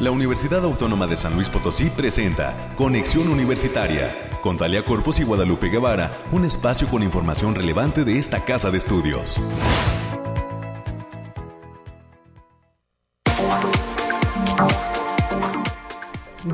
la 0.00 0.12
Universidad 0.12 0.64
Autónoma 0.64 1.08
de 1.08 1.16
San 1.16 1.34
Luis 1.34 1.50
Potosí 1.50 1.90
presenta 1.90 2.72
Conexión 2.76 3.28
Universitaria 3.28 4.30
con 4.42 4.56
Talia 4.56 4.84
Corpus 4.84 5.18
y 5.18 5.24
Guadalupe 5.24 5.68
Guevara, 5.68 6.12
un 6.30 6.44
espacio 6.44 6.86
con 6.86 7.02
información 7.02 7.56
relevante 7.56 8.04
de 8.04 8.18
esta 8.18 8.44
casa 8.44 8.70
de 8.70 8.78
estudios. 8.78 9.36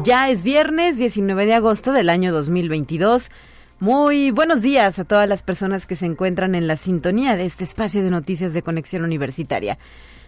Ya 0.02 0.30
es 0.30 0.42
viernes 0.42 0.96
19 0.96 1.44
de 1.44 1.54
agosto 1.54 1.92
del 1.92 2.08
año 2.08 2.32
2022. 2.32 3.30
Muy 3.78 4.30
buenos 4.30 4.62
días 4.62 4.98
a 4.98 5.04
todas 5.04 5.28
las 5.28 5.42
personas 5.42 5.86
que 5.86 5.96
se 5.96 6.06
encuentran 6.06 6.54
en 6.54 6.66
la 6.66 6.76
sintonía 6.76 7.36
de 7.36 7.44
este 7.44 7.64
espacio 7.64 8.02
de 8.02 8.10
noticias 8.10 8.54
de 8.54 8.62
conexión 8.62 9.04
universitaria. 9.04 9.78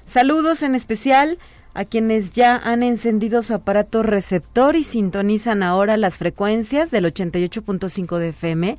Saludos 0.06 0.62
en 0.62 0.74
especial 0.74 1.38
quienes 1.84 2.32
ya 2.32 2.56
han 2.56 2.82
encendido 2.82 3.42
su 3.42 3.54
aparato 3.54 4.02
receptor 4.02 4.76
y 4.76 4.82
sintonizan 4.82 5.62
ahora 5.62 5.96
las 5.96 6.16
frecuencias 6.16 6.90
del 6.90 7.04
88.5 7.04 8.18
de 8.18 8.30
FM, 8.30 8.78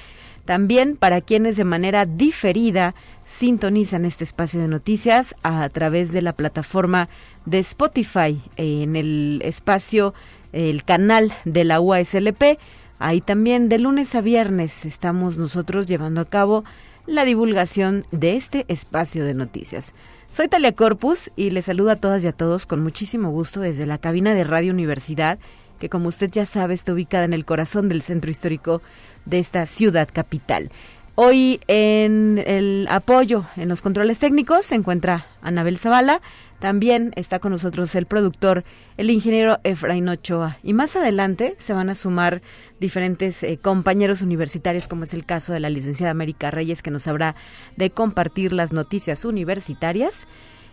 también 0.44 0.96
para 0.96 1.22
quienes 1.22 1.56
de 1.56 1.64
manera 1.64 2.04
diferida 2.04 2.94
sintonizan 3.38 4.04
este 4.04 4.24
espacio 4.24 4.60
de 4.60 4.68
noticias 4.68 5.34
a 5.42 5.68
través 5.68 6.12
de 6.12 6.22
la 6.22 6.32
plataforma 6.32 7.08
de 7.46 7.58
Spotify 7.58 8.40
en 8.56 8.96
el 8.96 9.40
espacio, 9.44 10.14
el 10.52 10.84
canal 10.84 11.32
de 11.44 11.64
la 11.64 11.80
UASLP. 11.80 12.58
Ahí 12.98 13.20
también 13.20 13.68
de 13.68 13.78
lunes 13.78 14.14
a 14.14 14.20
viernes 14.20 14.84
estamos 14.84 15.36
nosotros 15.36 15.86
llevando 15.86 16.20
a 16.20 16.26
cabo 16.26 16.64
la 17.06 17.24
divulgación 17.24 18.06
de 18.12 18.36
este 18.36 18.64
espacio 18.68 19.24
de 19.24 19.34
noticias. 19.34 19.94
Soy 20.30 20.48
Talia 20.48 20.72
Corpus 20.72 21.30
y 21.36 21.50
les 21.50 21.66
saludo 21.66 21.90
a 21.90 21.96
todas 21.96 22.24
y 22.24 22.28
a 22.28 22.32
todos 22.32 22.66
con 22.66 22.82
muchísimo 22.82 23.30
gusto 23.30 23.60
desde 23.60 23.86
la 23.86 23.98
cabina 23.98 24.34
de 24.34 24.44
Radio 24.44 24.72
Universidad, 24.72 25.38
que 25.78 25.88
como 25.88 26.08
usted 26.08 26.30
ya 26.30 26.46
sabe 26.46 26.74
está 26.74 26.92
ubicada 26.92 27.24
en 27.24 27.34
el 27.34 27.44
corazón 27.44 27.88
del 27.88 28.02
centro 28.02 28.30
histórico 28.30 28.80
de 29.26 29.38
esta 29.38 29.66
ciudad 29.66 30.08
capital. 30.12 30.70
Hoy 31.16 31.60
en 31.68 32.42
el 32.44 32.88
apoyo 32.90 33.44
en 33.56 33.68
los 33.68 33.82
controles 33.82 34.18
técnicos 34.18 34.66
se 34.66 34.74
encuentra 34.74 35.26
Anabel 35.42 35.78
Zavala, 35.78 36.20
también 36.58 37.12
está 37.14 37.38
con 37.38 37.52
nosotros 37.52 37.94
el 37.94 38.06
productor, 38.06 38.64
el 38.96 39.10
ingeniero 39.10 39.60
Efraín 39.62 40.08
Ochoa. 40.08 40.58
Y 40.64 40.72
más 40.72 40.96
adelante 40.96 41.54
se 41.60 41.72
van 41.72 41.88
a 41.88 41.94
sumar 41.94 42.42
diferentes 42.80 43.44
eh, 43.44 43.58
compañeros 43.62 44.22
universitarios, 44.22 44.88
como 44.88 45.04
es 45.04 45.14
el 45.14 45.24
caso 45.24 45.52
de 45.52 45.60
la 45.60 45.70
licenciada 45.70 46.10
América 46.10 46.50
Reyes, 46.50 46.82
que 46.82 46.90
nos 46.90 47.06
habrá 47.06 47.36
de 47.76 47.90
compartir 47.90 48.52
las 48.52 48.72
noticias 48.72 49.24
universitarias. 49.24 50.26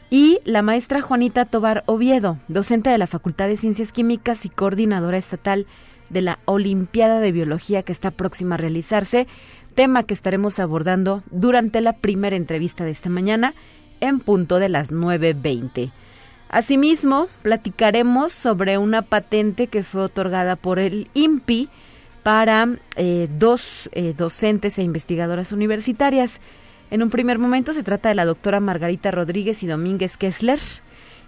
Y 0.10 0.40
la 0.44 0.64
maestra 0.64 1.02
Juanita 1.02 1.46
Tobar 1.46 1.84
Oviedo, 1.86 2.40
docente 2.48 2.90
de 2.90 2.98
la 2.98 3.08
Facultad 3.08 3.48
de 3.48 3.58
Ciencias 3.58 3.92
Químicas 3.92 4.46
y 4.46 4.50
coordinadora 4.50 5.18
estatal 5.18 5.68
de 6.12 6.22
la 6.22 6.40
Olimpiada 6.46 7.20
de 7.20 7.32
Biología 7.32 7.84
que 7.84 7.92
está 7.92 8.12
próxima 8.12 8.56
a 8.56 8.58
realizarse, 8.58 9.28
tema 9.72 10.04
que 10.04 10.14
estaremos 10.14 10.60
abordando 10.60 11.24
durante 11.32 11.82
la 11.82 11.94
primera 11.94 12.36
entrevista 12.36 12.86
de 12.86 12.92
esta 12.92 13.10
mañana 13.10 13.54
en 14.00 14.20
punto 14.20 14.60
de 14.60 14.70
las 14.70 14.92
9.20. 14.92 15.92
Asimismo, 16.50 17.28
platicaremos 17.44 18.34
sobre 18.34 18.78
una 18.78 19.02
patente 19.04 19.68
que 19.68 19.84
fue 19.84 20.02
otorgada 20.04 20.58
por 20.58 20.80
el 20.80 21.08
INPI 21.14 21.70
para 22.24 22.68
eh, 22.98 23.30
dos 23.32 23.90
eh, 23.94 24.14
docentes 24.18 24.78
e 24.78 24.84
investigadoras 24.84 25.54
universitarias. 25.54 26.42
En 26.90 27.04
un 27.04 27.10
primer 27.10 27.40
momento 27.40 27.74
se 27.74 27.84
trata 27.84 28.10
de 28.10 28.16
la 28.16 28.26
doctora 28.26 28.60
Margarita 28.60 29.12
Rodríguez 29.12 29.64
y 29.64 29.68
Domínguez 29.68 30.18
Kessler, 30.18 30.60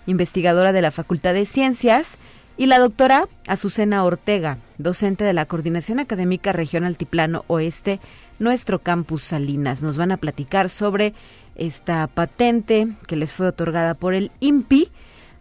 investigadora 0.06 0.74
de 0.74 0.82
la 0.82 0.92
Facultad 0.92 1.34
de 1.34 1.46
Ciencias, 1.46 2.18
y 2.58 2.68
la 2.68 2.78
doctora 2.78 3.28
Azucena 3.48 4.04
Ortega, 4.04 4.58
docente 4.78 5.24
de 5.24 5.34
la 5.34 5.46
Coordinación 5.46 6.00
Académica 6.00 6.52
Región 6.52 6.84
Altiplano 6.84 7.46
Oeste, 7.48 8.00
nuestro 8.40 8.80
campus 8.80 9.24
Salinas. 9.24 9.84
Nos 9.84 9.98
van 9.98 10.12
a 10.12 10.18
platicar 10.18 10.70
sobre 10.70 11.14
esta 11.56 12.08
patente 12.08 12.88
que 13.08 13.16
les 13.16 13.34
fue 13.34 13.48
otorgada 13.48 13.94
por 13.94 14.14
el 14.14 14.32
INPI 14.40 14.90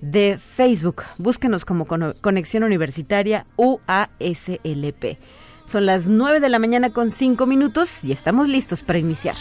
de 0.00 0.38
Facebook. 0.38 1.02
Búsquenos 1.18 1.64
como 1.64 1.86
Conexión 1.86 2.62
Universitaria 2.62 3.46
UASLP. 3.56 5.18
Son 5.64 5.86
las 5.86 6.08
9 6.08 6.40
de 6.40 6.48
la 6.48 6.58
mañana 6.58 6.90
con 6.90 7.10
5 7.10 7.46
minutos 7.46 8.04
y 8.04 8.12
estamos 8.12 8.48
listos 8.48 8.82
para 8.82 8.98
iniciar. 8.98 9.36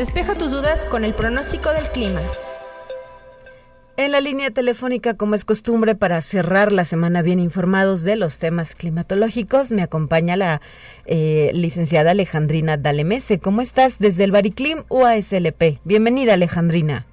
Despeja 0.00 0.34
tus 0.34 0.50
dudas 0.50 0.86
con 0.86 1.04
el 1.04 1.12
pronóstico 1.12 1.74
del 1.74 1.86
clima. 1.88 2.22
En 3.98 4.12
la 4.12 4.22
línea 4.22 4.50
telefónica, 4.50 5.12
como 5.12 5.34
es 5.34 5.44
costumbre, 5.44 5.94
para 5.94 6.22
cerrar 6.22 6.72
la 6.72 6.86
semana 6.86 7.20
bien 7.20 7.38
informados 7.38 8.02
de 8.02 8.16
los 8.16 8.38
temas 8.38 8.74
climatológicos, 8.74 9.72
me 9.72 9.82
acompaña 9.82 10.38
la 10.38 10.62
eh, 11.04 11.50
licenciada 11.52 12.12
Alejandrina 12.12 12.78
Dalemese. 12.78 13.40
¿Cómo 13.40 13.60
estás 13.60 13.98
desde 13.98 14.24
el 14.24 14.32
Bariclim 14.32 14.84
UASLP? 14.88 15.80
Bienvenida, 15.84 16.32
Alejandrina. 16.32 17.04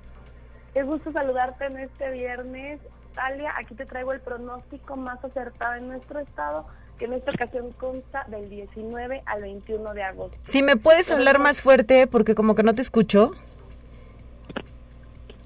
Qué 0.74 0.84
gusto 0.84 1.12
saludarte 1.12 1.66
en 1.66 1.80
este 1.80 2.10
viernes. 2.12 2.80
Talia, 3.14 3.52
aquí 3.58 3.76
te 3.76 3.86
traigo 3.86 4.14
el 4.14 4.22
pronóstico 4.22 4.96
más 4.96 5.22
acertado 5.26 5.74
en 5.74 5.90
nuestro 5.90 6.22
estado 6.22 6.66
que 6.98 7.06
en 7.06 7.14
esta 7.14 7.32
ocasión 7.32 7.72
consta 7.74 8.26
del 8.28 8.50
19 8.50 9.24
al 9.26 9.42
21 9.42 9.94
de 9.94 10.04
agosto. 10.04 10.38
Si 10.44 10.64
me 10.64 10.78
puedes 10.78 11.12
hablar 11.12 11.40
más 11.40 11.62
fuerte, 11.62 12.08
porque 12.08 12.36
como 12.36 12.56
que 12.56 12.64
no 12.64 12.74
te 12.74 12.82
escucho. 12.82 13.32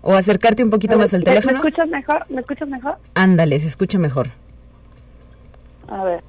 O 0.02 0.16
acercarte 0.16 0.64
un 0.64 0.72
poquito 0.72 0.98
más 0.98 1.14
al 1.14 1.24
teléfono. 1.24 1.62
¿Me 1.62 1.70
escuchas 1.70 1.88
mejor? 1.88 2.26
¿Me 2.30 2.42
escuchas 2.42 2.68
mejor? 2.68 2.98
Ándale, 3.14 3.60
se 3.60 3.68
escucha 3.68 4.00
mejor. 4.00 4.30
A 5.88 6.04
ver. 6.04 6.24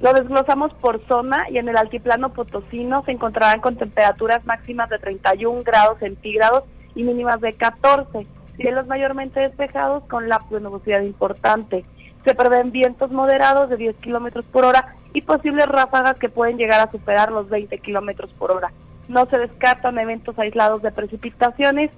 Lo 0.00 0.12
desglosamos 0.12 0.72
por 0.74 1.04
zona 1.06 1.50
y 1.50 1.58
en 1.58 1.68
el 1.68 1.76
altiplano 1.76 2.32
potosino 2.32 3.02
se 3.04 3.12
encontrarán 3.12 3.60
con 3.60 3.76
temperaturas 3.76 4.44
máximas 4.46 4.88
de 4.90 4.98
31 4.98 5.62
grados 5.62 5.98
centígrados 5.98 6.64
y 6.94 7.02
mínimas 7.02 7.40
de 7.40 7.52
14. 7.52 8.26
Cielos 8.56 8.86
mayormente 8.86 9.40
despejados 9.40 10.04
con 10.04 10.28
lapsos 10.28 10.52
de 10.52 10.60
nubosidad 10.60 11.02
importante. 11.02 11.84
Se 12.26 12.34
prevén 12.34 12.72
vientos 12.72 13.12
moderados 13.12 13.70
de 13.70 13.76
10 13.76 13.98
kilómetros 13.98 14.44
por 14.46 14.64
hora 14.64 14.92
y 15.12 15.20
posibles 15.20 15.68
ráfagas 15.68 16.18
que 16.18 16.28
pueden 16.28 16.58
llegar 16.58 16.80
a 16.80 16.90
superar 16.90 17.30
los 17.30 17.48
20 17.48 17.78
kilómetros 17.78 18.32
por 18.32 18.50
hora. 18.50 18.72
No 19.06 19.26
se 19.26 19.38
descartan 19.38 19.96
eventos 20.00 20.36
aislados 20.36 20.82
de 20.82 20.90
precipitaciones 20.90 21.92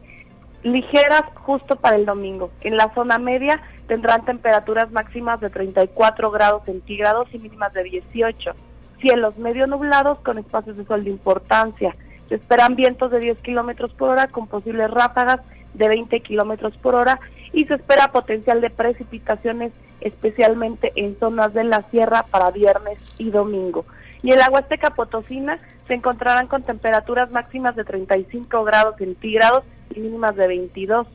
ligeras 0.62 1.22
justo 1.32 1.76
para 1.76 1.96
el 1.96 2.04
domingo. 2.04 2.50
En 2.60 2.76
la 2.76 2.92
zona 2.92 3.16
media 3.16 3.62
tendrán 3.86 4.26
temperaturas 4.26 4.90
máximas 4.90 5.40
de 5.40 5.48
34 5.48 6.31
grados 6.31 6.66
centígrados 6.66 7.32
y 7.32 7.38
mínimas 7.38 7.72
de 7.72 7.84
18. 7.84 8.52
Cielos 9.00 9.38
medio 9.38 9.66
nublados 9.66 10.19
con 10.19 10.36
espacios 10.36 10.76
de 10.76 10.84
sol 10.84 11.04
de 11.04 11.10
importancia. 11.10 11.96
Se 12.28 12.34
esperan 12.34 12.76
vientos 12.76 13.10
de 13.10 13.20
10 13.20 13.40
kilómetros 13.40 13.94
por 13.94 14.10
hora 14.10 14.28
con 14.28 14.46
posibles 14.46 14.90
ráfagas 14.90 15.40
de 15.72 15.88
20 15.88 16.20
kilómetros 16.20 16.76
por 16.76 16.96
hora 16.96 17.19
y 17.58 17.64
se 17.64 17.75
espera 17.75 18.12
potencial 18.12 18.60
de 18.60 18.70
precipitaciones 18.70 19.72
especialmente 20.00 20.93
en 20.94 21.19
zonas 21.19 21.52
de 21.55 21.64
la 21.64 21.82
sierra 21.82 22.22
para 22.22 22.52
viernes 22.52 23.16
y 23.19 23.31
domingo. 23.31 23.84
Y 24.22 24.31
en 24.31 24.38
la 24.38 24.49
Huasteca 24.49 24.90
Potosina 24.90 25.58
se 25.88 25.94
encontrarán 25.94 26.46
con 26.46 26.62
temperaturas 26.62 27.32
máximas 27.32 27.75
de 27.75 27.82
35 27.82 28.62
grados 28.62 28.94
centígrados 28.99 29.64
y 29.93 29.99
mínimas 29.99 30.37
de 30.37 30.46
22. 30.46 31.08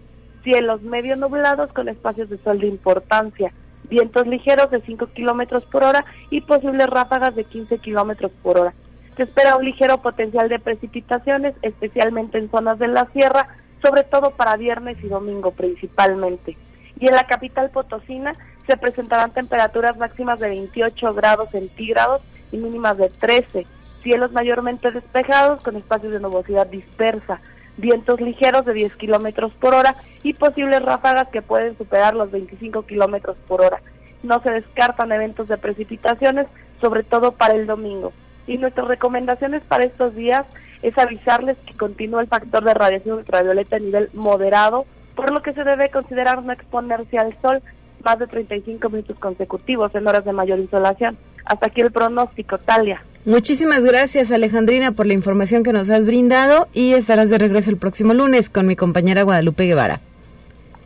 Cielos 0.43 0.81
medio 0.81 1.15
nublados 1.15 1.71
con 1.71 1.87
espacios 1.87 2.29
de 2.29 2.37
sol 2.39 2.59
de 2.59 2.67
importancia. 2.67 3.53
Vientos 3.89 4.27
ligeros 4.27 4.69
de 4.69 4.81
5 4.81 5.07
kilómetros 5.13 5.63
por 5.63 5.85
hora 5.85 6.03
y 6.29 6.41
posibles 6.41 6.87
ráfagas 6.87 7.35
de 7.35 7.45
15 7.45 7.77
kilómetros 7.77 8.33
por 8.43 8.59
hora. 8.59 8.73
Se 9.15 9.23
espera 9.23 9.55
un 9.55 9.63
ligero 9.63 9.99
potencial 9.99 10.49
de 10.49 10.59
precipitaciones, 10.59 11.55
especialmente 11.61 12.37
en 12.37 12.51
zonas 12.51 12.79
de 12.79 12.89
la 12.89 13.05
sierra, 13.13 13.47
sobre 13.83 14.03
todo 14.03 14.31
para 14.31 14.55
viernes 14.55 14.97
y 15.03 15.09
domingo 15.09 15.51
principalmente. 15.51 16.57
Y 16.99 17.07
en 17.07 17.15
la 17.15 17.27
capital 17.27 17.69
potosina 17.69 18.31
se 18.65 18.77
presentarán 18.77 19.31
temperaturas 19.31 19.97
máximas 19.97 20.39
de 20.39 20.49
28 20.49 21.13
grados 21.13 21.49
centígrados 21.51 22.21
y 22.51 22.57
mínimas 22.57 22.97
de 22.97 23.09
13. 23.09 23.67
Cielos 24.01 24.31
mayormente 24.31 24.89
despejados 24.89 25.61
con 25.63 25.75
espacios 25.75 26.13
de 26.13 26.21
nubosidad 26.21 26.67
dispersa, 26.67 27.41
vientos 27.77 28.21
ligeros 28.21 28.65
de 28.65 28.73
10 28.73 28.95
kilómetros 28.95 29.53
por 29.53 29.73
hora 29.73 29.95
y 30.23 30.33
posibles 30.33 30.81
ráfagas 30.81 31.27
que 31.27 31.41
pueden 31.41 31.77
superar 31.77 32.15
los 32.15 32.31
25 32.31 32.83
kilómetros 32.83 33.37
por 33.47 33.61
hora. 33.61 33.81
No 34.23 34.41
se 34.41 34.51
descartan 34.51 35.11
eventos 35.11 35.49
de 35.49 35.57
precipitaciones, 35.57 36.47
sobre 36.79 37.03
todo 37.03 37.33
para 37.33 37.55
el 37.55 37.67
domingo. 37.67 38.13
Y 38.47 38.57
nuestras 38.57 38.87
recomendaciones 38.87 39.63
para 39.63 39.85
estos 39.85 40.15
días 40.15 40.45
es 40.81 40.97
avisarles 40.97 41.57
que 41.65 41.73
continúa 41.73 42.21
el 42.21 42.27
factor 42.27 42.63
de 42.63 42.73
radiación 42.73 43.17
ultravioleta 43.17 43.77
a 43.77 43.79
nivel 43.79 44.09
moderado, 44.13 44.85
por 45.15 45.31
lo 45.31 45.41
que 45.41 45.53
se 45.53 45.63
debe 45.63 45.89
considerar 45.89 46.43
no 46.43 46.51
exponerse 46.51 47.17
al 47.17 47.35
sol 47.41 47.61
más 48.03 48.19
de 48.19 48.27
35 48.27 48.89
minutos 48.89 49.17
consecutivos 49.17 49.93
en 49.95 50.07
horas 50.07 50.25
de 50.25 50.33
mayor 50.33 50.59
insolación. 50.59 51.17
Hasta 51.45 51.67
aquí 51.67 51.81
el 51.81 51.91
pronóstico, 51.91 52.57
Talia. 52.57 53.01
Muchísimas 53.25 53.85
gracias, 53.85 54.31
Alejandrina, 54.31 54.91
por 54.91 55.05
la 55.05 55.13
información 55.13 55.63
que 55.63 55.71
nos 55.71 55.89
has 55.89 56.05
brindado 56.05 56.67
y 56.73 56.93
estarás 56.93 57.29
de 57.29 57.37
regreso 57.37 57.69
el 57.69 57.77
próximo 57.77 58.13
lunes 58.13 58.49
con 58.49 58.67
mi 58.67 58.75
compañera 58.75 59.23
Guadalupe 59.23 59.63
Guevara. 59.63 60.01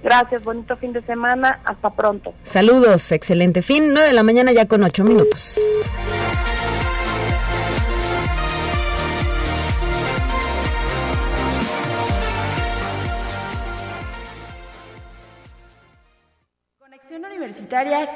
Gracias, 0.03 0.43
bonito 0.43 0.77
fin 0.77 0.93
de 0.93 1.01
semana, 1.01 1.59
hasta 1.65 1.89
pronto. 1.89 2.33
Saludos, 2.45 3.11
excelente 3.11 3.63
fin, 3.63 3.91
9 3.91 4.07
de 4.07 4.13
la 4.13 4.23
mañana 4.23 4.51
ya 4.51 4.67
con 4.67 4.83
8 4.83 5.03
minutos. 5.03 5.59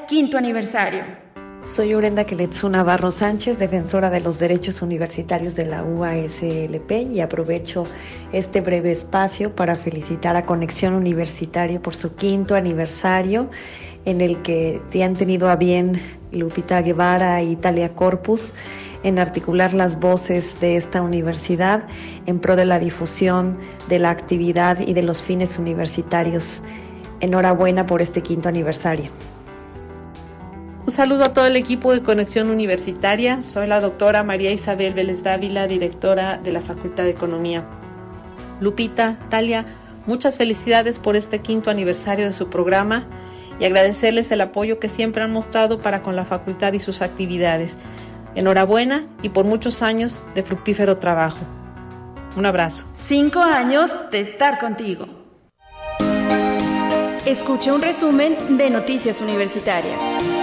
Quinto 0.08 0.38
aniversario. 0.38 1.04
Soy 1.62 1.94
Urenda 1.94 2.24
Keletsu 2.24 2.70
Navarro 2.70 3.12
Sánchez, 3.12 3.60
defensora 3.60 4.10
de 4.10 4.22
los 4.22 4.40
derechos 4.40 4.82
universitarios 4.82 5.56
de 5.56 5.66
la 5.66 5.84
UASLP 5.84 6.92
y 7.12 7.20
aprovecho 7.20 7.84
este 8.32 8.62
breve 8.62 8.94
espacio 8.94 9.54
para 9.54 9.76
felicitar 9.76 10.38
a 10.38 10.46
Conexión 10.46 10.94
Universitaria 10.94 11.82
por 11.82 11.96
su 11.96 12.16
quinto 12.16 12.56
aniversario 12.56 13.50
en 14.06 14.22
el 14.22 14.42
que 14.42 14.82
te 14.90 15.04
han 15.04 15.16
tenido 15.16 15.50
a 15.50 15.58
bien 15.58 16.02
Lupita 16.32 16.82
Guevara 16.82 17.42
y 17.42 17.52
Italia 17.52 17.94
Corpus 17.94 18.54
en 19.04 19.20
articular 19.20 19.74
las 19.74 20.00
voces 20.00 20.62
de 20.62 20.78
esta 20.78 21.02
universidad 21.02 21.88
en 22.26 22.40
pro 22.40 22.56
de 22.56 22.64
la 22.64 22.80
difusión 22.80 23.58
de 23.90 24.00
la 24.00 24.12
actividad 24.12 24.80
y 24.80 24.94
de 24.94 25.04
los 25.04 25.22
fines 25.22 25.60
universitarios 25.60 26.64
Enhorabuena 27.22 27.86
por 27.86 28.02
este 28.02 28.24
quinto 28.24 28.50
aniversario. 28.50 29.12
Un 30.84 30.92
saludo 30.92 31.26
a 31.26 31.34
todo 31.34 31.46
el 31.46 31.56
equipo 31.58 31.94
de 31.94 32.02
Conexión 32.02 32.50
Universitaria. 32.50 33.44
Soy 33.44 33.68
la 33.68 33.80
doctora 33.80 34.24
María 34.24 34.52
Isabel 34.52 34.96
Vélez 34.96 35.22
Dávila, 35.22 35.68
directora 35.68 36.38
de 36.38 36.52
la 36.52 36.62
Facultad 36.62 37.04
de 37.04 37.12
Economía. 37.12 37.64
Lupita, 38.60 39.20
Talia, 39.30 39.66
muchas 40.08 40.38
felicidades 40.38 40.98
por 40.98 41.16
este 41.16 41.40
quinto 41.40 41.70
aniversario 41.70 42.26
de 42.26 42.34
su 42.34 42.50
programa 42.50 43.06
y 43.60 43.66
agradecerles 43.66 44.32
el 44.32 44.42
apoyo 44.42 44.80
que 44.80 44.90
siempre 44.90 45.22
han 45.22 45.32
mostrado 45.32 45.80
para 45.80 46.02
con 46.02 46.16
la 46.16 46.26
facultad 46.26 46.74
y 46.74 46.80
sus 46.80 47.04
actividades. 47.04 47.78
Enhorabuena 48.34 49.06
y 49.22 49.30
por 49.30 49.46
muchos 49.46 49.84
años 49.84 50.24
de 50.34 50.42
fructífero 50.42 50.98
trabajo. 50.98 51.46
Un 52.36 52.48
abrazo. 52.48 52.88
Cinco 52.96 53.40
años 53.40 53.92
de 54.12 54.22
estar 54.22 54.58
contigo. 54.58 55.06
Escuche 57.26 57.72
un 57.72 57.84
resumen 57.84 58.58
de 58.58 58.72
Noticias 58.72 59.22
Universitarias. 59.22 60.41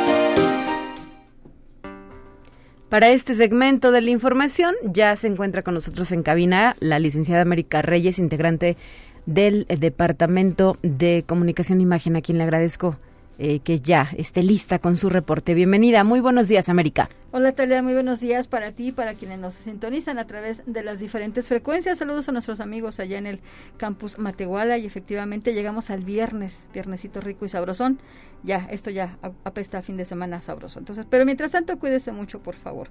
Para 2.89 3.11
este 3.11 3.35
segmento 3.35 3.91
de 3.91 4.01
la 4.01 4.09
información 4.09 4.75
ya 4.83 5.15
se 5.15 5.29
encuentra 5.29 5.63
con 5.63 5.75
nosotros 5.75 6.11
en 6.11 6.23
cabina 6.23 6.75
la 6.81 6.99
licenciada 6.99 7.43
América 7.43 7.83
Reyes, 7.83 8.19
integrante 8.19 8.79
del 9.27 9.67
Departamento 9.67 10.79
de 10.81 11.23
Comunicación 11.27 11.81
e 11.81 11.83
Imagen, 11.83 12.17
a 12.17 12.23
quien 12.23 12.39
le 12.39 12.45
agradezco 12.45 12.97
eh, 13.39 13.61
que 13.61 13.81
ya 13.81 14.11
esté 14.17 14.43
lista 14.43 14.79
con 14.79 14.97
su 14.97 15.09
reporte. 15.09 15.55
Bienvenida, 15.55 16.03
muy 16.03 16.21
buenos 16.21 16.49
días, 16.49 16.69
América. 16.69 17.09
Hola, 17.31 17.53
Talia, 17.53 17.83
muy 17.83 17.93
buenos 17.93 18.21
días 18.21 18.49
para 18.49 18.73
ti 18.73 18.89
y 18.89 18.93
para 18.93 19.15
quienes 19.15 19.39
nos 19.39 19.55
sintonizan 19.55 20.19
a 20.19 20.27
través 20.27 20.63
de 20.67 20.83
las 20.83 20.99
diferentes 20.99 21.47
frecuencias. 21.47 21.99
Saludos 21.99 22.29
a 22.29 22.33
nuestros 22.33 22.59
amigos 22.59 23.01
allá 23.01 23.19
en 23.19 23.27
el 23.27 23.41
campus 23.77 24.19
Matehuala 24.19 24.79
y 24.79 24.87
efectivamente 24.87 25.55
llegamos 25.55 25.91
al 25.91 26.05
viernes, 26.05 26.69
viernesito 26.73 27.21
rico 27.21 27.45
y 27.45 27.49
sabrosón. 27.49 28.01
Ya, 28.45 28.69
esto 28.71 28.91
ya 28.91 29.19
apesta 29.45 29.79
a 29.79 29.83
fin 29.83 29.97
de 29.97 30.05
semana 30.05 30.41
sabroso. 30.41 30.79
Entonces, 30.79 31.07
pero 31.11 31.25
mientras 31.25 31.51
tanto, 31.51 31.77
cuídese 31.79 32.13
mucho, 32.13 32.41
por 32.41 32.55
favor. 32.55 32.89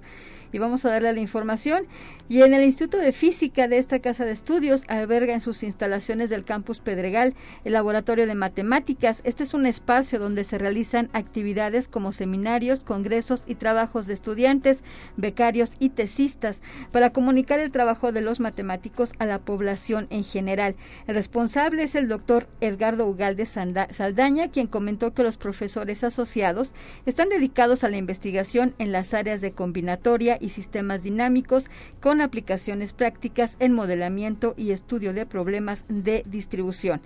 Y 0.52 0.58
vamos 0.58 0.84
a 0.84 0.90
darle 0.90 1.12
la 1.12 1.20
información. 1.20 1.86
Y 2.28 2.42
en 2.42 2.52
el 2.52 2.62
Instituto 2.64 2.98
de 2.98 3.12
Física 3.12 3.66
de 3.66 3.78
esta 3.78 3.98
casa 3.98 4.26
de 4.26 4.32
estudios 4.32 4.82
alberga 4.88 5.32
en 5.32 5.40
sus 5.40 5.62
instalaciones 5.62 6.28
del 6.28 6.44
campus 6.44 6.80
Pedregal 6.80 7.34
el 7.64 7.72
laboratorio 7.72 8.26
de 8.26 8.34
matemáticas. 8.34 9.20
Este 9.24 9.42
es 9.42 9.54
un 9.54 9.64
espacio 9.64 10.18
donde 10.18 10.37
se 10.44 10.58
realizan 10.58 11.10
actividades 11.12 11.88
como 11.88 12.12
seminarios, 12.12 12.84
congresos 12.84 13.44
y 13.46 13.54
trabajos 13.54 14.06
de 14.06 14.14
estudiantes, 14.14 14.82
becarios 15.16 15.72
y 15.78 15.90
tesistas 15.90 16.62
para 16.92 17.10
comunicar 17.10 17.60
el 17.60 17.70
trabajo 17.70 18.12
de 18.12 18.20
los 18.20 18.40
matemáticos 18.40 19.12
a 19.18 19.26
la 19.26 19.38
población 19.38 20.06
en 20.10 20.24
general. 20.24 20.76
El 21.06 21.14
responsable 21.14 21.82
es 21.82 21.94
el 21.94 22.08
doctor 22.08 22.48
Edgardo 22.60 23.06
Ugalde 23.06 23.46
Saldaña, 23.46 24.48
quien 24.48 24.66
comentó 24.66 25.14
que 25.14 25.22
los 25.22 25.36
profesores 25.36 26.04
asociados 26.04 26.74
están 27.06 27.28
dedicados 27.28 27.84
a 27.84 27.88
la 27.88 27.96
investigación 27.96 28.74
en 28.78 28.92
las 28.92 29.14
áreas 29.14 29.40
de 29.40 29.52
combinatoria 29.52 30.38
y 30.40 30.50
sistemas 30.50 31.02
dinámicos 31.02 31.66
con 32.00 32.20
aplicaciones 32.20 32.92
prácticas 32.92 33.56
en 33.60 33.72
modelamiento 33.72 34.54
y 34.56 34.70
estudio 34.70 35.12
de 35.12 35.26
problemas 35.26 35.84
de 35.88 36.24
distribución. 36.26 37.00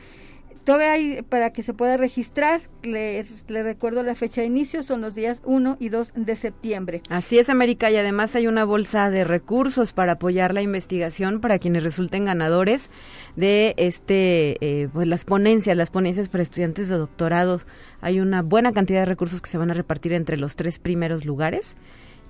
Todavía 0.71 0.93
hay 0.93 1.23
para 1.23 1.53
que 1.53 1.65
se 1.65 1.75
pueda 1.75 1.97
registrar, 1.97 2.61
le, 2.85 3.25
recuerdo 3.49 4.05
la 4.05 4.15
fecha 4.15 4.41
de 4.41 4.47
inicio, 4.47 4.85
son 4.85 5.01
los 5.01 5.17
días 5.17 5.43
1 5.45 5.79
y 5.81 5.89
2 5.89 6.13
de 6.15 6.37
septiembre. 6.37 7.03
Así 7.09 7.41
es, 7.41 7.49
América, 7.49 7.91
y 7.91 7.97
además 7.97 8.37
hay 8.37 8.47
una 8.47 8.63
bolsa 8.65 9.11
de 9.11 9.25
recursos 9.25 9.93
para 9.93 10.13
apoyar 10.13 10.55
la 10.55 10.63
investigación 10.63 11.41
para 11.41 11.59
quienes 11.59 11.83
resulten 11.83 12.25
ganadores 12.25 12.93
de 13.35 13.75
este, 13.79 14.59
eh, 14.61 14.89
pues 14.93 15.09
las 15.09 15.25
ponencias, 15.25 15.77
las 15.77 15.91
ponencias 15.91 16.29
para 16.29 16.45
estudiantes 16.45 16.89
de 16.89 16.99
doctorados. 16.99 17.67
Hay 18.01 18.21
una 18.21 18.43
buena 18.43 18.73
cantidad 18.73 19.01
de 19.01 19.07
recursos 19.07 19.43
que 19.43 19.51
se 19.51 19.59
van 19.59 19.73
a 19.73 19.75
repartir 19.75 20.13
entre 20.13 20.37
los 20.37 20.55
tres 20.55 20.79
primeros 20.79 21.25
lugares. 21.25 21.77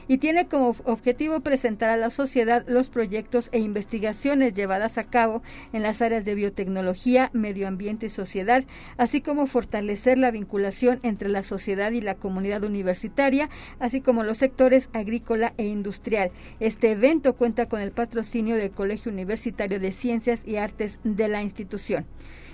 y 0.08 0.18
tiene 0.18 0.46
como 0.46 0.76
objetivo 0.84 1.40
presentar 1.40 1.90
a 1.90 1.96
la 1.96 2.10
sociedad 2.10 2.64
los 2.68 2.90
proyectos 2.90 3.48
e 3.52 3.58
investigaciones 3.58 4.54
llevadas 4.54 4.98
a 4.98 5.04
cabo 5.04 5.42
en 5.72 5.82
las 5.82 6.02
áreas 6.02 6.24
de 6.24 6.34
biotecnología, 6.34 7.30
medio 7.32 7.66
ambiente 7.68 8.06
y 8.06 8.10
sociedad, 8.10 8.64
así 8.96 9.20
como 9.20 9.46
fortalecer 9.46 10.18
la 10.18 10.30
vinculación 10.30 11.00
entre 11.02 11.28
la 11.28 11.42
sociedad 11.42 11.92
y 11.92 12.00
la 12.00 12.14
comunidad 12.14 12.64
universitaria, 12.64 13.50
así 13.78 14.00
como 14.00 14.22
los 14.22 14.38
sectores 14.38 14.88
agrícola 14.92 15.52
e 15.56 15.66
industrial. 15.66 16.30
Este 16.60 16.92
evento 16.92 17.34
cuenta 17.34 17.66
con 17.66 17.80
el 17.80 17.92
patrocinio 17.92 18.56
del 18.56 18.70
Colegio 18.70 19.12
Universitario 19.12 19.80
de 19.80 19.92
Ciencias 19.92 20.42
y 20.46 20.56
Artes 20.56 20.98
de 21.04 21.28
la 21.28 21.42
institución. 21.42 22.06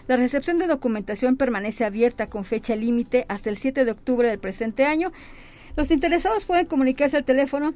La 0.06 0.16
recepción 0.16 0.58
de 0.58 0.68
documentación 0.68 1.36
permanece 1.36 1.84
abierta 1.84 2.28
con 2.28 2.44
fecha 2.44 2.76
límite 2.76 3.26
hasta 3.28 3.50
el 3.50 3.56
7 3.56 3.84
de 3.84 3.90
octubre 3.90 4.28
del 4.28 4.38
presente 4.38 4.84
año. 4.84 5.10
Los 5.76 5.90
interesados 5.90 6.44
pueden 6.44 6.66
comunicarse 6.66 7.16
al 7.16 7.25
teléfono 7.25 7.75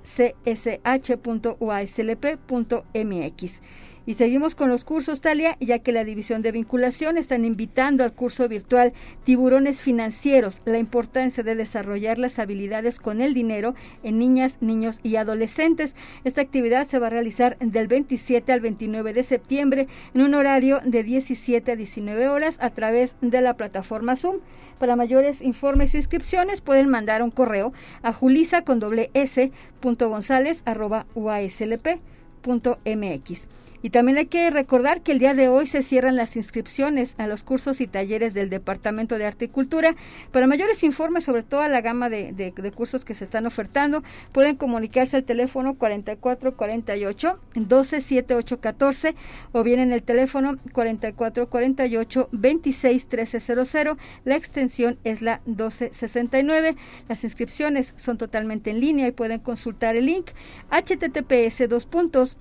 Y 4.07 4.15
seguimos 4.15 4.55
con 4.55 4.69
los 4.69 4.85
cursos, 4.85 5.23
Talia, 5.23 5.57
ya 5.61 5.79
que 5.79 5.93
la 5.93 6.05
División 6.05 6.43
de 6.43 6.53
Vinculación 6.53 7.17
están 7.17 7.45
invitando 7.45 8.05
al 8.05 8.13
curso 8.13 8.49
virtual 8.49 8.93
Tiburones 9.25 9.81
Financieros, 9.81 10.61
la 10.67 10.79
importancia 10.79 11.43
de 11.43 11.55
desarrollar 11.55 12.19
las 12.19 12.39
habilidades 12.39 13.01
con 13.01 13.23
el 13.23 13.33
dinero 13.33 13.75
en 14.03 14.19
niñas, 14.19 14.59
niños 14.61 15.01
y 15.03 15.17
adolescentes. 15.17 15.95
Esta 16.25 16.43
actividad 16.43 16.87
se 16.87 16.99
va 16.99 17.07
a 17.07 17.11
realizar 17.11 17.57
del 17.61 17.89
27 17.89 18.53
al 18.53 18.61
29 18.61 19.15
de 19.15 19.23
septiembre 19.23 19.89
en 20.13 20.21
un 20.21 20.35
horario 20.35 20.81
de 20.85 21.03
17 21.03 21.73
a 21.73 21.77
19 21.77 22.29
horas 22.29 22.59
a 22.61 22.71
través 22.71 23.17
de 23.23 23.41
la 23.41 23.55
plataforma 23.55 24.17
Zoom. 24.17 24.41
Para 24.79 24.97
mayores 24.97 25.41
informes 25.41 25.95
e 25.95 25.99
inscripciones 25.99 26.61
pueden 26.61 26.89
mandar 26.89 27.23
un 27.23 27.31
correo 27.31 27.73
a 28.03 28.13
julisa 28.13 28.63
con 28.63 28.81
doble 28.81 29.11
s 29.15 29.51
punto 29.81 30.11
gonzález 30.11 30.63
arroba 30.67 31.07
uaslp 31.15 32.01
punto 32.43 32.79
mx. 32.85 33.47
Y 33.85 33.91
también 33.91 34.17
hay 34.17 34.25
que 34.25 34.49
recordar 34.49 35.03
que 35.03 35.13
el 35.13 35.19
día 35.19 35.35
de 35.35 35.49
hoy 35.49 35.67
se 35.67 35.83
cierran 35.83 36.17
las 36.17 36.37
inscripciones 36.37 37.15
a 37.19 37.27
los 37.27 37.45
cursos 37.45 37.83
y 37.83 37.87
talleres 37.87 38.33
del 38.33 38.49
Departamento 38.49 39.19
de 39.19 39.27
Arte 39.27 39.45
y 39.45 39.49
Cultura. 39.49 39.95
Para 40.33 40.47
mayores 40.47 40.83
informes 40.83 41.25
sobre 41.25 41.43
toda 41.43 41.69
la 41.69 41.83
gama 41.83 42.09
de, 42.09 42.73
cursos 42.75 43.05
que 43.05 43.15
se 43.15 43.25
están 43.25 43.45
ofertando, 43.45 44.03
pueden 44.33 44.57
comunicarse 44.57 45.19
al 45.19 45.25
teléfono 45.25 45.75
4448 45.75 47.39
127814 47.57 49.17
o 49.53 49.63
bien 49.63 49.81
en 49.81 49.93
el 49.93 50.03
teléfono 50.03 50.57
4448 50.73 52.31
261300. 52.33 53.99
La 54.25 54.37
extensión 54.37 54.99
es 55.05 55.21
la 55.21 55.43
1269. 55.45 56.75
Las 57.07 57.23
inscripciones 57.23 57.93
son 57.99 58.17
totalmente 58.17 58.71
en 58.71 58.81
línea 58.81 59.09
y 59.09 59.13
pueden 59.13 59.41
consultar 59.41 59.95
el 59.95 60.07
link 60.07 60.31
https 60.71 61.69
dos 61.69 61.85
puntos 61.85 62.39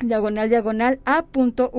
diagonal 0.00 0.48
diagonal 0.48 1.00
a.uaslp.mx, 1.04 1.70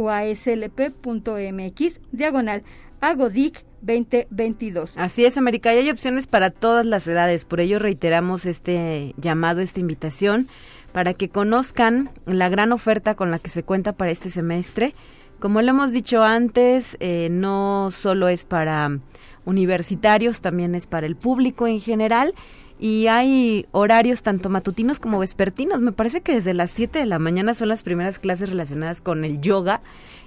diagonal 2.12 2.64
agodic 3.02 3.64
2022. 3.82 4.98
Así 4.98 5.26
es, 5.26 5.38
América, 5.38 5.74
y 5.74 5.78
hay 5.78 5.90
opciones 5.90 6.28
para 6.28 6.50
todas 6.50 6.86
las 6.86 7.08
edades, 7.08 7.46
por 7.46 7.60
ello 7.60 7.80
reiteramos 7.80 8.46
este 8.46 9.14
llamado, 9.18 9.62
esta 9.62 9.80
invitación 9.80 10.48
para 10.92 11.14
que 11.14 11.30
conozcan 11.30 12.10
la 12.26 12.50
gran 12.50 12.72
oferta 12.72 13.16
con 13.16 13.32
la 13.32 13.40
que 13.40 13.50
se 13.50 13.64
cuenta 13.64 13.94
para 13.94 14.12
este 14.12 14.30
semestre. 14.30 14.96
Como 15.40 15.62
lo 15.62 15.70
hemos 15.70 15.94
dicho 15.94 16.24
antes, 16.24 16.98
eh, 17.00 17.30
no 17.32 17.90
solo 17.92 18.28
es 18.28 18.44
para 18.44 19.00
universitarios, 19.46 20.42
también 20.42 20.76
es 20.76 20.88
para 20.88 21.08
el 21.08 21.16
público 21.16 21.68
en 21.68 21.80
general 21.80 22.34
y 22.80 23.08
hay 23.08 23.66
horarios 23.72 24.24
tanto 24.24 24.50
matutinos 24.50 25.00
como 25.00 25.20
vespertinos. 25.20 25.82
Me 25.82 25.92
parece 25.92 26.22
que 26.22 26.34
desde 26.34 26.54
las 26.54 26.72
7 26.72 27.00
de 27.00 27.06
la 27.06 27.20
mañana 27.20 27.54
son 27.54 27.68
las 27.68 27.84
primeras 27.84 28.20
clases 28.20 28.50
relacionadas 28.50 29.02
con 29.02 29.26
el 29.26 29.42
yoga 29.42 29.82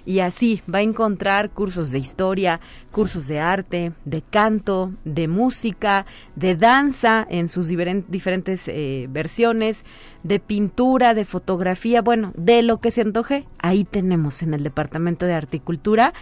y 0.05 0.19
así 0.19 0.61
va 0.71 0.79
a 0.79 0.83
encontrar 0.83 1.49
cursos 1.49 1.91
de 1.91 1.97
historia, 1.97 2.59
cursos 2.91 3.27
de 3.27 3.39
arte, 3.39 3.93
de 4.05 4.21
canto, 4.21 4.91
de 5.03 5.27
música, 5.27 6.05
de 6.35 6.55
danza 6.55 7.25
en 7.29 7.49
sus 7.49 7.69
diferentes 7.69 8.67
eh, 8.67 9.07
versiones, 9.09 9.85
de 10.21 10.39
pintura, 10.39 11.13
de 11.13 11.25
fotografía, 11.25 12.01
bueno, 12.01 12.33
de 12.35 12.61
lo 12.61 12.79
que 12.79 12.91
se 12.91 13.01
antoje, 13.01 13.45
ahí 13.59 13.83
tenemos 13.83 14.43
en 14.43 14.53
el 14.53 14.63
Departamento 14.63 15.25
de 15.25 15.33
Articultura 15.33 16.13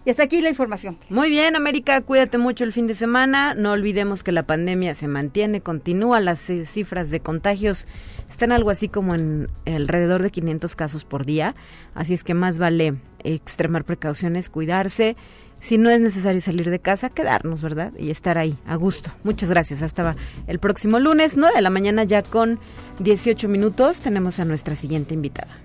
Y 0.07 0.11
hasta 0.11 0.23
aquí 0.23 0.43
la 0.43 0.51
información. 0.51 0.99
Muy 1.09 1.31
bien, 1.31 1.57
América, 1.57 2.03
cuídate 2.03 2.37
mucho 2.37 2.65
el 2.65 2.75
fin 2.75 2.87
de 2.87 2.95
semana. 2.95 3.55
No 3.55 3.73
olvidemos 3.73 4.23
que 4.23 4.33
la 4.33 4.43
pandemia 4.43 4.95
se 4.95 5.09
mantiene, 5.09 5.63
continúa, 5.63 6.21
las 6.21 6.51
eh, 6.51 6.67
cifras 6.67 7.11
de 7.11 7.21
contagios 7.21 7.87
están 8.29 8.53
algo 8.53 8.69
así 8.69 8.89
como 8.89 9.15
en 9.15 9.49
alrededor 9.65 10.23
de 10.23 10.31
500 10.31 10.77
casos 10.77 11.07
por 11.07 11.25
día. 11.25 11.55
Así 11.95 12.13
es 12.13 12.23
que 12.23 12.35
más 12.35 12.59
vale 12.59 12.97
extremar 13.21 13.85
precauciones, 13.85 14.51
cuidarse 14.51 15.17
si 15.65 15.79
no 15.79 15.89
es 15.89 15.99
necesario 15.99 16.43
salir 16.43 16.69
de 16.69 16.79
casa, 16.79 17.09
quedarnos, 17.09 17.63
¿verdad? 17.63 17.95
Y 17.99 18.11
estar 18.11 18.37
ahí, 18.37 18.59
a 18.67 18.77
gusto. 18.77 19.11
Muchas 19.23 19.49
gracias. 19.49 19.81
Hasta 19.81 20.15
el 20.47 20.59
próximo 20.59 21.01
lunes, 21.01 21.39
9 21.39 21.57
de 21.57 21.63
la 21.63 21.71
mañana, 21.71 22.05
ya 22.05 22.23
con 22.23 22.59
18 22.99 23.49
minutos, 23.49 24.03
tenemos 24.03 24.39
a 24.41 24.45
nuestra 24.45 24.75
siguiente 24.75 25.15
invitada. 25.15 25.57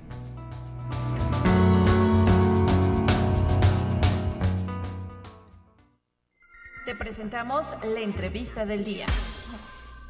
Te 6.85 6.95
presentamos 6.95 7.67
la 7.93 7.99
entrevista 7.99 8.65
del 8.65 8.85
día. 8.85 9.05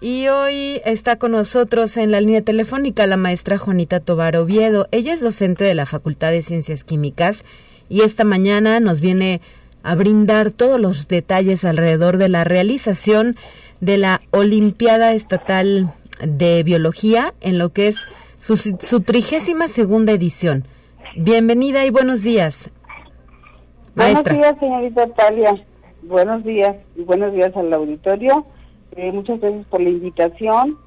Y 0.02 0.28
hoy 0.28 0.82
está 0.86 1.15
con 1.15 1.32
nosotros 1.32 1.97
en 1.97 2.12
la 2.12 2.21
línea 2.21 2.43
telefónica 2.43 3.08
la 3.08 3.17
maestra 3.17 3.58
Juanita 3.58 3.99
Tobar 4.02 4.38
Oviedo. 4.38 4.88
Ella 4.91 5.13
es 5.13 5.21
docente 5.21 5.63
de 5.63 5.73
la 5.73 5.88
Facultad 5.88 6.30
de 6.30 6.43
Ciencias 6.43 6.84
Químicas 6.84 7.43
y 7.89 8.02
esta 8.02 8.23
mañana 8.23 8.80
nos 8.80 9.02
viene 9.02 9.41
a 9.84 9.96
brindar 9.96 10.52
todos 10.52 10.80
los 10.80 11.08
detalles 11.08 11.65
alrededor 11.65 12.18
de 12.18 12.30
la 12.30 12.44
realización 12.44 13.36
de 13.82 13.98
la 13.98 14.22
Olimpiada 14.32 15.13
Estatal 15.13 15.94
de 16.22 16.63
Biología 16.63 17.34
en 17.42 17.58
lo 17.58 17.70
que 17.70 17.88
es 17.88 18.06
su, 18.39 19.02
trigésima 19.02 19.68
segunda 19.68 20.13
edición. 20.13 20.65
Bienvenida 21.15 21.86
y 21.86 21.89
buenos 21.89 22.24
días. 22.24 22.70
Maestra. 23.96 24.34
Buenos 24.34 24.60
días, 24.60 24.60
señorita 24.60 25.08
Talia. 25.13 25.65
Buenos 26.04 26.44
días 26.44 26.76
y 26.96 27.04
buenos 27.04 27.34
días 27.34 27.56
al 27.56 27.74
auditorio. 27.74 28.46
Eh, 28.96 29.12
muchas 29.12 29.39
gracias 29.39 29.65
por 29.68 29.82
la 29.82 29.89
invitación. 29.89 30.78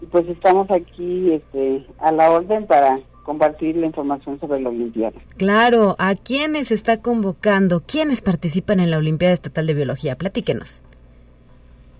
Y 0.00 0.06
pues 0.06 0.28
estamos 0.28 0.70
aquí 0.70 1.32
este, 1.32 1.86
a 1.98 2.12
la 2.12 2.30
orden 2.30 2.66
para 2.66 3.00
compartir 3.28 3.76
la 3.76 3.84
información 3.84 4.40
sobre 4.40 4.58
la 4.58 4.70
Olimpiada. 4.70 5.20
Claro, 5.36 5.96
¿a 5.98 6.14
quiénes 6.14 6.72
está 6.72 7.02
convocando? 7.02 7.82
¿Quiénes 7.86 8.22
participan 8.22 8.80
en 8.80 8.90
la 8.90 8.96
Olimpiada 8.96 9.34
Estatal 9.34 9.66
de 9.66 9.74
Biología? 9.74 10.16
Platíquenos. 10.16 10.82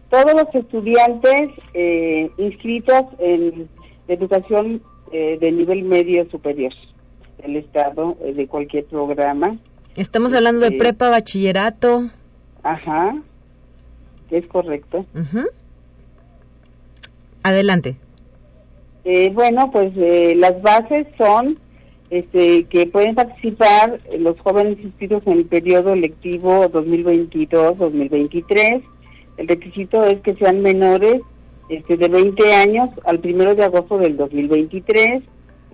Todos 0.09 0.33
los 0.33 0.55
estudiantes 0.55 1.51
eh, 1.75 2.31
inscritos 2.39 3.03
en 3.19 3.69
educación 4.09 4.81
eh, 5.13 5.37
de 5.39 5.53
nivel 5.53 5.83
medio 5.83 6.27
superior 6.31 6.73
del 7.43 7.57
Estado, 7.57 8.17
eh, 8.23 8.33
de 8.33 8.47
cualquier 8.47 8.87
programa. 8.87 9.59
Estamos 9.97 10.33
hablando 10.33 10.65
de 10.65 10.79
prepa, 10.79 11.11
bachillerato. 11.11 12.09
Ajá, 12.63 13.21
es 14.31 14.47
correcto. 14.47 15.05
Adelante. 17.43 17.97
Eh, 19.11 19.31
bueno, 19.33 19.71
pues 19.71 19.91
eh, 19.97 20.35
las 20.37 20.61
bases 20.61 21.07
son 21.17 21.59
este, 22.11 22.65
que 22.65 22.87
pueden 22.89 23.15
participar 23.15 23.99
los 24.19 24.39
jóvenes 24.41 24.79
inscritos 24.81 25.23
en 25.25 25.33
el 25.33 25.47
periodo 25.47 25.97
lectivo 25.97 26.67
2022-2023. 26.67 28.83
El 29.39 29.49
requisito 29.49 30.05
es 30.05 30.21
que 30.21 30.35
sean 30.35 30.61
menores 30.61 31.23
este, 31.71 31.97
de 31.97 32.09
20 32.09 32.55
años 32.55 32.91
al 33.07 33.21
primero 33.21 33.55
de 33.55 33.65
agosto 33.65 33.97
del 33.97 34.19
2023, 34.19 35.23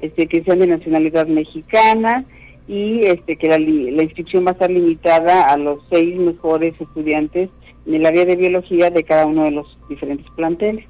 este, 0.01 0.29
que 0.29 0.45
sean 0.45 0.61
de 0.61 0.69
nacionalidad 0.69 1.27
mexicana 1.27 2.25
y 2.69 3.01
que 3.01 3.49
la 3.49 4.03
inscripción 4.05 4.47
va 4.47 4.51
a 4.51 4.53
estar 4.53 4.71
limitada 4.71 5.53
a 5.53 5.57
los 5.57 5.81
seis 5.91 6.17
mejores 6.17 6.81
estudiantes 6.81 7.51
en 7.85 7.95
el 7.95 8.07
área 8.07 8.27
de 8.27 8.37
biología 8.37 8.91
de 8.91 9.03
cada 9.03 9.27
uno 9.27 9.43
de 9.43 9.51
los 9.51 9.77
diferentes 9.89 10.31
planteles. 10.37 10.87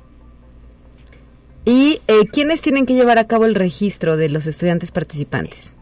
¿Y 1.65 2.01
eh, 2.09 2.27
quiénes 2.31 2.61
tienen 2.61 2.85
que 2.85 2.95
llevar 2.95 3.19
a 3.19 3.27
cabo 3.27 3.47
el 3.47 3.55
registro 3.55 4.17
de 4.17 4.29
los 4.29 4.47
estudiantes 4.47 4.91
participantes? 4.91 5.77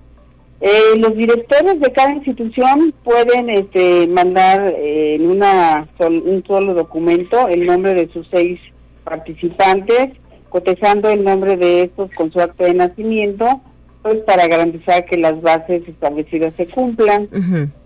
Eh, 0.61 0.97
los 0.99 1.17
directores 1.17 1.81
de 1.81 1.93
cada 1.93 2.13
institución 2.13 2.95
pueden 3.03 3.51
este, 3.51 4.07
mandar 4.07 4.75
eh, 4.79 5.17
en 5.17 5.29
una 5.29 5.89
un 5.99 6.45
solo 6.47 6.75
documento 6.75 7.49
el 7.49 7.67
nombre 7.67 7.95
de 7.95 8.09
sus 8.13 8.29
seis 8.31 8.61
participantes, 9.03 10.11
cotejando 10.51 11.11
el 11.11 11.25
nombre 11.25 11.57
de 11.57 11.83
estos 11.83 12.13
con 12.13 12.31
su 12.31 12.41
acta 12.41 12.65
de 12.65 12.75
nacimiento, 12.75 13.61
pues 14.03 14.19
para 14.19 14.47
garantizar 14.47 15.05
que 15.05 15.17
las 15.17 15.41
bases 15.43 15.83
establecidas 15.89 16.55
se 16.55 16.67
cumplan. 16.67 17.29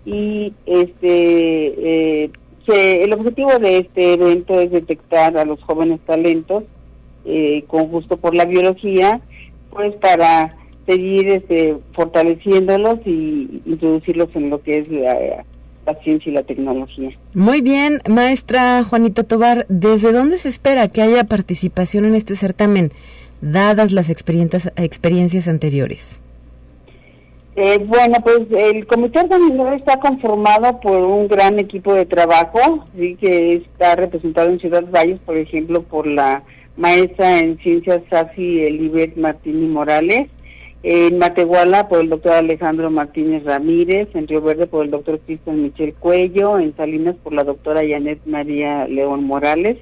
Y 0.05 0.53
este 0.67 2.29
el 2.67 3.13
objetivo 3.13 3.57
de 3.57 3.77
este 3.79 4.13
evento 4.13 4.59
es 4.59 4.69
detectar 4.69 5.35
a 5.37 5.45
los 5.45 5.59
jóvenes 5.63 5.99
talentos 6.05 6.65
eh, 7.27 7.63
con 7.67 7.87
gusto 7.89 8.17
por 8.17 8.35
la 8.35 8.45
biología, 8.45 9.21
pues 9.69 9.93
para 9.95 10.55
seguir 10.85 11.27
este, 11.29 11.75
fortaleciéndolos 11.93 12.99
y 13.05 13.61
introducirlos 13.65 14.29
en 14.35 14.49
lo 14.49 14.61
que 14.63 14.79
es 14.79 14.87
la, 14.87 15.45
la 15.85 15.95
ciencia 16.03 16.31
y 16.31 16.33
la 16.33 16.43
tecnología. 16.43 17.11
Muy 17.33 17.61
bien, 17.61 18.01
maestra 18.07 18.83
Juanita 18.83 19.23
Tobar, 19.23 19.65
¿desde 19.67 20.11
dónde 20.13 20.37
se 20.37 20.49
espera 20.49 20.87
que 20.87 21.01
haya 21.01 21.25
participación 21.25 22.05
en 22.05 22.15
este 22.15 22.35
certamen, 22.35 22.89
dadas 23.41 23.91
las 23.91 24.09
experiencias, 24.09 24.71
experiencias 24.77 25.47
anteriores? 25.47 26.21
Eh, 27.59 27.79
bueno, 27.87 28.17
pues 28.23 28.41
el 28.55 28.85
comité 28.85 29.19
organizador 29.19 29.73
está 29.73 29.99
conformado 29.99 30.79
por 30.79 31.01
un 31.01 31.27
gran 31.27 31.57
equipo 31.57 31.91
de 31.91 32.05
trabajo, 32.05 32.85
sí 32.95 33.17
que 33.19 33.53
está 33.53 33.95
representado 33.95 34.49
en 34.51 34.59
Ciudad 34.59 34.85
Valles, 34.91 35.19
por 35.25 35.35
ejemplo, 35.37 35.81
por 35.81 36.05
la 36.05 36.43
maestra 36.77 37.39
en 37.39 37.57
ciencias 37.59 38.01
SACI 38.09 38.61
Elibet 38.65 39.17
Martínez 39.17 39.69
Morales, 39.69 40.29
en 40.83 41.17
Matehuala 41.17 41.89
por 41.89 41.99
el 41.99 42.09
doctor 42.09 42.33
Alejandro 42.33 42.89
Martínez 42.89 43.43
Ramírez, 43.43 44.07
en 44.13 44.27
Río 44.27 44.41
Verde 44.41 44.67
por 44.67 44.85
el 44.85 44.91
doctor 44.91 45.19
Cristian 45.25 45.63
Michel 45.63 45.93
Cuello, 45.95 46.59
en 46.59 46.75
Salinas 46.77 47.15
por 47.23 47.33
la 47.33 47.43
doctora 47.43 47.81
Janet 47.87 48.19
María 48.25 48.87
León 48.87 49.23
Morales, 49.25 49.77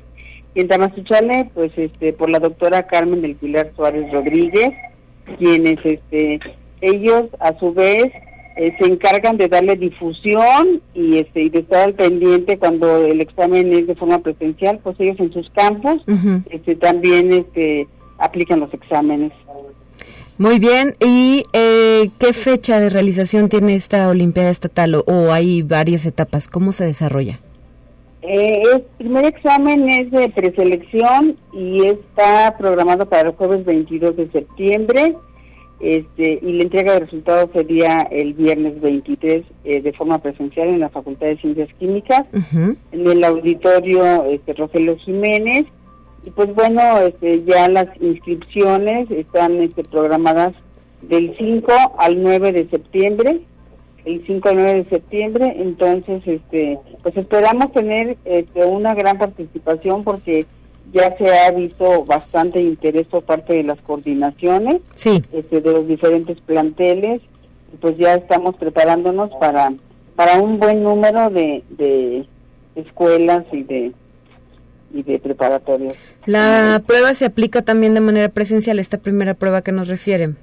y 0.55 0.61
en 0.61 0.69
Tamazuchale, 0.69 1.51
pues 1.53 1.71
este, 1.75 2.13
por 2.13 2.29
la 2.29 2.39
doctora 2.39 2.87
Carmen 2.87 3.21
del 3.21 3.35
Pilar 3.35 3.71
Suárez 3.75 4.11
Rodríguez, 4.11 4.71
quienes 5.37 5.77
este 5.83 6.39
ellos 6.81 7.25
a 7.39 7.57
su 7.59 7.73
vez 7.73 8.11
eh, 8.57 8.73
se 8.79 8.87
encargan 8.87 9.35
de 9.35 9.49
darle 9.49 9.75
difusión 9.75 10.81
y 10.93 11.17
este 11.17 11.43
y 11.43 11.49
de 11.49 11.59
estar 11.59 11.89
al 11.89 11.93
pendiente 11.93 12.57
cuando 12.57 13.05
el 13.05 13.19
examen 13.19 13.73
es 13.73 13.85
de 13.85 13.95
forma 13.95 14.19
presencial, 14.19 14.79
pues 14.81 14.95
ellos 14.99 15.19
en 15.19 15.33
sus 15.33 15.49
campos 15.49 15.97
este 16.49 16.75
también 16.75 17.33
este 17.33 17.87
aplican 18.17 18.61
los 18.61 18.73
exámenes. 18.73 19.33
Muy 20.37 20.59
bien, 20.59 20.95
¿y 20.99 21.43
eh, 21.53 22.09
qué 22.17 22.33
fecha 22.33 22.79
de 22.79 22.89
realización 22.89 23.49
tiene 23.49 23.75
esta 23.75 24.09
Olimpiada 24.09 24.49
Estatal 24.49 24.95
o, 24.95 25.31
hay 25.31 25.61
varias 25.61 26.05
etapas? 26.05 26.47
¿Cómo 26.47 26.71
se 26.73 26.85
desarrolla? 26.85 27.39
Eh, 28.21 28.63
el 28.73 28.81
primer 28.97 29.25
examen 29.25 29.87
es 29.87 30.11
de 30.11 30.29
preselección 30.29 31.37
y 31.53 31.85
está 31.85 32.55
programado 32.57 33.05
para 33.05 33.29
el 33.29 33.35
jueves 33.35 33.63
22 33.65 34.17
de 34.17 34.31
septiembre 34.31 35.15
este, 35.79 36.39
y 36.41 36.53
la 36.53 36.63
entrega 36.63 36.93
de 36.93 37.01
resultados 37.01 37.49
sería 37.53 38.01
el 38.03 38.33
viernes 38.33 38.79
23 38.79 39.43
eh, 39.65 39.81
de 39.81 39.93
forma 39.93 40.19
presencial 40.19 40.69
en 40.69 40.79
la 40.79 40.89
Facultad 40.89 41.27
de 41.27 41.37
Ciencias 41.37 41.69
Químicas, 41.77 42.23
en 42.31 42.77
el 42.91 43.23
auditorio 43.23 44.25
este, 44.25 44.53
Rogelio 44.53 44.97
Jiménez. 44.97 45.65
Y 46.23 46.31
pues 46.31 46.53
bueno, 46.55 46.81
este, 46.99 47.43
ya 47.43 47.67
las 47.67 47.87
inscripciones 48.01 49.11
están 49.11 49.61
este, 49.61 49.83
programadas 49.83 50.53
del 51.03 51.35
5 51.37 51.71
al 51.99 52.23
9 52.23 52.51
de 52.51 52.69
septiembre, 52.69 53.41
el 54.05 54.25
5 54.25 54.49
al 54.49 54.55
9 54.55 54.73
de 54.83 54.89
septiembre, 54.89 55.55
entonces 55.57 56.23
este, 56.25 56.79
pues 57.03 57.17
esperamos 57.17 57.71
tener 57.73 58.17
este, 58.25 58.65
una 58.65 58.93
gran 58.95 59.17
participación 59.17 60.03
porque 60.03 60.45
ya 60.93 61.15
se 61.17 61.29
ha 61.29 61.51
visto 61.51 62.05
bastante 62.05 62.61
interés 62.61 63.07
por 63.07 63.23
parte 63.23 63.53
de 63.53 63.63
las 63.63 63.81
coordinaciones 63.81 64.81
este, 64.93 65.61
de 65.61 65.71
los 65.71 65.87
diferentes 65.87 66.39
planteles 66.41 67.21
pues 67.81 67.97
ya 67.97 68.15
estamos 68.15 68.55
preparándonos 68.55 69.31
para 69.39 69.73
para 70.15 70.39
un 70.39 70.59
buen 70.59 70.81
número 70.81 71.29
de, 71.29 71.63
de 71.69 72.25
escuelas 72.75 73.45
y 73.51 73.63
de 73.63 73.91
y 74.93 75.03
de 75.03 75.19
preparatorios. 75.19 75.93
La 76.25 76.81
prueba 76.87 77.13
se 77.13 77.25
aplica 77.25 77.61
también 77.61 77.93
de 77.93 77.99
manera 77.99 78.29
presencial, 78.29 78.79
esta 78.79 78.97
primera 78.97 79.33
prueba 79.33 79.61
que 79.61 79.73
nos 79.73 79.89
refieren. 79.89 80.37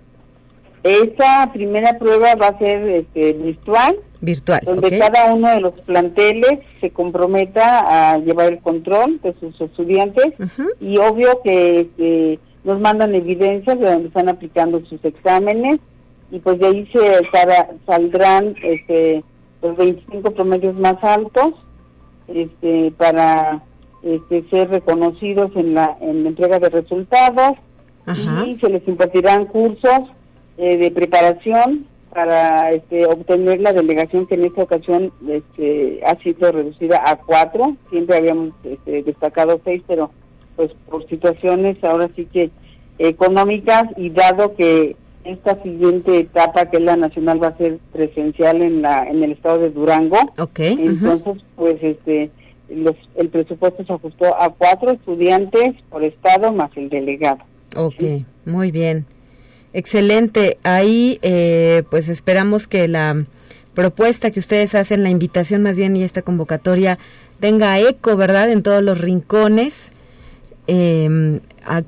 Esta 0.83 1.51
primera 1.53 1.99
prueba 1.99 2.35
va 2.35 2.49
a 2.49 2.59
ser 2.59 2.87
este, 2.89 3.33
virtual, 3.33 3.97
virtual 4.23 4.61
donde 4.65 4.99
cada 4.99 5.35
uno 5.35 5.49
de 5.49 5.61
los 5.61 5.81
planteles 5.81 6.61
se 6.81 6.91
comprometa 6.91 8.13
a 8.13 8.19
llevar 8.19 8.53
el 8.53 8.61
control 8.61 9.21
de 9.21 9.35
sus 9.35 9.61
estudiantes 9.61 10.35
y 10.81 10.97
obvio 10.99 11.43
que 11.43 11.81
este, 11.81 12.39
nos 12.65 12.81
mandan 12.81 13.15
evidencias 13.15 13.79
de 13.79 13.85
donde 13.91 14.07
están 14.07 14.29
aplicando 14.29 14.81
sus 14.87 15.05
exámenes 15.05 15.81
y 16.31 16.39
pues 16.39 16.59
de 16.61 16.67
ahí 16.67 16.89
se 16.93 17.29
saldrán 17.85 18.55
este, 18.63 19.25
los 19.61 19.77
25 19.77 20.31
promedios 20.31 20.75
más 20.77 21.03
altos 21.03 21.55
este, 22.29 22.93
para 22.97 23.63
este, 24.03 24.49
ser 24.51 24.71
reconocidos 24.71 25.51
en 25.57 25.75
la, 25.75 25.97
en 26.01 26.23
la 26.23 26.31
entrega 26.31 26.59
de 26.61 26.71
resultados 26.71 27.53
y 28.07 28.59
se 28.61 28.69
les 28.69 28.87
impartirán 28.89 29.47
cursos 29.47 30.01
eh, 30.59 30.77
de 30.77 30.91
preparación 30.91 31.87
para 32.13 32.73
este, 32.73 33.07
obtener 33.07 33.61
la 33.61 33.73
delegación 33.73 34.27
que 34.27 34.35
en 34.35 34.45
esta 34.45 34.63
ocasión 34.63 35.13
este, 35.29 36.01
ha 36.07 36.17
sido 36.17 36.53
reducida 36.53 37.03
a 37.05 37.17
cuatro. 37.17 37.77
Siempre 37.91 38.17
habíamos 38.17 38.53
este, 38.65 39.03
destacado 39.03 39.61
seis, 39.65 39.83
pero 39.87 40.11
pues 40.57 40.71
por 40.89 41.07
situaciones 41.09 41.83
ahora 41.83 42.11
sí 42.15 42.27
que 42.27 42.51
económicas 42.99 43.85
y 43.97 44.11
dado 44.11 44.55
que 44.55 44.97
esta 45.25 45.63
siguiente 45.63 46.19
etapa 46.19 46.67
que 46.67 46.79
es 46.79 46.83
la 46.83 46.97
nacional 46.97 47.43
va 47.43 47.49
a 47.49 47.57
ser 47.57 47.79
presencial 47.93 48.61
en 48.61 48.83
la 48.83 49.07
en 49.09 49.23
el 49.23 49.33
estado 49.33 49.59
de 49.61 49.71
Durango. 49.71 50.19
Entonces, 50.57 51.43
pues 51.57 51.77
este 51.83 52.31
los, 52.69 52.97
el 53.17 53.29
presupuesto 53.29 53.85
se 53.85 53.93
ajustó 53.93 54.41
a 54.41 54.51
cuatro 54.51 54.91
estudiantes 54.91 55.75
por 55.91 56.05
estado 56.05 56.53
más 56.53 56.71
el 56.77 56.89
delegado. 56.89 57.39
Ok, 57.77 58.03
muy 58.45 58.71
bien. 58.71 59.07
Excelente. 59.73 60.59
Ahí, 60.63 61.19
eh, 61.23 61.85
pues 61.91 62.09
esperamos 62.09 62.67
que 62.67 62.89
la 62.89 63.25
propuesta 63.75 64.31
que 64.31 64.41
ustedes 64.41 64.75
hacen, 64.75 65.03
la 65.03 65.11
invitación 65.11 65.63
más 65.63 65.77
bien 65.77 65.97
y 65.97 66.03
esta 66.03 66.23
convocatoria 66.23 66.99
tenga 67.41 67.79
eco, 67.81 68.17
¿verdad?, 68.17 68.51
en 68.51 68.63
todos 68.63 68.83
los 68.83 69.01
rincones 69.01 69.93
em, 70.67 71.41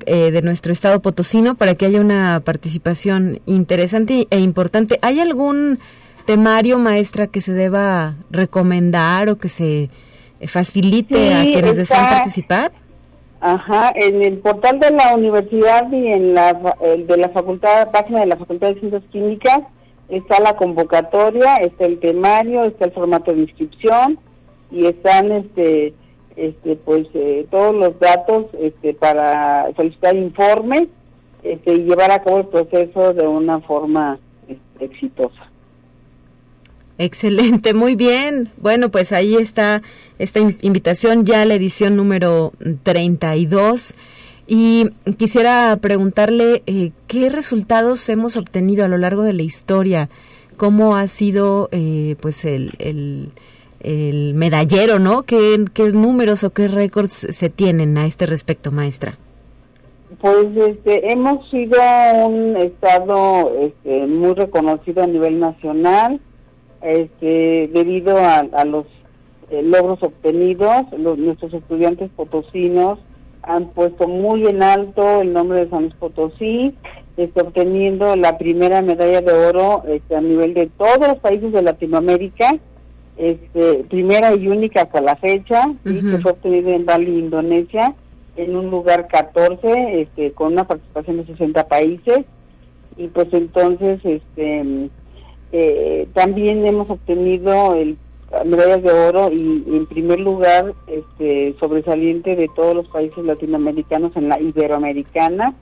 eh, 0.06 0.30
de 0.30 0.42
nuestro 0.42 0.72
estado 0.72 1.00
potosino 1.00 1.54
para 1.56 1.74
que 1.74 1.86
haya 1.86 2.00
una 2.00 2.40
participación 2.40 3.40
interesante 3.46 4.26
e 4.30 4.40
importante. 4.40 4.98
¿Hay 5.02 5.20
algún 5.20 5.78
temario, 6.24 6.78
maestra, 6.78 7.26
que 7.26 7.40
se 7.40 7.52
deba 7.52 8.14
recomendar 8.30 9.28
o 9.28 9.36
que 9.36 9.48
se 9.48 9.90
facilite 10.46 11.34
a 11.34 11.42
quienes 11.42 11.76
desean 11.76 12.08
participar? 12.08 12.72
Ajá, 13.46 13.92
en 13.94 14.22
el 14.24 14.38
portal 14.38 14.80
de 14.80 14.90
la 14.90 15.14
universidad 15.14 15.92
y 15.92 16.06
en 16.06 16.32
la 16.32 16.54
de 16.54 17.16
la 17.18 17.28
facultad, 17.28 17.90
página 17.90 18.20
de 18.20 18.26
la 18.26 18.38
Facultad 18.38 18.68
de 18.68 18.80
Ciencias 18.80 19.02
Químicas, 19.12 19.60
está 20.08 20.40
la 20.40 20.56
convocatoria, 20.56 21.56
está 21.56 21.84
el 21.84 22.00
temario, 22.00 22.64
está 22.64 22.86
el 22.86 22.92
formato 22.92 23.34
de 23.34 23.42
inscripción 23.42 24.18
y 24.70 24.86
están 24.86 25.30
este 25.30 25.92
este 26.36 26.76
pues 26.76 27.06
eh, 27.12 27.46
todos 27.50 27.74
los 27.74 28.00
datos 28.00 28.46
este 28.58 28.94
para 28.94 29.70
solicitar 29.76 30.16
informes 30.16 30.84
este, 31.42 31.74
y 31.74 31.82
llevar 31.82 32.12
a 32.12 32.22
cabo 32.22 32.38
el 32.38 32.46
proceso 32.46 33.12
de 33.12 33.26
una 33.26 33.60
forma 33.60 34.18
este, 34.48 34.86
exitosa. 34.86 35.50
Excelente, 36.98 37.74
muy 37.74 37.96
bien. 37.96 38.50
Bueno, 38.56 38.90
pues 38.90 39.12
ahí 39.12 39.34
está 39.34 39.82
esta 40.18 40.40
invitación, 40.62 41.24
ya 41.24 41.44
la 41.44 41.54
edición 41.54 41.96
número 41.96 42.52
32. 42.82 43.96
Y 44.46 44.90
quisiera 45.16 45.76
preguntarle 45.80 46.62
eh, 46.66 46.92
qué 47.08 47.30
resultados 47.30 48.08
hemos 48.08 48.36
obtenido 48.36 48.84
a 48.84 48.88
lo 48.88 48.98
largo 48.98 49.22
de 49.22 49.32
la 49.32 49.42
historia, 49.42 50.08
cómo 50.56 50.96
ha 50.96 51.06
sido 51.06 51.68
eh, 51.72 52.16
pues 52.20 52.44
el, 52.44 53.32
medallero, 54.34 54.98
¿no? 54.98 55.24
¿Qué, 55.24 55.64
¿Qué 55.74 55.90
números 55.90 56.44
o 56.44 56.50
qué 56.50 56.68
récords 56.68 57.26
se 57.30 57.50
tienen 57.50 57.98
a 57.98 58.06
este 58.06 58.26
respecto, 58.26 58.70
maestra? 58.70 59.18
Pues 60.20 60.46
este, 60.56 61.12
hemos 61.12 61.50
sido 61.50 61.78
un 62.26 62.56
estado 62.56 63.52
este, 63.60 64.06
muy 64.06 64.34
reconocido 64.34 65.02
a 65.02 65.06
nivel 65.06 65.40
nacional 65.40 66.20
este, 66.84 67.70
debido 67.72 68.18
a, 68.18 68.64
los 68.64 68.84
eh, 69.50 69.62
logros 69.62 70.02
obtenidos, 70.02 70.84
los, 70.96 71.16
nuestros 71.18 71.54
estudiantes 71.54 72.10
potosinos 72.14 72.98
han 73.42 73.70
puesto 73.70 74.06
muy 74.06 74.46
en 74.46 74.62
alto 74.62 75.22
el 75.22 75.32
nombre 75.32 75.64
de 75.64 75.70
San 75.70 75.82
Luis 75.82 75.94
Potosí, 75.94 76.74
este, 77.16 77.40
obteniendo 77.40 78.16
la 78.16 78.36
primera 78.36 78.82
medalla 78.82 79.22
de 79.22 79.32
oro 79.32 79.82
este, 79.88 80.14
a 80.14 80.20
nivel 80.20 80.52
de 80.54 80.66
todos 80.66 80.98
los 80.98 81.18
países 81.18 81.52
de 81.52 81.62
Latinoamérica, 81.62 82.56
este, 83.16 83.84
primera 83.84 84.34
y 84.34 84.48
única 84.48 84.82
hasta 84.82 85.00
la 85.00 85.16
fecha, 85.16 85.62
y 85.84 86.00
que 86.00 86.18
fue 86.18 86.32
obtenida 86.32 86.70
en 86.74 86.84
Bali, 86.84 87.18
Indonesia, 87.18 87.94
en 88.36 88.56
un 88.56 88.70
lugar 88.70 89.08
14, 89.08 90.02
este, 90.02 90.32
con 90.32 90.52
una 90.52 90.66
participación 90.66 91.18
de 91.18 91.26
60 91.26 91.66
países, 91.68 92.20
y 92.96 93.08
pues 93.08 93.28
entonces, 93.32 94.00
este 94.04 94.90
eh, 95.56 96.08
también 96.14 96.66
hemos 96.66 96.90
obtenido 96.90 97.76
el 97.76 97.96
medallas 98.44 98.82
de 98.82 98.90
oro 98.90 99.30
y, 99.30 99.62
en 99.68 99.86
primer 99.86 100.18
lugar 100.18 100.74
este 100.88 101.54
sobresaliente 101.60 102.34
de 102.34 102.50
todos 102.56 102.74
los 102.74 102.88
países 102.88 103.24
latinoamericanos 103.24 104.16
en 104.16 104.30
la 104.30 104.40
iberoamericana. 104.40 105.54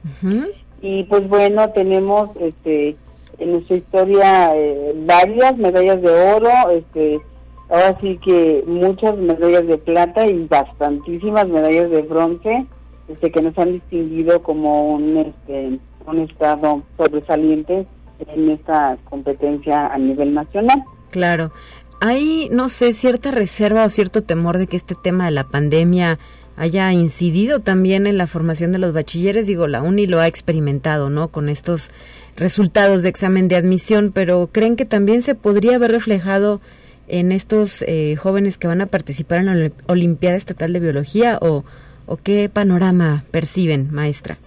Y 0.81 1.05
pues 1.05 1.28
bueno 1.28 1.68
tenemos 1.72 2.31
este 2.37 2.96
en 3.37 3.52
nuestra 3.52 3.76
historia 3.76 4.57
eh, 4.57 4.94
varias 5.05 5.59
medallas 5.59 6.00
de 6.00 6.11
oro 6.11 6.70
este 6.70 7.20
ahora 7.68 7.98
sí 8.00 8.18
que 8.24 8.64
muchas 8.66 9.14
medallas 9.18 9.66
de 9.66 9.76
plata 9.76 10.26
y 10.26 10.46
bastantísimas 10.46 11.48
medallas 11.48 11.90
de 11.90 12.00
bronce 12.00 12.66
este 13.09 13.31
que 13.31 13.42
nos 13.42 13.59
han 13.59 13.72
distinguido 13.72 14.42
como 14.42 14.94
un 14.94 15.18
este 15.18 15.78
un 16.07 16.18
estado 16.20 16.83
sobresaliente 16.96 17.87
en 18.28 18.50
esta 18.50 18.96
competencia 19.04 19.87
a 19.87 19.98
nivel 19.98 20.35
nacional. 20.35 20.85
Claro. 21.11 21.52
¿Hay, 22.00 22.48
no 22.50 22.68
sé, 22.68 22.92
cierta 22.92 23.30
reserva 23.30 23.85
o 23.85 23.88
cierto 23.88 24.22
temor 24.22 24.58
de 24.58 24.66
que 24.66 24.76
este 24.76 24.96
tema 24.96 25.26
de 25.26 25.30
la 25.30 25.44
pandemia 25.44 26.18
haya 26.56 26.92
incidido 26.92 27.61
también 27.61 28.06
en 28.06 28.18
la 28.18 28.26
formación 28.26 28.72
de 28.72 28.78
los 28.78 28.92
bachilleres? 28.92 29.46
Digo, 29.46 29.68
la 29.68 29.82
UNI 29.82 30.06
lo 30.06 30.18
ha 30.18 30.26
experimentado, 30.26 31.11
¿no? 31.11 31.28
Con 31.28 31.48
estos 31.48 31.92
resultados 32.37 33.02
de 33.02 33.08
examen 33.08 33.48
de 33.48 33.56
admisión, 33.56 34.11
pero 34.12 34.48
¿creen 34.50 34.76
que 34.76 34.85
también 34.85 35.22
se 35.22 35.35
podría 35.35 35.76
haber 35.76 35.92
reflejado 35.92 36.61
en 37.08 37.30
estos 37.30 37.82
eh, 37.82 38.16
jóvenes 38.16 38.58
que 38.58 38.66
van 38.66 38.80
a 38.80 38.87
participar 38.87 39.38
en 39.38 39.46
la 39.46 39.70
Olimpiada 39.87 40.37
Estatal 40.37 40.72
de 40.72 40.80
Biología 40.80 41.38
o, 41.40 41.64
o 42.06 42.16
qué 42.16 42.48
panorama 42.52 43.24
perciben, 43.30 43.92
maestra? 43.92 44.38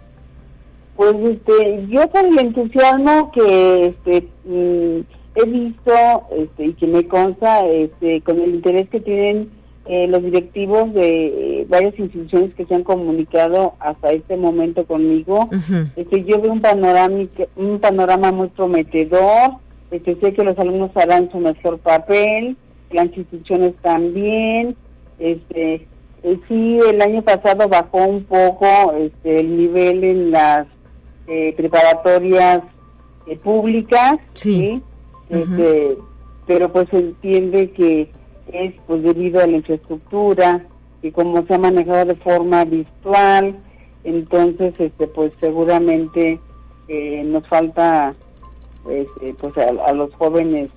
Pues 0.96 1.14
este, 1.24 1.86
yo 1.90 2.10
con 2.10 2.26
el 2.26 2.40
entusiasmo 2.40 3.32
que 3.32 3.88
este, 3.88 4.28
mm, 4.46 5.02
he 5.36 5.46
visto 5.46 5.92
este, 6.38 6.66
y 6.68 6.74
que 6.74 6.88
me 6.88 7.08
consta 7.08 7.66
este, 7.68 8.22
con 8.22 8.40
el 8.40 8.56
interés 8.56 8.90
que 8.90 9.02
tienen 9.02 9.50
eh, 9.88 10.08
los 10.08 10.24
directivos 10.24 10.94
de 10.94 11.28
eh, 11.62 11.66
varias 11.70 12.00
instituciones 12.00 12.56
que 12.56 12.66
se 12.66 12.74
han 12.74 12.84
comunicado 12.84 13.76
hasta 13.80 14.12
este 14.12 14.36
momento 14.38 14.86
conmigo, 14.86 15.50
este, 15.96 16.24
yo 16.24 16.42
veo 16.42 16.54
un 16.54 16.62
panorama, 16.62 17.28
un 17.56 17.80
panorama 17.80 18.32
muy 18.32 18.48
prometedor, 18.48 19.58
este, 19.92 20.16
sé 20.16 20.34
que 20.34 20.44
los 20.44 20.58
alumnos 20.58 20.90
harán 20.96 21.30
su 21.32 21.38
mejor 21.38 21.78
papel, 21.80 22.58
las 22.90 23.06
instituciones 23.06 23.76
también, 23.82 24.76
este, 25.20 25.88
eh, 26.24 26.40
sí, 26.48 26.80
el 26.90 27.02
año 27.02 27.22
pasado 27.22 27.68
bajó 27.68 28.06
un 28.08 28.24
poco 28.24 28.94
este, 28.98 29.42
el 29.42 29.56
nivel 29.56 30.04
en 30.04 30.32
las 30.32 30.66
preparatorias 31.26 32.62
públicas, 33.44 34.16
¿sí? 34.36 34.82
este, 35.30 35.98
pero 36.46 36.72
pues 36.72 36.88
se 36.90 36.98
entiende 36.98 37.72
que 37.72 38.10
es 38.52 38.74
pues 38.86 39.04
debido 39.04 39.42
a 39.42 39.48
la 39.48 39.58
infraestructura 39.58 40.66
y 41.02 41.12
como 41.12 41.46
se 41.46 41.56
ha 41.56 41.58
manejado 41.58 42.06
de 42.06 42.16
forma 42.16 42.64
virtual, 42.66 43.56
entonces 44.04 44.74
este 44.80 45.08
pues 45.08 45.34
seguramente 45.40 46.40
eh, 46.88 47.24
nos 47.26 47.48
falta 47.48 48.14
este, 48.90 49.34
pues 49.34 49.58
a, 49.58 49.94
los 49.94 50.14
jóvenes 50.14 50.70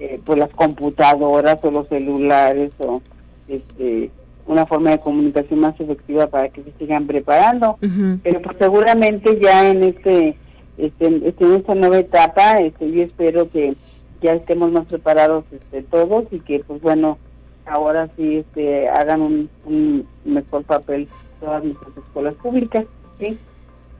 eh, 0.00 0.20
pues 0.24 0.38
las 0.38 0.50
computadoras 0.50 1.64
o 1.64 1.70
los 1.70 1.86
celulares 1.86 2.72
o 2.78 3.00
este 3.48 4.10
una 4.46 4.66
forma 4.66 4.90
de 4.90 4.98
comunicación 4.98 5.60
más 5.60 5.78
efectiva 5.80 6.26
para 6.26 6.48
que 6.50 6.62
se 6.62 6.72
sigan 6.78 7.06
preparando 7.06 7.78
pero 8.22 8.42
pues 8.42 8.56
seguramente 8.58 9.38
ya 9.40 9.70
en 9.70 9.82
este 9.84 10.36
este, 10.78 11.20
este, 11.24 11.44
en 11.44 11.54
esta 11.54 11.74
nueva 11.74 11.98
etapa, 11.98 12.60
este, 12.60 12.90
yo 12.90 13.02
espero 13.02 13.48
que 13.48 13.74
ya 14.20 14.32
estemos 14.32 14.72
más 14.72 14.86
preparados 14.86 15.44
este, 15.52 15.82
todos 15.82 16.24
y 16.32 16.40
que, 16.40 16.60
pues 16.66 16.80
bueno, 16.82 17.18
ahora 17.66 18.08
sí 18.16 18.36
este, 18.38 18.88
hagan 18.88 19.48
un, 19.64 20.06
mejor 20.24 20.64
papel 20.64 21.08
todas 21.40 21.62
nuestras 21.62 21.96
escuelas 21.96 22.34
públicas. 22.34 22.86
¿sí? 23.18 23.38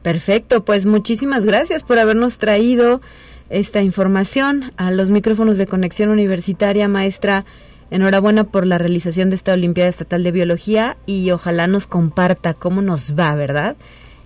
Perfecto, 0.03 0.65
pues 0.65 0.87
muchísimas 0.87 1.45
gracias 1.47 1.85
por 1.85 1.99
habernos 1.99 2.39
traído 2.39 3.01
esta 3.51 3.83
información 3.83 4.73
a 4.77 4.91
los 4.91 5.11
micrófonos 5.11 5.59
de 5.59 5.67
conexión 5.67 6.09
universitaria, 6.09 6.89
maestra. 6.89 7.45
Enhorabuena 7.91 8.45
por 8.45 8.67
la 8.67 8.79
realización 8.79 9.31
de 9.31 9.37
esta 9.37 9.53
Olimpiada 9.53 9.89
Estatal 9.89 10.23
de 10.25 10.33
Biología 10.33 10.97
y 11.07 11.31
ojalá 11.31 11.67
nos 11.67 11.87
comparta 11.87 12.55
cómo 12.55 12.83
nos 12.83 13.19
va, 13.19 13.35
¿verdad? 13.35 13.77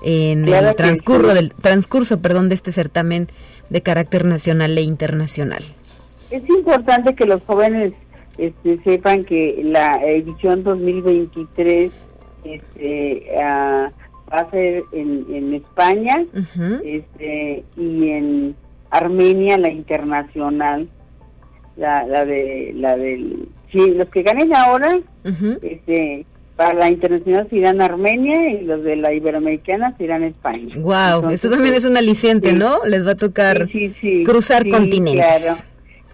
en 0.03 0.47
el 0.49 0.77
transcurso 0.77 1.35
del 1.35 1.53
transcurso, 1.53 2.21
perdón, 2.21 2.49
de 2.49 2.55
este 2.55 2.73
certamen 2.73 3.29
de 3.71 3.83
carácter 3.83 4.25
nacional 4.25 4.77
e 4.79 4.83
internacional. 4.83 5.63
Es 6.31 6.49
importante 6.49 7.15
que 7.15 7.27
los 7.27 7.43
jóvenes 7.45 7.93
este, 8.37 8.79
sepan 8.85 9.25
que 9.25 9.61
la 9.65 10.01
edición 10.07 10.63
2023 10.63 11.93
este, 12.45 13.27
ah, 13.43 13.91
va 14.33 14.39
a 14.39 14.51
ser 14.51 14.85
en, 14.93 15.55
España 15.55 16.25
este, 16.85 17.65
y 17.77 18.09
en 18.11 18.57
Armenia 18.91 19.59
la 19.59 19.71
internacional, 19.71 20.89
la, 21.79 22.07
la 22.07 22.25
de 22.25 22.73
la 22.75 22.97
del 22.97 23.49
sí, 23.73 23.93
los 23.93 24.09
que 24.09 24.23
ganen 24.23 24.55
ahora 24.55 24.99
este 25.63 26.27
para 26.57 26.75
la 26.75 26.91
internacional 26.91 27.47
se 27.49 27.57
irán 27.57 27.81
a 27.81 27.85
Armenia 27.85 28.51
y 28.51 28.65
los 28.65 28.83
de 28.83 28.97
la 28.97 29.13
iberoamericana 29.13 29.95
se 29.97 30.05
irán 30.05 30.25
a 30.25 30.27
España. 30.27 30.75
Wow, 30.77 31.31
esto 31.31 31.49
también 31.49 31.75
es 31.75 31.85
un 31.85 31.97
aliciente, 31.97 32.53
¿no? 32.53 32.85
Les 32.85 33.07
va 33.07 33.13
a 33.13 33.17
tocar 33.17 33.69
cruzar 34.25 34.69
continentes. 34.69 35.25
Claro, 35.25 35.61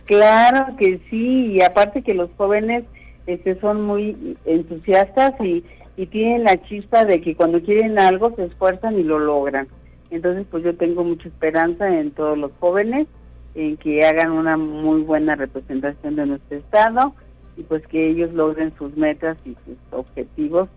claro 0.05 0.77
que 0.77 1.01
sí, 1.09 1.53
y 1.53 1.63
aparte 1.63 2.03
que 2.03 2.13
los 2.13 2.29
jóvenes 2.37 2.85
este, 3.27 3.59
son 3.59 3.87
muy 3.87 4.37
entusiastas 4.45 5.33
y, 5.41 5.65
y 5.97 6.07
tienen 6.07 6.45
la 6.45 6.63
chispa 6.65 7.07
de 7.07 7.23
que 7.23 7.35
cuando 7.35 7.63
quieren 7.63 7.99
algo 7.99 8.35
se 8.37 8.45
esfuerzan 8.45 8.99
y 8.99 9.03
lo 9.03 9.19
logran. 9.19 9.67
Entonces, 10.11 10.47
pues 10.51 10.63
yo 10.63 10.77
tengo 10.77 11.05
mucha 11.05 11.27
esperanza 11.27 11.89
en 11.89 12.11
todos 12.11 12.37
los 12.37 12.53
jóvenes, 12.61 13.07
en 13.55 13.77
que 13.77 14.05
hagan 14.05 14.33
una 14.33 14.57
muy 14.57 15.03
buena 15.03 15.37
representación 15.37 16.17
de 16.17 16.27
nuestro 16.27 16.59
Estado 16.59 17.15
y 17.57 17.63
pues 17.63 17.87
que 17.87 18.11
ellos 18.11 18.33
logren 18.33 18.75
sus 18.77 18.97
metas 18.97 19.39
y 19.45 19.57
sus 19.65 19.77
objetivos 19.93 20.69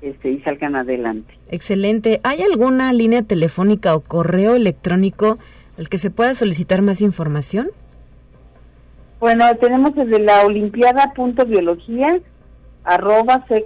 este, 0.00 0.30
y 0.30 0.40
salgan 0.40 0.76
adelante. 0.76 1.34
Excelente. 1.50 2.20
¿Hay 2.24 2.42
alguna 2.42 2.92
línea 2.92 3.22
telefónica 3.22 3.94
o 3.94 4.00
correo 4.00 4.54
electrónico 4.54 5.38
al 5.78 5.88
que 5.88 5.98
se 5.98 6.10
pueda 6.10 6.34
solicitar 6.34 6.82
más 6.82 7.00
información? 7.00 7.70
Bueno, 9.20 9.54
tenemos 9.56 9.94
desde 9.94 10.18
la 10.18 10.44
olimpiada.biología 10.44 12.20
arroba 12.84 13.44
mx 13.46 13.58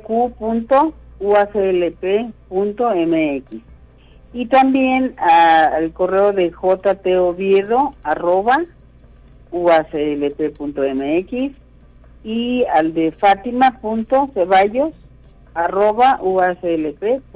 y 4.32 4.46
también 4.46 5.14
al 5.18 5.92
correo 5.92 6.32
de 6.32 6.50
jtoviedo 6.52 7.90
arroba 8.02 8.62
uaclp.mx 9.50 11.32
y 12.24 12.64
al 12.66 12.92
de 12.94 13.12
fátima.ceballos 13.12 14.92
arroba 15.54 16.18
uaclp.mx. 16.22 17.28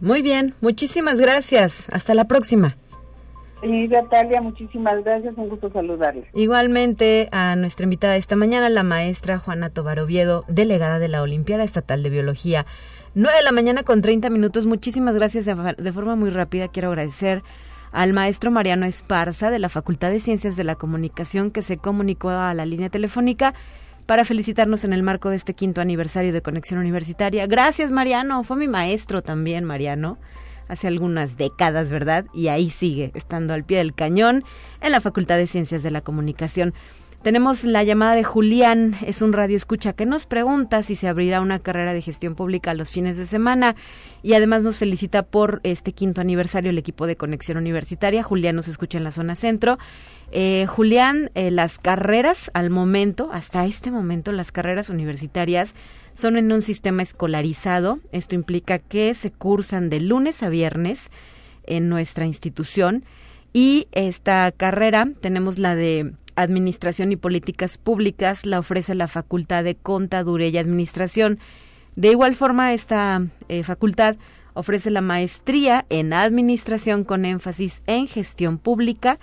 Muy 0.00 0.22
bien, 0.22 0.54
muchísimas 0.60 1.20
gracias. 1.20 1.88
Hasta 1.92 2.14
la 2.14 2.26
próxima. 2.26 2.76
Señorita 3.60 4.02
Talia, 4.10 4.42
muchísimas 4.42 5.02
gracias, 5.02 5.34
un 5.38 5.48
gusto 5.48 5.70
saludarle. 5.72 6.26
Igualmente 6.34 7.30
a 7.32 7.56
nuestra 7.56 7.84
invitada 7.84 8.16
esta 8.16 8.36
mañana, 8.36 8.68
la 8.68 8.82
maestra 8.82 9.38
Juana 9.38 9.70
Tobaroviedo, 9.70 10.44
delegada 10.48 10.98
de 10.98 11.08
la 11.08 11.22
Olimpiada 11.22 11.64
Estatal 11.64 12.02
de 12.02 12.10
Biología. 12.10 12.66
9 13.16 13.36
de 13.38 13.44
la 13.44 13.52
mañana 13.52 13.84
con 13.84 14.02
30 14.02 14.28
minutos, 14.28 14.66
muchísimas 14.66 15.14
gracias. 15.14 15.46
De 15.46 15.92
forma 15.92 16.16
muy 16.16 16.30
rápida 16.30 16.66
quiero 16.66 16.88
agradecer 16.88 17.44
al 17.92 18.12
maestro 18.12 18.50
Mariano 18.50 18.86
Esparza 18.86 19.50
de 19.50 19.60
la 19.60 19.68
Facultad 19.68 20.10
de 20.10 20.18
Ciencias 20.18 20.56
de 20.56 20.64
la 20.64 20.74
Comunicación 20.74 21.52
que 21.52 21.62
se 21.62 21.76
comunicó 21.76 22.30
a 22.30 22.52
la 22.54 22.66
línea 22.66 22.90
telefónica 22.90 23.54
para 24.06 24.24
felicitarnos 24.24 24.82
en 24.82 24.92
el 24.92 25.04
marco 25.04 25.30
de 25.30 25.36
este 25.36 25.54
quinto 25.54 25.80
aniversario 25.80 26.32
de 26.32 26.42
Conexión 26.42 26.80
Universitaria. 26.80 27.46
Gracias, 27.46 27.92
Mariano. 27.92 28.42
Fue 28.42 28.56
mi 28.56 28.66
maestro 28.66 29.22
también, 29.22 29.62
Mariano, 29.62 30.18
hace 30.66 30.88
algunas 30.88 31.36
décadas, 31.36 31.90
¿verdad? 31.90 32.26
Y 32.34 32.48
ahí 32.48 32.68
sigue, 32.68 33.12
estando 33.14 33.54
al 33.54 33.62
pie 33.62 33.78
del 33.78 33.94
cañón 33.94 34.42
en 34.80 34.90
la 34.90 35.00
Facultad 35.00 35.36
de 35.36 35.46
Ciencias 35.46 35.84
de 35.84 35.92
la 35.92 36.00
Comunicación. 36.00 36.74
Tenemos 37.24 37.64
la 37.64 37.82
llamada 37.82 38.16
de 38.16 38.22
Julián, 38.22 38.96
es 39.06 39.22
un 39.22 39.32
radio 39.32 39.56
escucha 39.56 39.94
que 39.94 40.04
nos 40.04 40.26
pregunta 40.26 40.82
si 40.82 40.94
se 40.94 41.08
abrirá 41.08 41.40
una 41.40 41.58
carrera 41.58 41.94
de 41.94 42.02
gestión 42.02 42.34
pública 42.34 42.74
los 42.74 42.90
fines 42.90 43.16
de 43.16 43.24
semana 43.24 43.76
y 44.22 44.34
además 44.34 44.62
nos 44.62 44.76
felicita 44.76 45.22
por 45.22 45.60
este 45.62 45.92
quinto 45.92 46.20
aniversario 46.20 46.68
el 46.68 46.76
equipo 46.76 47.06
de 47.06 47.16
Conexión 47.16 47.56
Universitaria. 47.56 48.22
Julián 48.22 48.56
nos 48.56 48.68
escucha 48.68 48.98
en 48.98 49.04
la 49.04 49.10
zona 49.10 49.36
centro. 49.36 49.78
Eh, 50.32 50.66
Julián, 50.68 51.30
eh, 51.34 51.50
las 51.50 51.78
carreras 51.78 52.50
al 52.52 52.68
momento, 52.68 53.30
hasta 53.32 53.64
este 53.64 53.90
momento, 53.90 54.30
las 54.30 54.52
carreras 54.52 54.90
universitarias 54.90 55.74
son 56.12 56.36
en 56.36 56.52
un 56.52 56.60
sistema 56.60 57.00
escolarizado. 57.00 58.00
Esto 58.12 58.34
implica 58.34 58.78
que 58.78 59.14
se 59.14 59.30
cursan 59.30 59.88
de 59.88 60.00
lunes 60.00 60.42
a 60.42 60.50
viernes 60.50 61.10
en 61.66 61.88
nuestra 61.88 62.26
institución 62.26 63.02
y 63.54 63.88
esta 63.92 64.52
carrera 64.52 65.08
tenemos 65.22 65.58
la 65.58 65.74
de 65.74 66.12
Administración 66.36 67.12
y 67.12 67.16
Políticas 67.16 67.78
Públicas 67.78 68.46
la 68.46 68.58
ofrece 68.58 68.94
la 68.94 69.08
Facultad 69.08 69.64
de 69.64 69.74
Contaduría 69.74 70.48
y 70.48 70.58
Administración. 70.58 71.38
De 71.96 72.10
igual 72.10 72.34
forma, 72.34 72.72
esta 72.72 73.26
eh, 73.48 73.62
facultad 73.62 74.16
ofrece 74.54 74.90
la 74.90 75.00
maestría 75.00 75.84
en 75.90 76.12
Administración 76.12 77.04
con 77.04 77.24
énfasis 77.24 77.82
en 77.86 78.06
gestión 78.06 78.58
pública, 78.58 79.18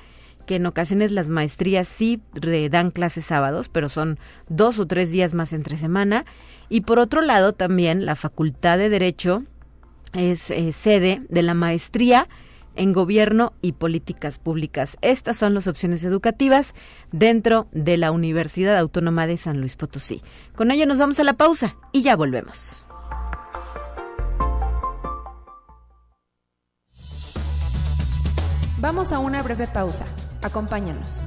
que 0.46 0.56
en 0.56 0.66
ocasiones 0.66 1.12
las 1.12 1.30
maestrías 1.30 1.88
sí 1.88 2.22
dan 2.70 2.92
clases 2.92 3.26
sábados, 3.26 3.70
pero 3.70 3.90
son 3.90 4.20
dos 4.50 4.80
o 4.80 4.88
tres 4.88 5.12
días 5.12 5.34
más 5.34 5.54
entre 5.54 5.78
semana. 5.78 6.26
Y 6.70 6.82
por 6.82 7.00
otro 7.00 7.22
lado, 7.22 7.54
también 7.54 8.06
la 8.06 8.16
Facultad 8.16 8.78
de 8.78 8.90
Derecho 8.90 9.44
es 10.14 10.52
eh, 10.52 10.72
sede 10.72 11.22
de 11.30 11.42
la 11.42 11.54
maestría 11.54 12.28
en 12.76 12.94
Gobierno 12.94 13.54
y 13.62 13.74
Políticas 13.74 14.40
Públicas. 14.40 14.98
Estas 15.02 15.38
son 15.38 15.54
las 15.54 15.68
opciones 15.68 16.04
educativas 16.04 16.76
dentro 17.12 17.68
de 17.72 17.98
la 17.98 18.12
Universidad 18.12 18.78
Autónoma 18.78 19.28
de 19.28 19.38
San 19.38 19.60
Luis 19.60 19.76
Potosí. 19.76 20.22
Con 20.56 20.72
ello 20.72 20.86
nos 20.86 21.00
vamos 21.00 21.20
a 21.20 21.24
la 21.24 21.34
pausa 21.34 21.76
y 21.92 22.02
ya 22.02 22.16
volvemos. 22.16 22.86
Vamos 28.80 29.12
a 29.12 29.20
una 29.20 29.44
breve 29.44 29.68
pausa. 29.68 30.06
Acompáñanos. 30.42 31.22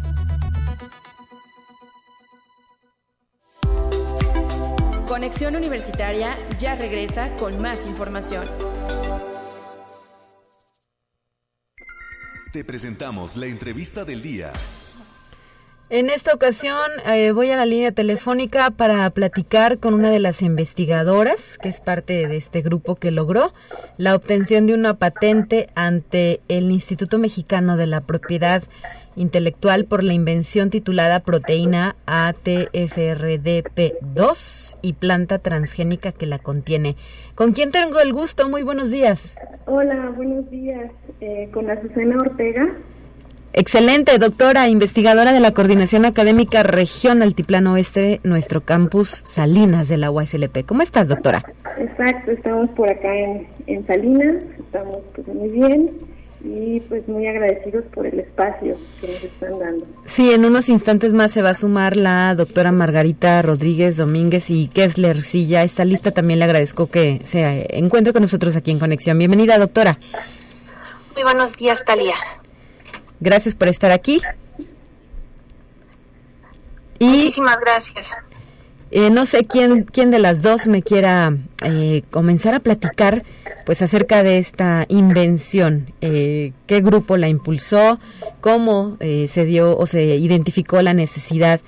Conexión 5.06 5.54
Universitaria 5.54 6.36
ya 6.58 6.74
regresa 6.74 7.30
con 7.36 7.62
más 7.62 7.86
información. 7.86 8.44
Te 12.54 12.62
presentamos 12.62 13.34
la 13.34 13.46
entrevista 13.46 14.04
del 14.04 14.22
día. 14.22 14.52
En 15.90 16.08
esta 16.08 16.32
ocasión 16.32 16.88
eh, 17.04 17.32
voy 17.32 17.50
a 17.50 17.56
la 17.56 17.66
línea 17.66 17.90
telefónica 17.90 18.70
para 18.70 19.10
platicar 19.10 19.80
con 19.80 19.92
una 19.92 20.08
de 20.08 20.20
las 20.20 20.40
investigadoras, 20.40 21.58
que 21.58 21.68
es 21.68 21.80
parte 21.80 22.28
de 22.28 22.36
este 22.36 22.62
grupo 22.62 22.94
que 22.94 23.10
logró 23.10 23.52
la 23.96 24.14
obtención 24.14 24.68
de 24.68 24.74
una 24.74 24.94
patente 24.94 25.68
ante 25.74 26.42
el 26.46 26.70
Instituto 26.70 27.18
Mexicano 27.18 27.76
de 27.76 27.88
la 27.88 28.02
Propiedad 28.02 28.62
intelectual 29.16 29.84
por 29.84 30.02
la 30.02 30.12
invención 30.12 30.70
titulada 30.70 31.20
proteína 31.20 31.94
ATFRDP2 32.06 34.78
y 34.82 34.94
planta 34.94 35.38
transgénica 35.38 36.10
que 36.12 36.26
la 36.26 36.38
contiene. 36.38 36.96
¿Con 37.34 37.52
quién 37.52 37.70
tengo 37.70 38.00
el 38.00 38.12
gusto? 38.12 38.48
Muy 38.48 38.62
buenos 38.62 38.90
días. 38.90 39.34
Hola, 39.66 40.12
buenos 40.16 40.50
días. 40.50 40.90
Eh, 41.20 41.48
con 41.52 41.70
Azucena 41.70 42.16
Ortega. 42.16 42.74
Excelente, 43.56 44.18
doctora, 44.18 44.68
investigadora 44.68 45.32
de 45.32 45.38
la 45.38 45.54
Coordinación 45.54 46.04
Académica 46.04 46.64
Región 46.64 47.22
Altiplano 47.22 47.74
Oeste, 47.74 48.18
nuestro 48.24 48.62
campus 48.62 49.22
Salinas 49.24 49.88
de 49.88 49.96
la 49.96 50.10
UASLP. 50.10 50.66
¿Cómo 50.66 50.82
estás, 50.82 51.06
doctora? 51.06 51.44
Exacto, 51.78 52.32
estamos 52.32 52.68
por 52.70 52.90
acá 52.90 53.16
en, 53.16 53.46
en 53.68 53.86
Salinas, 53.86 54.42
estamos 54.58 55.02
pues, 55.14 55.28
muy 55.28 55.50
bien 55.50 56.13
y 56.44 56.80
pues 56.80 57.08
muy 57.08 57.26
agradecidos 57.26 57.84
por 57.94 58.06
el 58.06 58.20
espacio 58.20 58.76
que 59.00 59.08
nos 59.08 59.24
están 59.24 59.58
dando. 59.58 59.86
Sí, 60.04 60.32
en 60.32 60.44
unos 60.44 60.68
instantes 60.68 61.14
más 61.14 61.32
se 61.32 61.40
va 61.40 61.50
a 61.50 61.54
sumar 61.54 61.96
la 61.96 62.34
doctora 62.34 62.70
Margarita 62.70 63.40
Rodríguez 63.40 63.96
Domínguez 63.96 64.50
y 64.50 64.68
Kessler. 64.68 65.22
Sí, 65.22 65.46
ya 65.46 65.62
está 65.62 65.84
lista, 65.84 66.10
también 66.10 66.38
le 66.38 66.44
agradezco 66.44 66.88
que 66.88 67.20
se 67.24 67.66
encuentre 67.78 68.12
con 68.12 68.22
nosotros 68.22 68.54
aquí 68.56 68.70
en 68.70 68.78
Conexión. 68.78 69.18
Bienvenida, 69.18 69.58
doctora. 69.58 69.98
Muy 71.14 71.22
buenos 71.22 71.54
días, 71.54 71.82
Talía. 71.84 72.14
Gracias 73.20 73.54
por 73.54 73.68
estar 73.68 73.90
aquí. 73.90 74.20
Muchísimas 77.00 77.58
gracias. 77.60 78.14
Eh, 78.96 79.10
no 79.10 79.26
sé 79.26 79.44
quién, 79.44 79.82
quién 79.82 80.12
de 80.12 80.20
las 80.20 80.40
dos 80.42 80.68
me 80.68 80.80
quiera 80.80 81.36
eh, 81.64 82.04
comenzar 82.12 82.54
a 82.54 82.60
platicar 82.60 83.24
pues 83.66 83.82
acerca 83.82 84.22
de 84.22 84.38
esta 84.38 84.86
invención, 84.88 85.92
eh, 86.00 86.52
qué 86.66 86.80
grupo 86.80 87.16
la 87.16 87.28
impulsó, 87.28 87.98
cómo 88.40 88.96
eh, 89.00 89.26
se 89.26 89.44
dio 89.46 89.76
o 89.76 89.86
se 89.86 90.04
identificó 90.04 90.80
la 90.82 90.94
necesidad 90.94 91.60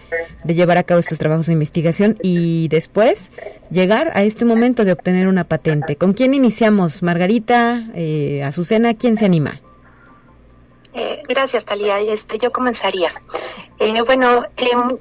de 0.44 0.54
llevar 0.54 0.78
a 0.78 0.84
cabo 0.84 1.00
estos 1.00 1.18
trabajos 1.18 1.46
de 1.46 1.54
investigación 1.54 2.16
y 2.22 2.68
después 2.68 3.32
llegar 3.70 4.12
a 4.14 4.22
este 4.22 4.44
momento 4.44 4.84
de 4.84 4.92
obtener 4.92 5.26
una 5.26 5.44
patente. 5.44 5.96
¿Con 5.96 6.12
quién 6.12 6.34
iniciamos? 6.34 7.02
Margarita, 7.02 7.88
eh, 7.94 8.44
Azucena, 8.44 8.94
¿quién 8.94 9.16
se 9.16 9.24
anima? 9.24 9.60
Eh, 10.92 11.22
gracias, 11.28 11.64
Talía. 11.64 11.98
Este, 12.00 12.38
yo 12.38 12.52
comenzaría. 12.52 13.10
bueno, 14.06 14.44
em, 14.56 14.98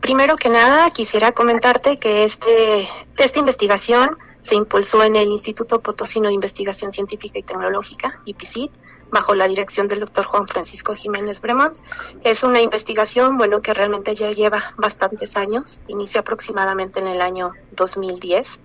primero 0.00 0.36
que 0.36 0.48
nada 0.48 0.90
quisiera 0.90 1.32
comentarte 1.32 1.98
que 1.98 2.24
este, 2.24 2.88
esta 3.16 3.38
investigación 3.38 4.18
se 4.40 4.54
impulsó 4.56 5.02
en 5.04 5.16
el 5.16 5.28
Instituto 5.28 5.80
Potosino 5.80 6.28
de 6.28 6.34
Investigación 6.34 6.92
Científica 6.92 7.38
y 7.38 7.42
Tecnológica, 7.42 8.20
IPCIT, 8.24 8.72
bajo 9.10 9.34
la 9.34 9.46
dirección 9.46 9.86
del 9.88 10.00
doctor 10.00 10.24
Juan 10.24 10.48
Francisco 10.48 10.94
Jiménez 10.94 11.40
Bremont. 11.40 11.76
Es 12.24 12.42
una 12.42 12.60
investigación, 12.60 13.36
bueno, 13.36 13.60
que 13.60 13.74
realmente 13.74 14.14
ya 14.14 14.32
lleva 14.32 14.74
bastantes 14.76 15.36
años, 15.36 15.80
inicia 15.86 16.22
aproximadamente 16.22 16.98
en 16.98 17.06
el 17.06 17.20
año 17.20 17.52
2010, 17.72 18.58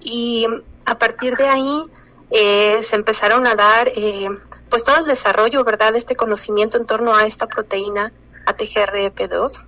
y 0.00 0.46
a 0.86 0.98
partir 0.98 1.36
de 1.36 1.46
ahí 1.46 1.84
eh, 2.30 2.82
se 2.82 2.96
empezaron 2.96 3.46
a 3.46 3.54
dar, 3.54 3.88
eh, 3.94 4.28
pues 4.68 4.82
todo 4.82 4.98
el 4.98 5.04
desarrollo, 5.04 5.64
¿verdad?, 5.64 5.92
de 5.92 5.98
este 5.98 6.16
conocimiento 6.16 6.78
en 6.78 6.86
torno 6.86 7.14
a 7.14 7.26
esta 7.26 7.46
proteína 7.46 8.12
ATGRP2, 8.46 9.64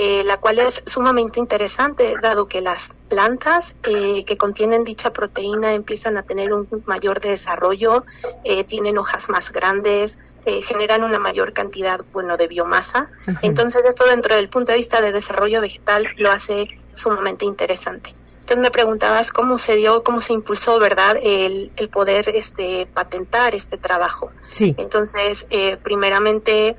eh, 0.00 0.22
la 0.22 0.36
cual 0.36 0.60
es 0.60 0.80
sumamente 0.86 1.40
interesante, 1.40 2.14
dado 2.22 2.46
que 2.46 2.60
las 2.60 2.90
plantas 3.08 3.74
eh, 3.82 4.24
que 4.24 4.36
contienen 4.36 4.84
dicha 4.84 5.12
proteína 5.12 5.72
empiezan 5.74 6.16
a 6.16 6.22
tener 6.22 6.52
un 6.52 6.68
mayor 6.86 7.18
desarrollo, 7.18 8.04
eh, 8.44 8.62
tienen 8.62 8.96
hojas 8.96 9.28
más 9.28 9.50
grandes, 9.50 10.20
generan 10.62 11.02
una 11.02 11.18
mayor 11.18 11.52
cantidad, 11.52 12.00
bueno, 12.12 12.36
de 12.36 12.46
biomasa. 12.46 13.10
Entonces, 13.42 13.84
esto 13.84 14.06
dentro 14.06 14.34
del 14.36 14.48
punto 14.48 14.70
de 14.70 14.78
vista 14.78 15.02
de 15.02 15.12
desarrollo 15.12 15.60
vegetal 15.60 16.06
lo 16.16 16.30
hace 16.30 16.68
sumamente 16.94 17.44
interesante. 17.44 18.14
Entonces 18.34 18.58
me 18.58 18.70
preguntabas 18.70 19.30
cómo 19.30 19.58
se 19.58 19.74
dio, 19.74 20.02
cómo 20.04 20.22
se 20.22 20.32
impulsó, 20.32 20.78
¿verdad?, 20.78 21.18
el, 21.20 21.70
el 21.76 21.88
poder 21.90 22.30
este, 22.30 22.86
patentar 22.86 23.54
este 23.54 23.76
trabajo. 23.76 24.30
Sí. 24.50 24.74
Entonces, 24.78 25.46
primeramente, 25.82 26.76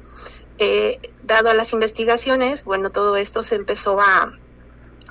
eh, 0.59 0.99
dado 1.23 1.49
a 1.49 1.53
las 1.53 1.71
investigaciones, 1.71 2.65
bueno, 2.65 2.91
todo 2.91 3.15
esto 3.15 3.43
se 3.43 3.55
empezó 3.55 3.99
a 4.01 4.33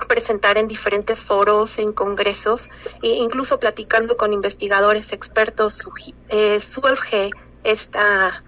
presentar 0.07 0.57
en 0.59 0.67
diferentes 0.67 1.23
foros, 1.23 1.79
en 1.79 1.91
congresos, 1.91 2.69
e 3.01 3.09
incluso 3.09 3.59
platicando 3.59 4.15
con 4.15 4.31
investigadores 4.31 5.11
expertos, 5.11 5.89
eh, 6.29 6.61
surge 6.61 7.31
esta, 7.63 8.43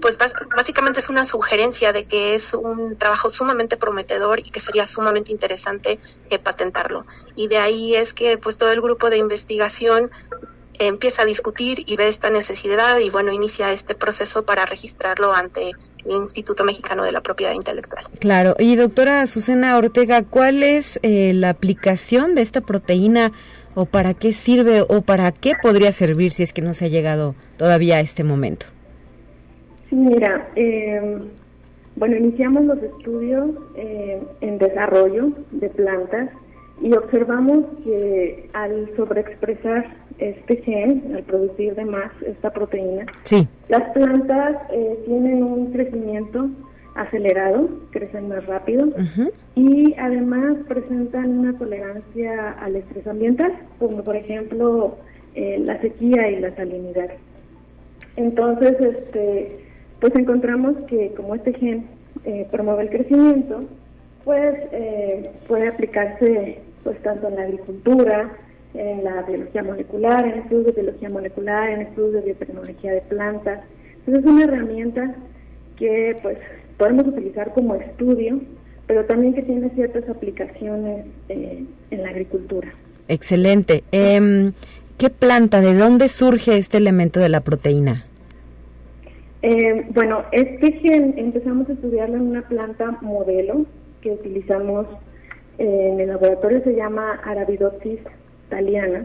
pues 0.00 0.18
básicamente 0.18 1.00
es 1.00 1.10
una 1.10 1.26
sugerencia 1.26 1.92
de 1.92 2.06
que 2.06 2.34
es 2.34 2.54
un 2.54 2.96
trabajo 2.96 3.28
sumamente 3.28 3.76
prometedor 3.76 4.40
y 4.40 4.50
que 4.50 4.60
sería 4.60 4.86
sumamente 4.86 5.30
interesante 5.30 6.00
eh, 6.30 6.38
patentarlo. 6.38 7.04
Y 7.36 7.48
de 7.48 7.58
ahí 7.58 7.94
es 7.94 8.14
que 8.14 8.38
pues 8.38 8.56
todo 8.56 8.72
el 8.72 8.80
grupo 8.80 9.10
de 9.10 9.18
investigación 9.18 10.10
empieza 10.78 11.22
a 11.22 11.24
discutir 11.24 11.84
y 11.86 11.96
ve 11.96 12.08
esta 12.08 12.30
necesidad 12.30 12.98
y 12.98 13.10
bueno, 13.10 13.30
inicia 13.30 13.72
este 13.72 13.94
proceso 13.94 14.44
para 14.44 14.66
registrarlo 14.66 15.32
ante 15.32 15.72
Instituto 16.06 16.64
Mexicano 16.64 17.04
de 17.04 17.12
la 17.12 17.20
Propiedad 17.20 17.52
Intelectual. 17.52 18.04
Claro, 18.18 18.54
y 18.58 18.76
doctora 18.76 19.26
Susana 19.26 19.76
Ortega, 19.76 20.22
¿cuál 20.22 20.62
es 20.62 20.98
eh, 21.02 21.32
la 21.34 21.50
aplicación 21.50 22.34
de 22.34 22.42
esta 22.42 22.60
proteína 22.60 23.32
o 23.74 23.86
para 23.86 24.14
qué 24.14 24.32
sirve 24.32 24.82
o 24.82 25.02
para 25.02 25.32
qué 25.32 25.54
podría 25.60 25.92
servir 25.92 26.32
si 26.32 26.42
es 26.42 26.52
que 26.52 26.62
no 26.62 26.74
se 26.74 26.86
ha 26.86 26.88
llegado 26.88 27.34
todavía 27.56 27.96
a 27.96 28.00
este 28.00 28.24
momento? 28.24 28.66
Sí, 29.88 29.96
mira, 29.96 30.48
eh, 30.56 31.18
bueno, 31.96 32.16
iniciamos 32.16 32.64
los 32.64 32.82
estudios 32.82 33.50
eh, 33.76 34.20
en 34.40 34.58
desarrollo 34.58 35.32
de 35.52 35.68
plantas 35.70 36.30
y 36.82 36.92
observamos 36.92 37.64
que 37.84 38.50
al 38.52 38.90
sobreexpresar 38.96 39.96
este 40.18 40.56
gen, 40.58 41.12
al 41.14 41.22
producir 41.24 41.74
de 41.74 41.84
más 41.84 42.10
esta 42.26 42.50
proteína, 42.50 43.06
las 43.68 43.90
plantas 43.90 44.56
eh, 44.72 44.98
tienen 45.06 45.42
un 45.42 45.72
crecimiento 45.72 46.48
acelerado, 46.94 47.68
crecen 47.90 48.28
más 48.28 48.46
rápido 48.46 48.88
y 49.56 49.94
además 49.98 50.56
presentan 50.68 51.38
una 51.38 51.58
tolerancia 51.58 52.52
al 52.52 52.76
estrés 52.76 53.06
ambiental, 53.06 53.52
como 53.80 54.04
por 54.04 54.14
ejemplo 54.14 54.96
eh, 55.34 55.58
la 55.58 55.80
sequía 55.80 56.30
y 56.30 56.38
la 56.38 56.54
salinidad. 56.54 57.10
Entonces, 58.16 58.80
este, 58.80 59.58
pues 59.98 60.14
encontramos 60.14 60.76
que 60.86 61.12
como 61.16 61.34
este 61.34 61.52
gen 61.54 61.86
eh, 62.24 62.46
promueve 62.52 62.84
el 62.84 62.90
crecimiento, 62.90 63.64
pues 64.24 64.54
puede 65.46 65.68
aplicarse 65.68 66.60
pues 66.84 66.98
tanto 67.02 67.28
en 67.28 67.36
la 67.36 67.42
agricultura, 67.42 68.30
en 68.74 69.04
la 69.04 69.22
biología 69.22 69.62
molecular, 69.62 70.26
en 70.26 70.40
estudios 70.40 70.66
de 70.66 70.82
biología 70.82 71.08
molecular, 71.08 71.70
en 71.70 71.82
estudios 71.82 72.12
de 72.14 72.20
biotecnología 72.22 72.92
de 72.92 73.00
plantas. 73.02 73.60
Entonces 73.98 74.24
es 74.24 74.30
una 74.30 74.44
herramienta 74.44 75.14
que 75.76 76.16
pues 76.22 76.38
podemos 76.76 77.06
utilizar 77.06 77.52
como 77.52 77.76
estudio, 77.76 78.40
pero 78.86 79.04
también 79.04 79.34
que 79.34 79.42
tiene 79.42 79.70
ciertas 79.70 80.08
aplicaciones 80.08 81.06
eh, 81.28 81.64
en 81.90 82.02
la 82.02 82.08
agricultura. 82.10 82.72
Excelente. 83.08 83.84
Em, 83.92 84.52
¿Qué 84.98 85.10
planta, 85.10 85.60
de 85.60 85.74
dónde 85.74 86.08
surge 86.08 86.56
este 86.56 86.78
elemento 86.78 87.20
de 87.20 87.28
la 87.28 87.40
proteína? 87.40 88.04
Eh, 89.42 89.86
bueno, 89.90 90.22
este 90.32 90.72
gen 90.72 91.14
empezamos 91.16 91.68
a 91.68 91.72
estudiarlo 91.72 92.16
en 92.16 92.22
una 92.22 92.42
planta 92.48 92.98
modelo 93.02 93.66
que 94.00 94.10
utilizamos 94.10 94.86
en 95.58 96.00
el 96.00 96.08
laboratorio, 96.08 96.62
se 96.64 96.74
llama 96.74 97.20
Arabidopsis 97.24 98.00
thaliana. 98.54 99.04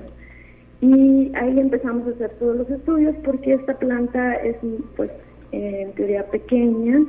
Y 0.82 1.32
ahí 1.36 1.60
empezamos 1.60 2.08
a 2.08 2.12
hacer 2.12 2.32
todos 2.40 2.56
los 2.56 2.70
estudios 2.70 3.16
porque 3.26 3.54
esta 3.54 3.78
planta 3.78 4.36
es, 4.36 4.56
pues, 4.96 5.12
en 5.52 5.92
teoría 5.94 6.26
pequeña, 6.28 7.00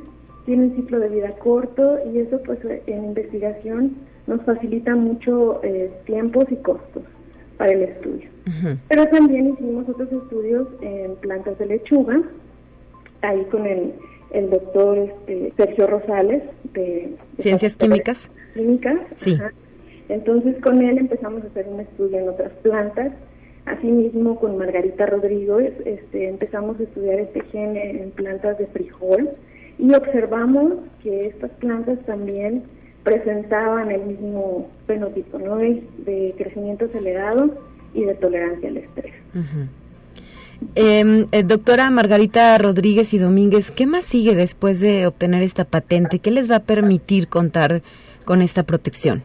tiene 0.45 0.65
un 0.65 0.75
ciclo 0.75 0.99
de 0.99 1.09
vida 1.09 1.31
corto 1.37 1.99
y 2.11 2.19
eso, 2.19 2.41
pues, 2.43 2.59
en 2.87 3.05
investigación 3.05 3.95
nos 4.27 4.41
facilita 4.43 4.95
mucho 4.95 5.61
eh, 5.63 5.91
tiempos 6.05 6.45
y 6.49 6.55
costos 6.57 7.03
para 7.57 7.71
el 7.73 7.83
estudio. 7.83 8.29
Pero 8.89 9.07
también 9.07 9.53
hicimos 9.53 9.87
otros 9.87 10.11
estudios 10.11 10.67
en 10.81 11.15
plantas 11.17 11.57
de 11.59 11.67
lechuga, 11.67 12.21
ahí 13.21 13.45
con 13.51 13.67
el, 13.67 13.93
el 14.31 14.49
doctor 14.49 14.97
este, 14.97 15.53
Sergio 15.55 15.87
Rosales 15.87 16.43
de, 16.73 17.15
Ciencias 17.37 17.77
Químicas. 17.77 18.31
Químicas. 18.55 18.99
Sí. 19.15 19.37
Entonces 20.11 20.57
con 20.61 20.81
él 20.81 20.97
empezamos 20.97 21.43
a 21.43 21.47
hacer 21.47 21.67
un 21.67 21.79
estudio 21.79 22.19
en 22.19 22.29
otras 22.29 22.51
plantas. 22.61 23.13
Asimismo 23.65 24.39
con 24.39 24.57
Margarita 24.57 25.05
Rodríguez 25.05 25.73
este, 25.85 26.27
empezamos 26.27 26.79
a 26.79 26.83
estudiar 26.83 27.19
este 27.19 27.41
gen 27.51 27.77
en 27.77 28.11
plantas 28.11 28.57
de 28.57 28.67
frijol 28.67 29.29
y 29.79 29.93
observamos 29.93 30.73
que 31.01 31.27
estas 31.27 31.51
plantas 31.51 31.99
también 32.05 32.63
presentaban 33.03 33.89
el 33.89 34.01
mismo 34.01 34.69
fenotipo, 34.85 35.39
¿no? 35.39 35.57
De, 35.57 36.35
crecimiento 36.37 36.85
acelerado 36.85 37.55
y 37.93 38.03
de 38.03 38.13
tolerancia 38.15 38.69
al 38.69 38.77
estrés. 38.77 39.13
Em, 40.75 41.25
eh, 41.31 41.43
doctora 41.43 41.89
Margarita 41.89 42.57
Rodríguez 42.57 43.13
y 43.13 43.17
Domínguez, 43.17 43.71
¿qué 43.71 43.87
más 43.87 44.05
sigue 44.05 44.35
después 44.35 44.79
de 44.81 45.07
obtener 45.07 45.41
esta 45.41 45.63
patente? 45.63 46.19
¿Qué 46.19 46.31
les 46.31 46.51
va 46.51 46.57
a 46.57 46.63
permitir 46.63 47.27
contar 47.27 47.81
con 48.25 48.41
esta 48.41 48.63
protección? 48.63 49.23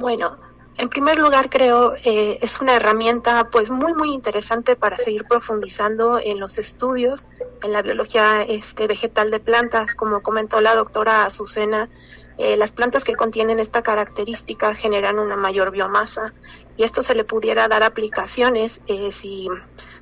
Bueno, 0.00 0.38
en 0.78 0.88
primer 0.88 1.18
lugar, 1.18 1.50
creo 1.50 1.92
eh, 2.04 2.38
es 2.40 2.58
una 2.62 2.74
herramienta 2.74 3.50
pues 3.50 3.70
muy 3.70 3.92
muy 3.92 4.14
interesante 4.14 4.74
para 4.74 4.96
seguir 4.96 5.26
profundizando 5.26 6.18
en 6.18 6.40
los 6.40 6.56
estudios 6.56 7.28
en 7.62 7.72
la 7.72 7.82
biología 7.82 8.42
este, 8.42 8.86
vegetal 8.86 9.30
de 9.30 9.40
plantas, 9.40 9.94
como 9.94 10.22
comentó 10.22 10.62
la 10.62 10.74
doctora 10.74 11.24
Azucena. 11.26 11.90
Eh, 12.38 12.56
las 12.56 12.72
plantas 12.72 13.04
que 13.04 13.14
contienen 13.14 13.58
esta 13.58 13.82
característica 13.82 14.74
generan 14.74 15.18
una 15.18 15.36
mayor 15.36 15.70
biomasa 15.70 16.32
y 16.78 16.84
esto 16.84 17.02
se 17.02 17.14
le 17.14 17.24
pudiera 17.24 17.68
dar 17.68 17.82
aplicaciones 17.82 18.80
eh, 18.86 19.12
si 19.12 19.48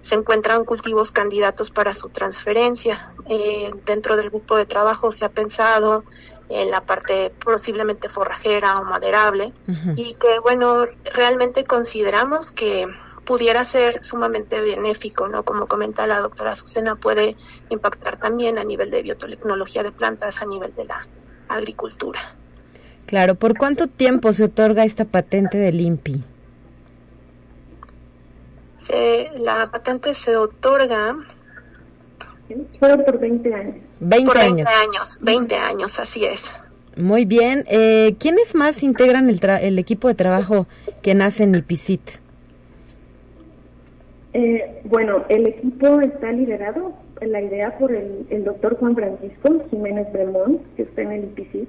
se 0.00 0.14
encuentran 0.14 0.64
cultivos 0.64 1.10
candidatos 1.10 1.72
para 1.72 1.94
su 1.94 2.10
transferencia. 2.10 3.12
Eh, 3.28 3.72
dentro 3.84 4.16
del 4.16 4.30
grupo 4.30 4.56
de 4.56 4.66
trabajo 4.66 5.10
se 5.10 5.24
ha 5.24 5.30
pensado 5.30 6.04
en 6.48 6.70
la 6.70 6.80
parte 6.80 7.30
posiblemente 7.44 8.08
forrajera 8.08 8.78
o 8.78 8.84
maderable 8.84 9.52
y 9.96 10.14
que 10.14 10.38
bueno, 10.40 10.86
realmente 11.14 11.64
consideramos 11.64 12.52
que 12.52 12.86
pudiera 13.24 13.64
ser 13.66 14.02
sumamente 14.02 14.60
benéfico, 14.60 15.28
¿no? 15.28 15.44
Como 15.44 15.66
comenta 15.66 16.06
la 16.06 16.20
doctora 16.20 16.52
Azucena, 16.52 16.96
puede 16.96 17.36
impactar 17.68 18.18
también 18.18 18.56
a 18.56 18.64
nivel 18.64 18.90
de 18.90 19.02
biotecnología 19.02 19.82
de 19.82 19.92
plantas, 19.92 20.40
a 20.40 20.46
nivel 20.46 20.74
de 20.74 20.86
la 20.86 21.00
agricultura. 21.48 22.20
Claro, 23.04 23.34
¿por 23.34 23.56
cuánto 23.56 23.86
tiempo 23.86 24.32
se 24.32 24.44
otorga 24.44 24.84
esta 24.84 25.04
patente 25.04 25.58
del 25.58 25.80
INPI? 25.80 26.24
la 29.38 29.70
patente 29.70 30.14
se 30.14 30.36
otorga 30.36 31.16
Solo 32.78 33.04
por 33.04 33.18
20 33.18 33.54
años. 33.54 33.76
20 34.00 34.26
por 34.26 34.36
20 34.36 34.62
años. 34.62 35.18
20 35.20 35.56
años, 35.56 35.98
así 35.98 36.24
es. 36.24 36.52
Muy 36.96 37.24
bien. 37.24 37.64
Eh, 37.68 38.16
¿Quiénes 38.18 38.54
más 38.54 38.82
integran 38.82 39.28
el, 39.28 39.40
el, 39.62 39.78
equipo 39.78 40.08
de 40.08 40.14
trabajo 40.14 40.66
que 41.02 41.14
nace 41.14 41.44
en 41.44 41.54
IPICIT? 41.54 42.00
Eh, 44.32 44.80
bueno, 44.84 45.24
el 45.28 45.46
equipo 45.46 46.00
está 46.00 46.32
liderado, 46.32 46.92
la 47.20 47.40
idea 47.40 47.78
por 47.78 47.92
el, 47.92 48.26
el 48.30 48.44
doctor 48.44 48.76
Juan 48.78 48.94
Francisco 48.94 49.64
Jiménez 49.70 50.12
Bremón, 50.12 50.60
que 50.76 50.82
está 50.82 51.02
en 51.02 51.12
el 51.12 51.24
IPICIT. 51.24 51.68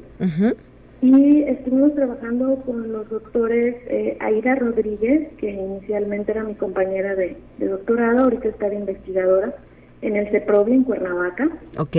Y 1.02 1.44
estuvimos 1.44 1.96
trabajando 1.96 2.58
con 2.66 2.92
los 2.92 3.08
doctores 3.10 3.76
eh, 3.88 4.18
Aida 4.20 4.56
Rodríguez, 4.56 5.30
que 5.38 5.52
inicialmente 5.52 6.32
era 6.32 6.44
mi 6.44 6.56
compañera 6.56 7.16
de, 7.16 7.38
de 7.58 7.68
doctorado, 7.68 8.26
ahorita 8.26 8.50
está 8.50 8.70
de 8.70 8.76
investigadora 8.76 9.56
en 10.02 10.16
el 10.16 10.30
CEPROVI 10.30 10.74
en 10.74 10.84
Cuernavaca. 10.84 11.50
Ok. 11.78 11.98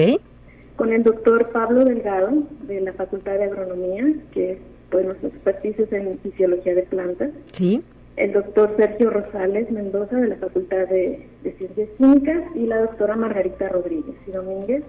Con 0.76 0.92
el 0.92 1.03
doctor 1.03 1.51
Pablo 1.51 1.84
Delgado, 1.84 2.44
de 2.66 2.80
la 2.80 2.92
Facultad 2.94 3.34
de 3.34 3.44
Agronomía, 3.44 4.14
que 4.32 4.59
pues 4.90 5.07
nuestro 5.07 5.28
expertise 5.28 5.92
en 5.92 6.18
fisiología 6.18 6.74
de 6.74 6.82
plantas. 6.82 7.30
Sí. 7.53 7.82
El 8.16 8.32
doctor 8.32 8.74
Sergio 8.76 9.11
Rosales 9.11 9.70
Mendoza, 9.70 10.16
de 10.16 10.28
la 10.28 10.36
Facultad 10.36 10.88
de, 10.88 11.26
Ciencias 11.57 11.88
Químicas, 11.96 12.42
y 12.55 12.66
la 12.66 12.80
doctora 12.80 13.16
Margarita 13.16 13.68
Rodríguez 13.68 14.16
y 14.26 14.30
Domínguez, 14.30 14.82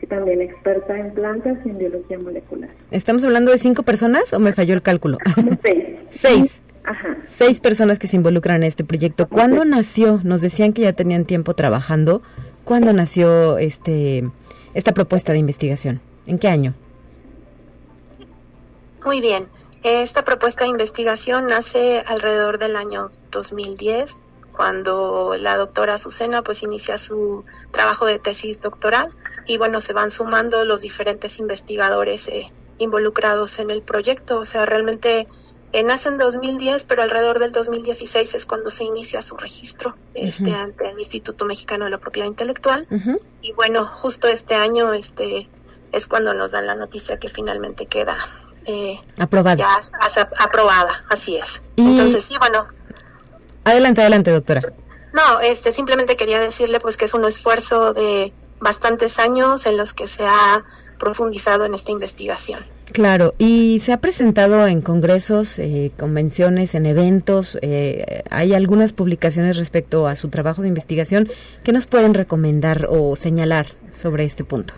que 0.00 0.06
también 0.06 0.42
experta 0.42 0.98
en 0.98 1.12
plantas 1.14 1.58
y 1.64 1.70
en 1.70 1.78
biología 1.78 2.18
molecular. 2.18 2.70
¿Estamos 2.90 3.24
hablando 3.24 3.52
de 3.52 3.58
cinco 3.58 3.84
personas 3.84 4.32
o 4.32 4.40
me 4.40 4.52
falló 4.52 4.74
el 4.74 4.82
cálculo? 4.82 5.18
Seis. 5.62 5.86
Seis. 6.10 6.62
Ajá. 6.84 7.16
Seis 7.24 7.60
personas 7.60 7.98
que 7.98 8.06
se 8.06 8.16
involucran 8.16 8.56
en 8.56 8.64
este 8.64 8.84
proyecto. 8.84 9.28
¿Cuándo 9.28 9.64
nació? 9.64 10.20
Nos 10.22 10.42
decían 10.42 10.74
que 10.74 10.82
ya 10.82 10.92
tenían 10.92 11.24
tiempo 11.24 11.54
trabajando. 11.54 12.22
¿Cuándo 12.64 12.92
nació 12.92 13.58
este 13.58 14.30
esta 14.72 14.92
propuesta 14.92 15.32
de 15.32 15.38
investigación? 15.38 16.00
¿En 16.26 16.38
qué 16.38 16.48
año? 16.48 16.74
Muy 19.04 19.20
bien. 19.20 19.48
Esta 19.82 20.24
propuesta 20.24 20.64
de 20.64 20.70
investigación 20.70 21.46
nace 21.46 22.02
alrededor 22.06 22.58
del 22.58 22.74
año 22.74 23.10
2010, 23.30 24.16
cuando 24.50 25.34
la 25.36 25.58
doctora 25.58 25.94
Azucena 25.94 26.40
pues 26.42 26.62
inicia 26.62 26.96
su 26.96 27.44
trabajo 27.70 28.06
de 28.06 28.18
tesis 28.18 28.62
doctoral 28.62 29.10
y 29.46 29.58
bueno, 29.58 29.82
se 29.82 29.92
van 29.92 30.10
sumando 30.10 30.64
los 30.64 30.80
diferentes 30.80 31.38
investigadores 31.38 32.28
eh, 32.28 32.50
involucrados 32.78 33.58
en 33.58 33.70
el 33.70 33.82
proyecto. 33.82 34.38
O 34.38 34.46
sea, 34.46 34.64
realmente 34.64 35.28
eh, 35.74 35.82
nace 35.82 36.08
en 36.08 36.18
2010, 36.18 36.84
pero 36.84 37.02
alrededor 37.02 37.40
del 37.40 37.50
2016 37.50 38.36
es 38.36 38.46
cuando 38.46 38.70
se 38.70 38.84
inicia 38.84 39.20
su 39.22 39.36
registro 39.36 39.96
este, 40.14 40.54
ante 40.54 40.88
el 40.88 41.00
Instituto 41.00 41.46
Mexicano 41.46 41.86
de 41.86 41.90
la 41.90 41.98
Propiedad 41.98 42.28
Intelectual. 42.28 42.86
Y 43.42 43.52
bueno, 43.54 43.84
justo 43.84 44.28
este 44.28 44.54
año 44.54 44.92
este, 44.92 45.48
es 45.90 46.06
cuando 46.06 46.32
nos 46.32 46.52
dan 46.52 46.68
la 46.68 46.76
noticia 46.76 47.18
que 47.18 47.28
finalmente 47.28 47.86
queda 47.86 48.16
eh, 48.66 49.00
aprobada. 49.18 49.56
Ya, 49.56 49.80
aprobada, 50.38 51.04
así 51.10 51.38
es. 51.38 51.60
Entonces, 51.76 52.24
sí, 52.24 52.36
bueno. 52.38 52.68
Adelante, 53.64 54.00
adelante, 54.00 54.30
doctora. 54.30 54.72
No, 55.12 55.40
este, 55.40 55.72
simplemente 55.72 56.16
quería 56.16 56.38
decirle 56.38 56.78
pues 56.78 56.96
que 56.96 57.06
es 57.06 57.14
un 57.14 57.24
esfuerzo 57.24 57.94
de 57.94 58.32
bastantes 58.60 59.18
años 59.18 59.66
en 59.66 59.76
los 59.76 59.92
que 59.92 60.06
se 60.06 60.24
ha 60.24 60.62
profundizado 61.00 61.64
en 61.64 61.74
esta 61.74 61.90
investigación. 61.90 62.64
Claro, 62.94 63.34
y 63.38 63.80
se 63.80 63.92
ha 63.92 63.96
presentado 63.96 64.68
en 64.68 64.80
congresos, 64.80 65.58
eh, 65.58 65.90
convenciones, 65.98 66.76
en 66.76 66.86
eventos. 66.86 67.58
Eh, 67.60 68.22
hay 68.30 68.54
algunas 68.54 68.92
publicaciones 68.92 69.56
respecto 69.56 70.06
a 70.06 70.14
su 70.14 70.28
trabajo 70.28 70.62
de 70.62 70.68
investigación. 70.68 71.26
que 71.64 71.72
nos 71.72 71.88
pueden 71.88 72.14
recomendar 72.14 72.86
o 72.88 73.16
señalar 73.16 73.66
sobre 73.90 74.24
este 74.24 74.44
punto? 74.44 74.74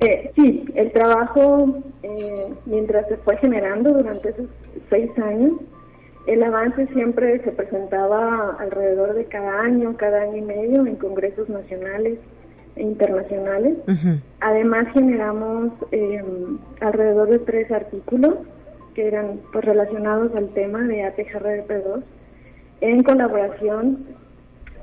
Eh, 0.00 0.32
sí, 0.34 0.64
el 0.74 0.92
trabajo, 0.92 1.82
mientras 2.64 3.06
se 3.08 3.18
fue 3.18 3.36
generando 3.36 3.92
durante 3.92 4.30
esos 4.30 4.46
seis 4.88 5.10
años, 5.18 5.60
el 6.26 6.42
avance 6.42 6.86
siempre 6.94 7.38
se 7.44 7.52
presentaba 7.52 8.56
alrededor 8.58 9.12
de 9.12 9.26
cada 9.26 9.60
año, 9.60 9.94
cada 9.98 10.22
año 10.22 10.38
y 10.38 10.42
medio 10.42 10.86
en 10.86 10.96
congresos 10.96 11.50
nacionales 11.50 12.22
internacionales. 12.76 13.78
Además 14.40 14.86
generamos 14.92 15.72
eh, 15.92 16.22
alrededor 16.80 17.28
de 17.28 17.38
tres 17.40 17.70
artículos 17.70 18.34
que 18.94 19.06
eran 19.06 19.40
pues, 19.52 19.64
relacionados 19.64 20.34
al 20.34 20.50
tema 20.50 20.80
de 20.80 21.02
ATGRP2 21.02 22.02
en 22.80 23.02
colaboración 23.02 23.96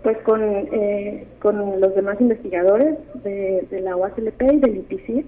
pues 0.03 0.17
con, 0.19 0.41
eh, 0.41 1.25
con 1.39 1.81
los 1.81 1.95
demás 1.95 2.21
investigadores 2.21 2.95
de, 3.23 3.67
la 3.81 3.95
UASLP 3.95 4.41
y 4.53 4.59
del 4.59 4.77
IPCIT 4.77 5.27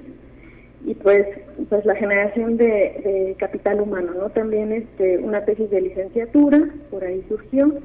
y 0.86 0.94
pues 0.96 1.28
pues 1.68 1.86
la 1.86 1.96
generación 1.96 2.56
de, 2.56 3.36
capital 3.38 3.82
humano 3.82 4.14
no 4.14 4.30
también 4.30 4.72
este 4.72 5.18
una 5.18 5.44
tesis 5.44 5.70
de 5.70 5.82
licenciatura 5.82 6.70
por 6.90 7.04
ahí 7.04 7.24
surgió 7.28 7.80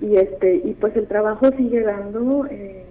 y 0.00 0.16
este 0.16 0.60
y 0.64 0.74
pues 0.74 0.94
el 0.96 1.08
trabajo 1.08 1.50
sigue 1.56 1.80
dando 1.82 2.46
eh, 2.46 2.85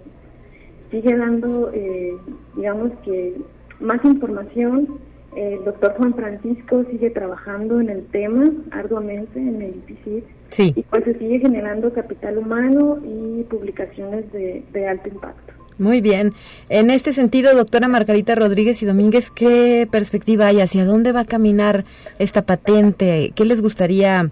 sigue 0.90 1.16
dando, 1.16 1.70
eh, 1.72 2.16
digamos 2.54 2.92
que, 3.04 3.34
más 3.80 4.04
información. 4.04 4.88
El 5.36 5.64
doctor 5.64 5.94
Juan 5.98 6.14
Francisco 6.14 6.84
sigue 6.90 7.10
trabajando 7.10 7.78
en 7.80 7.90
el 7.90 8.06
tema 8.06 8.50
arduamente 8.70 9.38
en 9.38 9.60
el 9.60 9.74
IPCID. 9.86 10.22
Sí. 10.48 10.72
Y 10.74 10.82
pues 10.82 11.04
se 11.04 11.18
sigue 11.18 11.40
generando 11.40 11.92
capital 11.92 12.38
humano 12.38 12.98
y 13.04 13.42
publicaciones 13.44 14.32
de, 14.32 14.64
de 14.72 14.88
alto 14.88 15.08
impacto. 15.10 15.52
Muy 15.78 16.00
bien. 16.00 16.32
En 16.70 16.90
este 16.90 17.12
sentido, 17.12 17.54
doctora 17.54 17.86
Margarita 17.86 18.34
Rodríguez 18.34 18.82
y 18.82 18.86
Domínguez, 18.86 19.30
¿qué 19.30 19.86
perspectiva 19.90 20.46
hay? 20.46 20.60
¿Hacia 20.60 20.86
dónde 20.86 21.12
va 21.12 21.20
a 21.20 21.24
caminar 21.26 21.84
esta 22.18 22.42
patente? 22.42 23.32
¿Qué 23.34 23.44
les 23.44 23.60
gustaría 23.60 24.30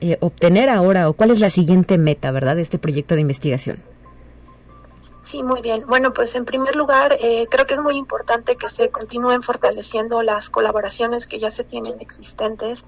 eh, 0.00 0.18
obtener 0.20 0.68
ahora 0.68 1.08
o 1.08 1.14
cuál 1.14 1.30
es 1.30 1.40
la 1.40 1.48
siguiente 1.48 1.96
meta, 1.96 2.30
verdad, 2.30 2.56
de 2.56 2.62
este 2.62 2.78
proyecto 2.78 3.14
de 3.14 3.22
investigación? 3.22 3.78
Sí, 5.22 5.42
muy 5.44 5.62
bien. 5.62 5.84
Bueno, 5.86 6.12
pues 6.12 6.34
en 6.34 6.44
primer 6.44 6.74
lugar, 6.74 7.16
eh, 7.20 7.46
creo 7.48 7.64
que 7.64 7.74
es 7.74 7.80
muy 7.80 7.96
importante 7.96 8.56
que 8.56 8.68
se 8.68 8.90
continúen 8.90 9.42
fortaleciendo 9.42 10.20
las 10.22 10.50
colaboraciones 10.50 11.26
que 11.26 11.38
ya 11.38 11.50
se 11.50 11.62
tienen 11.62 12.00
existentes, 12.00 12.84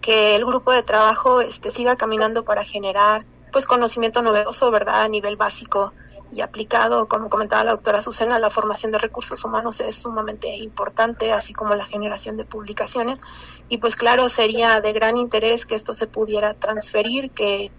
que 0.00 0.34
el 0.34 0.44
grupo 0.44 0.72
de 0.72 0.82
trabajo 0.82 1.40
este, 1.40 1.70
siga 1.70 1.96
caminando 1.96 2.44
para 2.44 2.64
generar 2.64 3.24
pues 3.52 3.66
conocimiento 3.66 4.20
novedoso, 4.20 4.70
¿verdad?, 4.70 5.02
a 5.02 5.08
nivel 5.08 5.36
básico 5.36 5.92
y 6.32 6.40
aplicado, 6.40 7.06
como 7.08 7.30
comentaba 7.30 7.64
la 7.64 7.70
doctora 7.70 8.02
Susana, 8.02 8.40
la 8.40 8.50
formación 8.50 8.90
de 8.90 8.98
recursos 8.98 9.44
humanos 9.44 9.80
es 9.80 9.96
sumamente 9.96 10.54
importante, 10.56 11.32
así 11.32 11.54
como 11.54 11.74
la 11.76 11.84
generación 11.84 12.34
de 12.34 12.44
publicaciones. 12.44 13.20
Y 13.68 13.78
pues 13.78 13.94
claro, 13.94 14.28
sería 14.28 14.80
de 14.80 14.92
gran 14.92 15.16
interés 15.16 15.66
que 15.66 15.76
esto 15.76 15.94
se 15.94 16.08
pudiera 16.08 16.52
transferir 16.52 17.30
que 17.30 17.70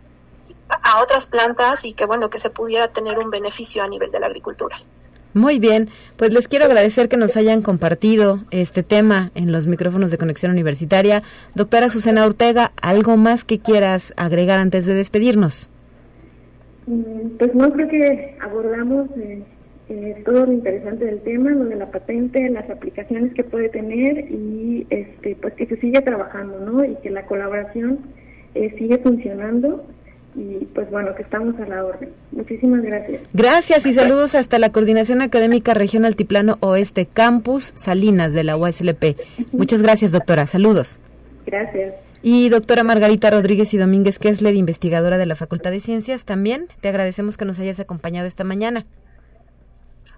a 0.70 1.02
otras 1.02 1.28
plantas 1.28 1.86
y 1.86 1.94
que 1.94 2.06
bueno, 2.06 2.30
que 2.30 2.40
se 2.40 2.50
pudiera 2.50 2.88
tener 2.88 3.20
un 3.20 3.30
beneficio 3.30 3.84
a 3.84 3.88
nivel 3.88 4.12
de 4.12 4.20
la 4.20 4.28
agricultura. 4.28 4.76
Muy 5.34 5.60
bien, 5.60 5.90
pues 6.16 6.34
les 6.34 6.48
quiero 6.48 6.66
agradecer 6.66 7.10
que 7.10 7.18
nos 7.18 7.38
hayan 7.38 7.62
compartido 7.62 8.40
este 8.50 8.82
tema 8.82 9.32
en 9.36 9.52
los 9.52 9.68
micrófonos 9.68 10.10
de 10.10 10.18
Conexión 10.18 10.52
Universitaria. 10.52 11.22
Doctora 11.54 11.90
Susana 11.90 12.26
Ortega, 12.26 12.72
¿algo 12.82 13.18
más 13.18 13.44
que 13.44 13.60
quieras 13.60 14.14
agregar 14.18 14.60
antes 14.60 14.86
de 14.86 14.96
despedirnos? 14.96 15.70
Mm, 16.88 17.38
pues 17.38 17.54
no 17.54 17.72
creo 17.72 17.88
que 17.88 18.38
abordamos 18.42 19.10
eh, 19.18 19.44
eh, 19.90 20.24
todo 20.26 20.48
lo 20.48 20.54
interesante 20.54 21.06
del 21.06 21.22
tema, 21.22 21.52
lo 21.52 21.66
de 21.66 21.76
la 21.76 21.92
patente, 21.92 22.50
las 22.50 22.70
aplicaciones 22.70 23.34
que 23.34 23.44
puede 23.44 23.70
tener 23.70 24.32
y 24.32 24.88
este, 24.90 25.36
pues 25.36 25.54
que 25.54 25.68
se 25.68 25.78
sigue 25.78 26.02
trabajando, 26.02 26.60
¿no? 26.60 26.84
Y 26.84 26.96
que 26.96 27.10
la 27.10 27.26
colaboración 27.26 28.00
eh, 28.56 28.74
sigue 28.78 28.98
funcionando 28.98 29.86
y 30.38 30.66
pues 30.66 30.90
bueno, 30.92 31.16
que 31.16 31.24
estamos 31.24 31.60
a 31.60 31.66
la 31.66 31.84
orden. 31.84 32.12
Muchísimas 32.32 32.84
gracias. 32.84 33.24
Gracias 33.34 33.86
y 33.88 33.94
saludos 33.94 34.36
hasta 34.36 34.60
la 34.60 34.72
Coordinación 34.72 35.24
Académica 35.24 35.74
Región 35.74 36.06
Altiplano 36.06 36.58
Oeste 36.60 37.08
Campus 37.08 37.72
Salinas 37.74 38.34
de 38.34 38.44
la 38.44 38.56
USLP. 38.56 39.18
Muchas 39.52 39.82
gracias, 39.82 40.12
doctora. 40.12 40.46
Saludos. 40.46 41.00
Gracias. 41.48 41.96
Y 42.22 42.50
doctora 42.50 42.84
Margarita 42.84 43.32
Rodríguez 43.32 43.74
y 43.74 43.78
Domínguez 43.78 44.20
Kessler, 44.20 44.56
investigadora 44.56 45.18
de 45.18 45.26
la 45.26 45.36
Facultad 45.36 45.72
de 45.72 45.80
Ciencias, 45.80 46.24
también 46.24 46.68
te 46.82 46.90
agradecemos 46.90 47.36
que 47.36 47.46
nos 47.46 47.60
hayas 47.60 47.80
acompañado 47.80 48.28
esta 48.28 48.44
mañana. 48.44 48.86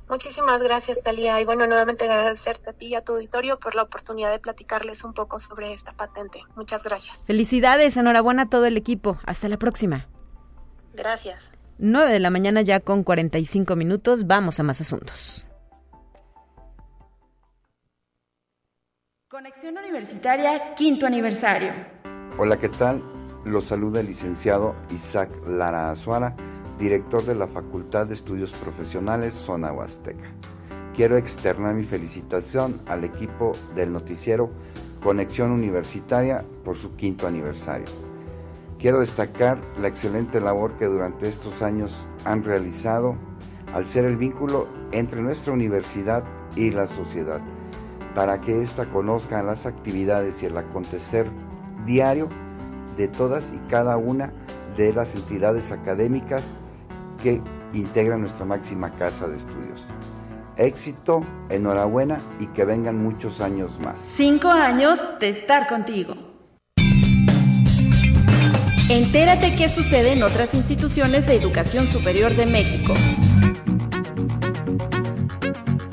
Muchísimas 0.10 0.62
gracias, 0.62 1.00
Talía. 1.04 1.40
Y 1.40 1.46
bueno, 1.46 1.68
nuevamente 1.68 2.06
agradecerte 2.06 2.72
a 2.72 2.74
ti 2.74 2.88
y 2.88 2.96
a 2.96 3.04
tu 3.04 3.14
auditorio 3.14 3.60
por 3.60 3.76
la 3.76 3.84
oportunidad 3.84 4.32
de 4.32 4.40
platicarles 4.40 5.04
un 5.04 5.14
poco 5.14 5.40
sobre 5.40 5.72
esta 5.72 5.94
patente. 5.94 6.42
Muchas 6.56 6.84
gracias. 6.84 7.24
Felicidades, 7.26 7.96
enhorabuena 7.96 8.44
a 8.44 8.50
todo 8.50 8.66
el 8.66 8.76
equipo. 8.76 9.20
Hasta 9.26 9.48
la 9.48 9.58
próxima. 9.58 10.08
Gracias. 10.94 11.52
9 11.78 12.12
de 12.12 12.20
la 12.20 12.32
mañana 12.32 12.62
ya 12.62 12.80
con 12.80 13.04
45 13.04 13.76
minutos. 13.76 14.26
Vamos 14.26 14.60
a 14.60 14.64
más 14.64 14.82
asuntos. 14.82 15.46
Conexión 19.30 19.78
Universitaria, 19.78 20.74
quinto 20.74 21.06
aniversario. 21.06 21.72
Hola, 22.40 22.58
¿qué 22.58 22.68
tal? 22.68 23.04
Los 23.46 23.66
saluda 23.66 24.00
el 24.00 24.08
licenciado 24.08 24.76
Isaac 24.90 25.30
Lara 25.48 25.92
Azuara, 25.92 26.36
director 26.80 27.24
de 27.26 27.36
la 27.36 27.48
Facultad 27.48 28.08
de 28.08 28.14
Estudios 28.14 28.54
Profesionales 28.54 29.34
Zona 29.34 29.74
Huasteca. 29.74 30.32
Quiero 30.96 31.18
externar 31.18 31.76
mi 31.76 31.84
felicitación 31.84 32.80
al 32.88 33.04
equipo 33.04 33.52
del 33.76 33.92
noticiero 33.92 34.50
Conexión 35.04 35.52
Universitaria 35.52 36.46
por 36.64 36.78
su 36.78 36.96
quinto 36.96 37.28
aniversario. 37.28 37.86
Quiero 38.80 39.02
destacar 39.02 39.60
la 39.80 39.90
excelente 39.90 40.40
labor 40.40 40.74
que 40.78 40.86
durante 40.86 41.28
estos 41.28 41.62
años 41.62 42.08
han 42.24 42.44
realizado 42.44 43.16
al 43.74 43.88
ser 43.88 44.06
el 44.06 44.16
vínculo 44.16 44.68
entre 44.92 45.22
nuestra 45.22 45.52
universidad 45.52 46.24
y 46.56 46.72
la 46.72 46.88
sociedad 46.88 47.42
para 48.16 48.42
que 48.42 48.62
ésta 48.62 48.90
conozca 48.90 49.44
las 49.44 49.66
actividades 49.66 50.42
y 50.42 50.48
el 50.48 50.58
acontecer 50.58 51.28
diario 51.86 52.30
de 52.98 53.08
todas 53.08 53.54
y 53.54 53.58
cada 53.70 53.98
una 53.98 54.34
de 54.76 54.94
las 54.94 55.14
entidades 55.14 55.72
académicas 55.72 56.44
que 57.22 57.42
integran 57.74 58.22
nuestra 58.22 58.46
máxima 58.46 58.92
casa 58.92 59.28
de 59.28 59.38
estudios. 59.38 59.86
Éxito, 60.58 61.24
enhorabuena 61.50 62.20
y 62.40 62.48
que 62.48 62.66
vengan 62.66 63.02
muchos 63.02 63.40
años 63.40 63.80
más. 63.80 64.00
Cinco 64.02 64.50
años 64.50 65.00
de 65.20 65.30
estar 65.30 65.68
contigo. 65.68 66.16
Entérate 68.90 69.56
qué 69.56 69.70
sucede 69.70 70.14
en 70.14 70.24
otras 70.24 70.54
instituciones 70.56 71.28
de 71.28 71.36
educación 71.36 71.88
superior 71.88 72.36
de 72.36 72.48
México. 72.48 72.94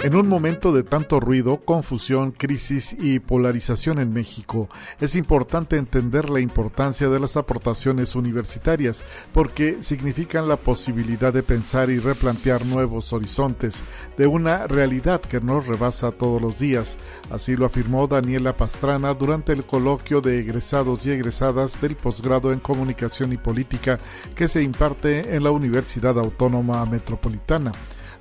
En 0.07 0.15
un 0.15 0.29
momento 0.29 0.71
de 0.71 0.85
tanto 0.85 1.19
ruido, 1.19 1.57
confusión, 1.65 2.31
crisis 2.31 2.95
y 2.97 3.19
polarización 3.19 3.99
en 3.99 4.13
México, 4.13 4.69
es 5.01 5.17
importante 5.17 5.79
entender 5.79 6.31
la 6.31 6.39
importancia 6.39 7.09
de 7.09 7.19
las 7.19 7.37
aportaciones 7.37 8.15
universitarias, 8.15 9.03
porque 9.35 9.79
significan 9.81 10.47
la 10.47 10.59
posibilidad 10.59 11.33
de 11.33 11.43
pensar 11.43 11.91
y 11.91 11.99
replantear 11.99 12.65
nuevos 12.65 13.13
horizontes 13.13 13.83
de 14.17 14.29
una 14.29 14.69
realidad 14.69 15.21
que 15.21 15.41
nos 15.41 15.67
rebasa 15.67 16.13
todos 16.13 16.41
los 16.41 16.57
días. 16.57 16.99
Así 17.29 17.57
lo 17.57 17.67
afirmó 17.67 18.07
Daniela 18.07 18.57
Pastrana 18.57 19.13
durante 19.13 19.55
el 19.55 19.65
coloquio 19.65 20.21
de 20.21 20.39
egresados 20.39 21.05
y 21.05 21.11
egresadas 21.11 21.81
del 21.81 21.97
posgrado 21.97 22.53
en 22.53 22.61
Comunicación 22.61 23.33
y 23.33 23.39
Política 23.39 23.99
que 24.37 24.47
se 24.47 24.63
imparte 24.63 25.35
en 25.35 25.43
la 25.43 25.51
Universidad 25.51 26.17
Autónoma 26.17 26.87
Metropolitana. 26.87 27.73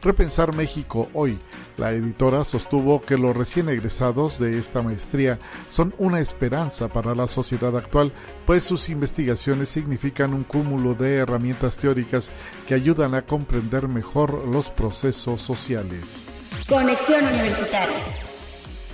Repensar 0.05 0.53
México 0.53 1.09
hoy. 1.15 1.39
La 1.77 1.91
editora 1.91 2.43
sostuvo 2.45 3.01
que 3.01 3.17
los 3.17 3.35
recién 3.35 3.69
egresados 3.69 4.37
de 4.37 4.59
esta 4.59 4.83
maestría 4.83 5.39
son 5.67 5.95
una 5.97 6.19
esperanza 6.19 6.89
para 6.89 7.15
la 7.15 7.25
sociedad 7.25 7.75
actual, 7.75 8.13
pues 8.45 8.63
sus 8.63 8.87
investigaciones 8.89 9.69
significan 9.69 10.35
un 10.35 10.43
cúmulo 10.43 10.93
de 10.93 11.15
herramientas 11.15 11.79
teóricas 11.79 12.29
que 12.67 12.75
ayudan 12.75 13.15
a 13.15 13.23
comprender 13.23 13.87
mejor 13.87 14.47
los 14.47 14.69
procesos 14.69 15.41
sociales. 15.41 16.25
Conexión 16.69 17.25
Universitaria. 17.25 17.97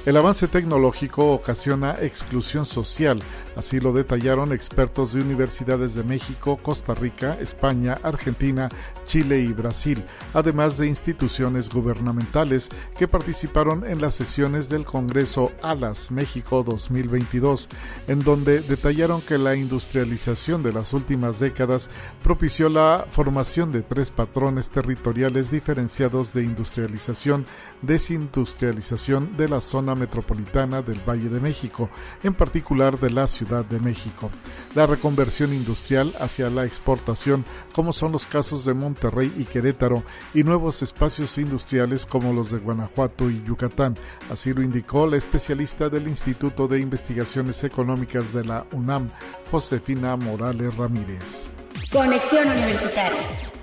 El 0.03 0.17
avance 0.17 0.47
tecnológico 0.47 1.31
ocasiona 1.33 1.97
exclusión 2.01 2.65
social, 2.65 3.21
así 3.55 3.79
lo 3.79 3.91
detallaron 3.91 4.53
expertos 4.53 5.13
de 5.13 5.21
universidades 5.21 5.93
de 5.95 6.03
México, 6.03 6.57
Costa 6.61 6.93
Rica, 6.93 7.37
España, 7.39 7.97
Argentina, 8.01 8.69
Chile 9.05 9.41
y 9.41 9.53
Brasil, 9.53 10.03
además 10.33 10.77
de 10.77 10.87
instituciones 10.87 11.69
gubernamentales 11.69 12.69
que 12.97 13.07
participaron 13.07 13.85
en 13.85 13.99
las 13.99 14.15
sesiones 14.15 14.69
del 14.69 14.85
Congreso 14.85 15.51
ALAS 15.61 16.11
México 16.11 16.63
2022, 16.63 17.67
en 18.07 18.23
donde 18.23 18.61
detallaron 18.61 19.21
que 19.21 19.37
la 19.37 19.55
industrialización 19.55 20.63
de 20.63 20.73
las 20.73 20.93
últimas 20.93 21.39
décadas 21.39 21.89
propició 22.23 22.69
la 22.69 23.05
formación 23.09 23.71
de 23.71 23.81
tres 23.81 24.11
patrones 24.11 24.69
territoriales 24.69 25.51
diferenciados 25.51 26.33
de 26.33 26.43
industrialización, 26.43 27.45
desindustrialización 27.81 29.35
de 29.35 29.49
la 29.49 29.59
zona 29.59 29.95
metropolitana 29.95 30.81
del 30.81 31.01
Valle 31.07 31.29
de 31.29 31.41
México, 31.41 31.89
en 32.23 32.33
particular 32.33 32.99
de 32.99 33.09
la 33.09 33.27
Ciudad 33.27 33.40
de 33.45 33.79
México. 33.79 34.29
La 34.75 34.85
reconversión 34.85 35.53
industrial 35.53 36.13
hacia 36.19 36.49
la 36.49 36.65
exportación, 36.65 37.43
como 37.73 37.91
son 37.91 38.11
los 38.11 38.25
casos 38.25 38.65
de 38.65 38.73
Monterrey 38.73 39.33
y 39.37 39.45
Querétaro, 39.45 40.03
y 40.33 40.43
nuevos 40.43 40.81
espacios 40.81 41.37
industriales 41.37 42.05
como 42.05 42.33
los 42.33 42.51
de 42.51 42.59
Guanajuato 42.59 43.29
y 43.29 43.43
Yucatán. 43.43 43.95
Así 44.29 44.53
lo 44.53 44.61
indicó 44.61 45.07
la 45.07 45.17
especialista 45.17 45.89
del 45.89 46.07
Instituto 46.07 46.67
de 46.67 46.79
Investigaciones 46.79 47.63
Económicas 47.63 48.31
de 48.33 48.45
la 48.45 48.65
UNAM, 48.71 49.09
Josefina 49.49 50.15
Morales 50.15 50.75
Ramírez. 50.77 51.51
Conexión 51.91 52.47
Universitaria. 52.47 53.60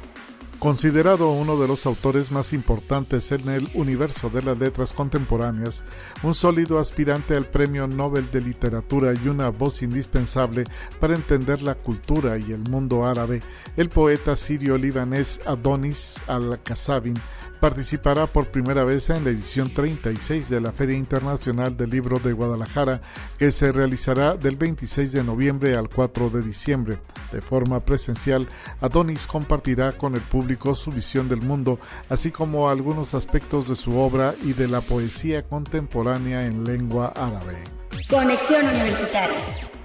Considerado 0.59 1.31
uno 1.31 1.57
de 1.57 1.69
los 1.69 1.87
autores 1.87 2.33
más 2.33 2.53
importantes 2.53 3.31
en 3.31 3.49
el 3.49 3.69
universo 3.75 4.29
de 4.29 4.43
las 4.43 4.59
letras 4.59 4.93
contemporáneas, 4.93 5.85
un 6.25 6.35
sólido 6.35 6.81
aspirante 6.81 7.37
al 7.37 7.45
Premio 7.45 7.87
Nobel 7.87 8.29
de 8.33 8.41
Literatura 8.41 9.13
y 9.15 9.29
una 9.29 9.51
voz 9.51 9.83
indispensable 9.83 10.65
para 10.99 11.15
entender 11.15 11.63
la 11.63 11.77
cultura 11.77 12.39
y 12.39 12.51
el 12.51 12.69
mundo 12.69 13.07
árabe, 13.07 13.41
el 13.77 13.89
poeta 13.89 14.35
sirio-libanés 14.35 15.41
Adonis 15.47 16.17
al-Kasabin 16.27 17.15
participará 17.61 18.27
por 18.27 18.49
primera 18.49 18.85
vez 18.85 19.11
en 19.11 19.25
la 19.25 19.31
edición 19.31 19.73
36 19.73 20.49
de 20.49 20.61
la 20.61 20.73
Feria 20.73 20.97
Internacional 20.97 21.77
del 21.77 21.91
Libro 21.91 22.19
de 22.19 22.33
Guadalajara, 22.33 23.01
que 23.39 23.51
se 23.51 23.73
realizará 23.73 24.37
del 24.37 24.57
26 24.57 25.13
de 25.13 25.25
noviembre 25.25 25.77
al 25.77 25.89
4 25.89 26.31
de 26.31 26.43
diciembre. 26.43 26.99
De 27.33 27.41
forma 27.41 27.81
presencial, 27.81 28.49
Adonis 28.81 29.27
compartirá 29.27 29.93
con 29.93 30.15
el 30.15 30.21
público 30.21 30.75
su 30.75 30.91
visión 30.91 31.29
del 31.29 31.43
mundo, 31.43 31.79
así 32.09 32.31
como 32.31 32.69
algunos 32.69 33.15
aspectos 33.15 33.69
de 33.69 33.77
su 33.77 33.97
obra 33.99 34.35
y 34.43 34.53
de 34.53 34.69
la 34.69 34.81
poesía 34.81 35.43
contemporánea 35.43 36.47
en 36.47 36.65
lengua 36.65 37.09
árabe. 37.09 37.65
Conexión 38.09 38.67
Universitaria. 38.67 39.78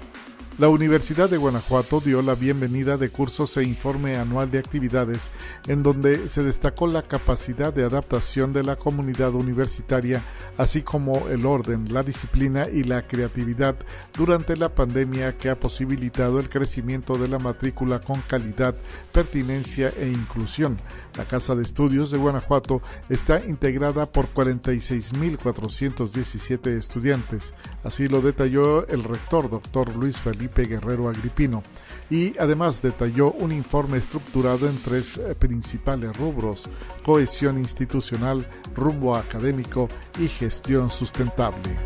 La 0.56 0.68
Universidad 0.68 1.28
de 1.28 1.36
Guanajuato 1.36 1.98
dio 1.98 2.22
la 2.22 2.36
bienvenida 2.36 2.96
de 2.96 3.08
cursos 3.08 3.56
e 3.56 3.64
informe 3.64 4.16
anual 4.16 4.52
de 4.52 4.60
actividades 4.60 5.32
en 5.66 5.82
donde 5.82 6.28
se 6.28 6.44
destacó 6.44 6.86
la 6.86 7.02
capacidad 7.02 7.74
de 7.74 7.82
adaptación 7.82 8.52
de 8.52 8.62
la 8.62 8.76
comunidad 8.76 9.34
universitaria, 9.34 10.22
así 10.56 10.82
como 10.82 11.26
el 11.26 11.44
orden, 11.44 11.92
la 11.92 12.04
disciplina 12.04 12.68
y 12.72 12.84
la 12.84 13.04
creatividad 13.04 13.74
durante 14.16 14.56
la 14.56 14.72
pandemia 14.72 15.36
que 15.36 15.50
ha 15.50 15.58
posibilitado 15.58 16.38
el 16.38 16.48
crecimiento 16.48 17.18
de 17.18 17.26
la 17.26 17.40
matrícula 17.40 17.98
con 17.98 18.20
calidad, 18.20 18.76
pertinencia 19.10 19.92
e 19.98 20.08
inclusión. 20.08 20.78
La 21.18 21.24
Casa 21.24 21.56
de 21.56 21.64
Estudios 21.64 22.12
de 22.12 22.18
Guanajuato 22.18 22.80
está 23.08 23.44
integrada 23.44 24.06
por 24.06 24.32
46.417 24.32 26.76
estudiantes. 26.76 27.54
Así 27.82 28.06
lo 28.06 28.20
detalló 28.20 28.86
el 28.86 29.02
rector, 29.02 29.50
doctor 29.50 29.96
Luis 29.96 30.20
Felipe 30.20 30.43
Guerrero 30.48 31.08
Agripino, 31.08 31.62
y 32.10 32.36
además 32.38 32.82
detalló 32.82 33.32
un 33.32 33.52
informe 33.52 33.98
estructurado 33.98 34.68
en 34.68 34.76
tres 34.82 35.16
eh, 35.18 35.34
principales 35.34 36.16
rubros, 36.16 36.68
cohesión 37.04 37.58
institucional, 37.58 38.46
rumbo 38.74 39.16
académico 39.16 39.88
y 40.18 40.28
gestión 40.28 40.90
sustentable. 40.90 41.76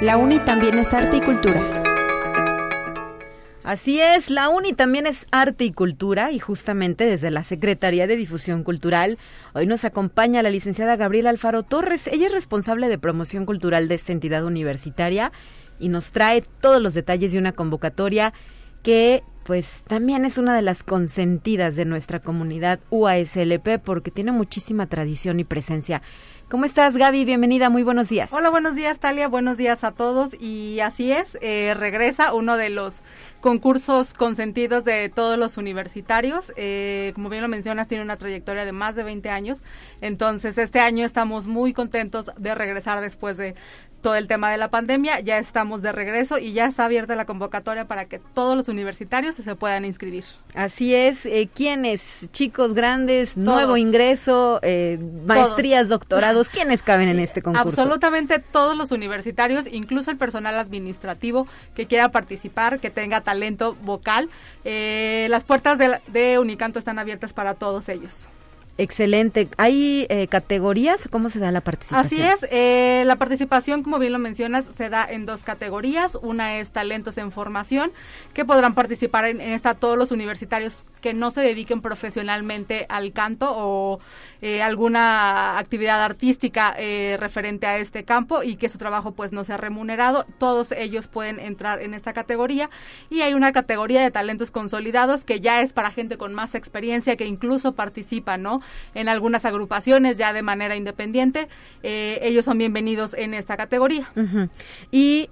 La 0.00 0.16
UNI 0.16 0.40
también 0.46 0.78
es 0.78 0.94
arte 0.94 1.18
y 1.18 1.20
cultura. 1.20 1.79
Así 3.62 4.00
es, 4.00 4.30
la 4.30 4.48
UNI 4.48 4.72
también 4.72 5.06
es 5.06 5.26
arte 5.30 5.64
y 5.64 5.72
cultura 5.72 6.32
y 6.32 6.38
justamente 6.38 7.04
desde 7.04 7.30
la 7.30 7.44
Secretaría 7.44 8.06
de 8.06 8.16
Difusión 8.16 8.64
Cultural 8.64 9.18
hoy 9.52 9.66
nos 9.66 9.84
acompaña 9.84 10.42
la 10.42 10.48
licenciada 10.48 10.96
Gabriela 10.96 11.28
Alfaro 11.28 11.62
Torres. 11.62 12.06
Ella 12.06 12.28
es 12.28 12.32
responsable 12.32 12.88
de 12.88 12.96
promoción 12.96 13.44
cultural 13.44 13.86
de 13.86 13.96
esta 13.96 14.12
entidad 14.12 14.44
universitaria 14.44 15.30
y 15.78 15.90
nos 15.90 16.12
trae 16.12 16.42
todos 16.62 16.80
los 16.80 16.94
detalles 16.94 17.32
de 17.32 17.38
una 17.38 17.52
convocatoria 17.52 18.32
que 18.82 19.22
pues 19.44 19.82
también 19.86 20.24
es 20.24 20.38
una 20.38 20.56
de 20.56 20.62
las 20.62 20.82
consentidas 20.82 21.76
de 21.76 21.84
nuestra 21.84 22.20
comunidad 22.20 22.80
UASLP 22.88 23.78
porque 23.84 24.10
tiene 24.10 24.32
muchísima 24.32 24.86
tradición 24.86 25.38
y 25.38 25.44
presencia 25.44 26.00
¿Cómo 26.50 26.64
estás, 26.64 26.96
Gaby? 26.96 27.24
Bienvenida, 27.24 27.70
muy 27.70 27.84
buenos 27.84 28.08
días. 28.08 28.32
Hola, 28.32 28.50
buenos 28.50 28.74
días, 28.74 28.98
Talia, 28.98 29.28
buenos 29.28 29.56
días 29.56 29.84
a 29.84 29.92
todos. 29.92 30.34
Y 30.40 30.80
así 30.80 31.12
es, 31.12 31.38
eh, 31.42 31.74
regresa 31.78 32.34
uno 32.34 32.56
de 32.56 32.70
los 32.70 33.04
concursos 33.40 34.14
consentidos 34.14 34.84
de 34.84 35.08
todos 35.10 35.38
los 35.38 35.58
universitarios. 35.58 36.52
Eh, 36.56 37.12
como 37.14 37.28
bien 37.28 37.42
lo 37.42 37.48
mencionas, 37.48 37.86
tiene 37.86 38.02
una 38.02 38.16
trayectoria 38.16 38.64
de 38.64 38.72
más 38.72 38.96
de 38.96 39.04
20 39.04 39.30
años. 39.30 39.62
Entonces, 40.00 40.58
este 40.58 40.80
año 40.80 41.06
estamos 41.06 41.46
muy 41.46 41.72
contentos 41.72 42.32
de 42.36 42.52
regresar 42.56 43.00
después 43.00 43.36
de 43.36 43.54
todo 44.00 44.14
el 44.14 44.26
tema 44.26 44.50
de 44.50 44.56
la 44.56 44.70
pandemia. 44.70 45.20
Ya 45.20 45.38
estamos 45.38 45.82
de 45.82 45.92
regreso 45.92 46.38
y 46.38 46.52
ya 46.52 46.66
está 46.66 46.84
abierta 46.84 47.16
la 47.16 47.24
convocatoria 47.24 47.86
para 47.86 48.06
que 48.06 48.18
todos 48.18 48.56
los 48.56 48.68
universitarios 48.68 49.36
se 49.36 49.54
puedan 49.56 49.84
inscribir. 49.84 50.24
Así 50.54 50.94
es. 50.94 51.26
Eh, 51.26 51.48
¿Quiénes? 51.54 52.28
Chicos 52.32 52.74
grandes, 52.74 53.36
nuevo 53.36 53.76
ingreso, 53.76 54.60
eh, 54.62 54.98
maestrías, 55.26 55.88
doctorados. 55.88 56.50
¿Quiénes 56.50 56.82
caben 56.82 57.08
en 57.08 57.20
este 57.20 57.42
concurso? 57.42 57.68
Absolutamente 57.68 58.38
todos 58.38 58.76
los 58.76 58.90
universitarios, 58.90 59.66
incluso 59.70 60.10
el 60.10 60.16
personal 60.16 60.58
administrativo 60.58 61.46
que 61.74 61.86
quiera 61.86 62.10
participar, 62.10 62.80
que 62.80 62.90
tenga 62.90 63.20
talento 63.20 63.76
vocal. 63.82 64.28
Eh, 64.64 65.26
las 65.30 65.44
puertas 65.44 65.78
de, 65.78 66.00
de 66.08 66.38
Unicanto 66.38 66.78
están 66.78 66.98
abiertas 66.98 67.32
para 67.32 67.54
todos 67.54 67.88
ellos. 67.88 68.28
Excelente. 68.80 69.50
¿Hay 69.58 70.06
eh, 70.08 70.26
categorías? 70.26 71.06
¿Cómo 71.10 71.28
se 71.28 71.38
da 71.38 71.52
la 71.52 71.60
participación? 71.60 72.22
Así 72.22 72.44
es. 72.44 72.48
Eh, 72.50 73.02
la 73.06 73.16
participación, 73.16 73.82
como 73.82 73.98
bien 73.98 74.14
lo 74.14 74.18
mencionas, 74.18 74.64
se 74.64 74.88
da 74.88 75.04
en 75.04 75.26
dos 75.26 75.42
categorías. 75.42 76.16
Una 76.22 76.56
es 76.56 76.72
talentos 76.72 77.18
en 77.18 77.30
formación, 77.30 77.92
que 78.32 78.46
podrán 78.46 78.74
participar 78.74 79.26
en, 79.26 79.42
en 79.42 79.50
esta 79.50 79.74
todos 79.74 79.98
los 79.98 80.12
universitarios 80.12 80.82
que 81.00 81.14
no 81.14 81.30
se 81.30 81.40
dediquen 81.40 81.80
profesionalmente 81.80 82.86
al 82.88 83.12
canto 83.12 83.52
o 83.54 84.00
eh, 84.42 84.62
alguna 84.62 85.58
actividad 85.58 86.02
artística 86.02 86.74
eh, 86.78 87.16
referente 87.18 87.66
a 87.66 87.78
este 87.78 88.04
campo 88.04 88.42
y 88.42 88.56
que 88.56 88.68
su 88.68 88.78
trabajo 88.78 89.12
pues 89.12 89.32
no 89.32 89.44
sea 89.44 89.56
remunerado. 89.56 90.24
Todos 90.38 90.72
ellos 90.72 91.08
pueden 91.08 91.40
entrar 91.40 91.82
en 91.82 91.94
esta 91.94 92.12
categoría 92.12 92.70
y 93.10 93.22
hay 93.22 93.34
una 93.34 93.52
categoría 93.52 94.02
de 94.02 94.10
talentos 94.10 94.50
consolidados 94.50 95.24
que 95.24 95.40
ya 95.40 95.62
es 95.62 95.72
para 95.72 95.90
gente 95.90 96.16
con 96.16 96.34
más 96.34 96.54
experiencia 96.54 97.16
que 97.16 97.26
incluso 97.26 97.72
participa, 97.72 98.36
¿no? 98.36 98.60
En 98.94 99.08
algunas 99.08 99.44
agrupaciones 99.44 100.16
ya 100.18 100.32
de 100.32 100.42
manera 100.42 100.76
independiente. 100.76 101.48
Eh, 101.82 102.18
ellos 102.22 102.44
son 102.44 102.58
bienvenidos 102.58 103.14
en 103.14 103.34
esta 103.34 103.56
categoría. 103.56 104.10
Y 104.90 105.28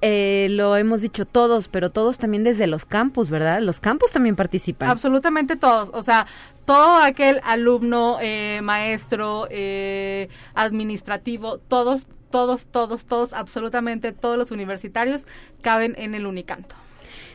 lo 0.50 0.76
hemos 0.76 1.02
dicho 1.02 1.24
todos, 1.26 1.68
pero 1.68 1.90
todos 1.90 2.18
también 2.18 2.44
desde 2.44 2.66
los 2.66 2.84
campus, 2.84 3.30
¿verdad? 3.30 3.60
Los 3.60 3.80
campus 3.80 4.12
también 4.12 4.36
participan. 4.36 4.88
Absolutamente 4.90 5.56
todos, 5.58 5.90
o 5.92 6.02
sea, 6.02 6.26
todo 6.64 7.02
aquel 7.02 7.40
alumno, 7.44 8.18
eh, 8.20 8.60
maestro, 8.62 9.46
eh, 9.50 10.28
administrativo, 10.54 11.58
todos, 11.58 12.06
todos, 12.30 12.66
todos, 12.66 13.06
todos, 13.06 13.32
absolutamente 13.32 14.12
todos 14.12 14.36
los 14.36 14.50
universitarios 14.50 15.26
caben 15.62 15.94
en 15.96 16.14
el 16.14 16.26
Unicanto. 16.26 16.74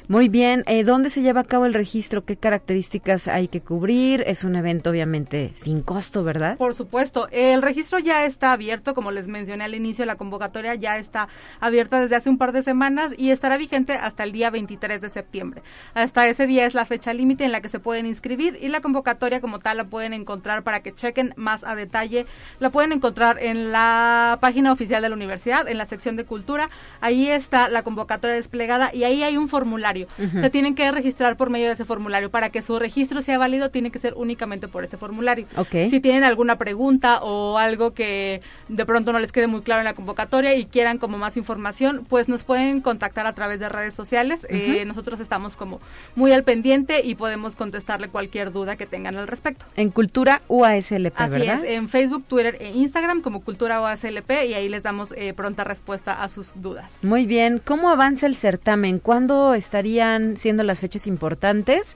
Muy 0.09 0.27
bien, 0.27 0.65
eh, 0.67 0.83
¿dónde 0.83 1.09
se 1.09 1.21
lleva 1.21 1.41
a 1.41 1.43
cabo 1.45 1.65
el 1.65 1.73
registro? 1.73 2.25
¿Qué 2.25 2.35
características 2.35 3.29
hay 3.29 3.47
que 3.47 3.61
cubrir? 3.61 4.21
Es 4.27 4.43
un 4.43 4.57
evento 4.57 4.89
obviamente 4.89 5.51
sin 5.53 5.81
costo, 5.81 6.25
¿verdad? 6.25 6.57
Por 6.57 6.73
supuesto, 6.73 7.29
el 7.31 7.61
registro 7.61 7.99
ya 7.99 8.25
está 8.25 8.51
abierto, 8.51 8.93
como 8.95 9.11
les 9.11 9.29
mencioné 9.29 9.63
al 9.63 9.75
inicio, 9.75 10.05
la 10.05 10.17
convocatoria 10.17 10.75
ya 10.75 10.97
está 10.97 11.29
abierta 11.61 12.01
desde 12.01 12.17
hace 12.17 12.29
un 12.29 12.37
par 12.37 12.51
de 12.51 12.63
semanas 12.63 13.13
y 13.17 13.29
estará 13.29 13.55
vigente 13.55 13.93
hasta 13.93 14.25
el 14.25 14.33
día 14.33 14.49
23 14.49 14.99
de 14.99 15.09
septiembre. 15.09 15.61
Hasta 15.93 16.27
ese 16.27 16.47
día 16.47 16.65
es 16.65 16.73
la 16.73 16.83
fecha 16.83 17.13
límite 17.13 17.45
en 17.45 17.53
la 17.53 17.61
que 17.61 17.69
se 17.69 17.79
pueden 17.79 18.05
inscribir 18.05 18.59
y 18.61 18.67
la 18.67 18.81
convocatoria 18.81 19.39
como 19.39 19.59
tal 19.59 19.77
la 19.77 19.85
pueden 19.85 20.11
encontrar 20.11 20.63
para 20.63 20.81
que 20.81 20.93
chequen 20.93 21.33
más 21.37 21.63
a 21.63 21.75
detalle. 21.75 22.25
La 22.59 22.71
pueden 22.71 22.91
encontrar 22.91 23.41
en 23.41 23.71
la 23.71 24.37
página 24.41 24.73
oficial 24.73 25.01
de 25.01 25.07
la 25.07 25.15
universidad, 25.15 25.65
en 25.69 25.77
la 25.77 25.85
sección 25.85 26.17
de 26.17 26.25
cultura. 26.25 26.69
Ahí 26.99 27.29
está 27.29 27.69
la 27.69 27.83
convocatoria 27.83 28.35
desplegada 28.35 28.91
y 28.93 29.05
ahí 29.05 29.23
hay 29.23 29.37
un 29.37 29.47
formulario 29.47 29.93
se 30.17 30.49
tienen 30.49 30.75
que 30.75 30.91
registrar 30.91 31.37
por 31.37 31.49
medio 31.49 31.67
de 31.67 31.73
ese 31.73 31.85
formulario. 31.85 32.29
Para 32.29 32.49
que 32.49 32.61
su 32.61 32.79
registro 32.79 33.21
sea 33.21 33.37
válido, 33.37 33.69
tiene 33.69 33.91
que 33.91 33.99
ser 33.99 34.13
únicamente 34.15 34.67
por 34.67 34.83
ese 34.83 34.97
formulario. 34.97 35.47
Si 35.71 35.99
tienen 35.99 36.23
alguna 36.23 36.57
pregunta 36.57 37.19
o 37.21 37.57
algo 37.57 37.93
que 37.93 38.41
de 38.67 38.85
pronto 38.85 39.13
no 39.13 39.19
les 39.19 39.31
quede 39.31 39.47
muy 39.47 39.61
claro 39.61 39.81
en 39.81 39.85
la 39.85 39.93
convocatoria 39.93 40.55
y 40.55 40.65
quieran 40.65 40.97
como 40.97 41.17
más 41.17 41.37
información, 41.37 42.05
pues 42.07 42.29
nos 42.29 42.43
pueden 42.43 42.81
contactar 42.81 43.27
a 43.27 43.33
través 43.33 43.59
de 43.59 43.69
redes 43.69 43.93
sociales. 43.93 44.45
Eh, 44.49 44.83
nosotros 44.85 45.19
estamos 45.19 45.55
como 45.55 45.79
muy 46.15 46.31
al 46.31 46.43
pendiente 46.43 47.01
y 47.03 47.15
podemos 47.15 47.55
contestarle 47.55 48.09
cualquier 48.09 48.51
duda 48.51 48.75
que 48.75 48.85
tengan 48.85 49.17
al 49.17 49.27
respecto. 49.27 49.65
En 49.75 49.89
Cultura 49.89 50.41
UASLP, 50.47 51.13
Así 51.15 51.41
es, 51.41 51.63
en 51.63 51.89
Facebook, 51.89 52.25
Twitter 52.25 52.57
e 52.59 52.69
Instagram 52.69 53.21
como 53.21 53.41
Cultura 53.41 53.81
UASLP 53.81 54.31
y 54.49 54.53
ahí 54.53 54.69
les 54.69 54.83
damos 54.83 55.13
eh, 55.17 55.33
pronta 55.33 55.63
respuesta 55.63 56.23
a 56.23 56.29
sus 56.29 56.53
dudas. 56.55 56.91
Muy 57.01 57.25
bien, 57.25 57.61
¿cómo 57.63 57.89
avanza 57.89 58.27
el 58.27 58.35
certamen? 58.35 58.99
¿Cuándo 58.99 59.53
estaría 59.83 60.35
siendo 60.37 60.63
las 60.63 60.79
fechas 60.79 61.07
importantes? 61.07 61.95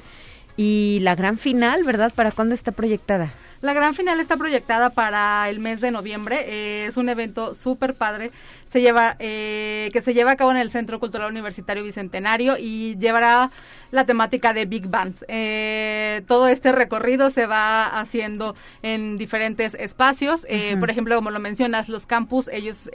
Y 0.57 0.99
la 1.01 1.15
gran 1.15 1.37
final, 1.37 1.83
¿verdad? 1.83 2.11
¿Para 2.13 2.31
cuándo 2.31 2.55
está 2.55 2.71
proyectada? 2.71 3.31
La 3.61 3.73
gran 3.73 3.93
final 3.93 4.19
está 4.19 4.37
proyectada 4.37 4.89
para 4.89 5.49
el 5.49 5.59
mes 5.59 5.81
de 5.81 5.91
noviembre. 5.91 6.45
Eh, 6.47 6.87
es 6.87 6.97
un 6.97 7.09
evento 7.09 7.53
súper 7.53 7.93
padre 7.93 8.31
se 8.67 8.81
lleva 8.81 9.15
eh, 9.19 9.89
que 9.93 10.01
se 10.01 10.13
lleva 10.13 10.31
a 10.31 10.35
cabo 10.35 10.51
en 10.51 10.57
el 10.57 10.69
Centro 10.71 10.99
Cultural 10.99 11.31
Universitario 11.31 11.83
Bicentenario 11.83 12.57
y 12.57 12.97
llevará 12.97 13.49
la 13.91 14.05
temática 14.05 14.53
de 14.53 14.65
Big 14.65 14.87
Band. 14.87 15.15
Eh, 15.29 16.21
todo 16.27 16.49
este 16.49 16.73
recorrido 16.73 17.29
se 17.29 17.45
va 17.45 17.85
haciendo 17.85 18.55
en 18.81 19.17
diferentes 19.17 19.75
espacios. 19.75 20.45
Eh, 20.49 20.75
por 20.77 20.89
ejemplo, 20.89 21.15
como 21.15 21.31
lo 21.31 21.39
mencionas, 21.39 21.87
los 21.87 22.05
campus, 22.05 22.49
ellos 22.49 22.89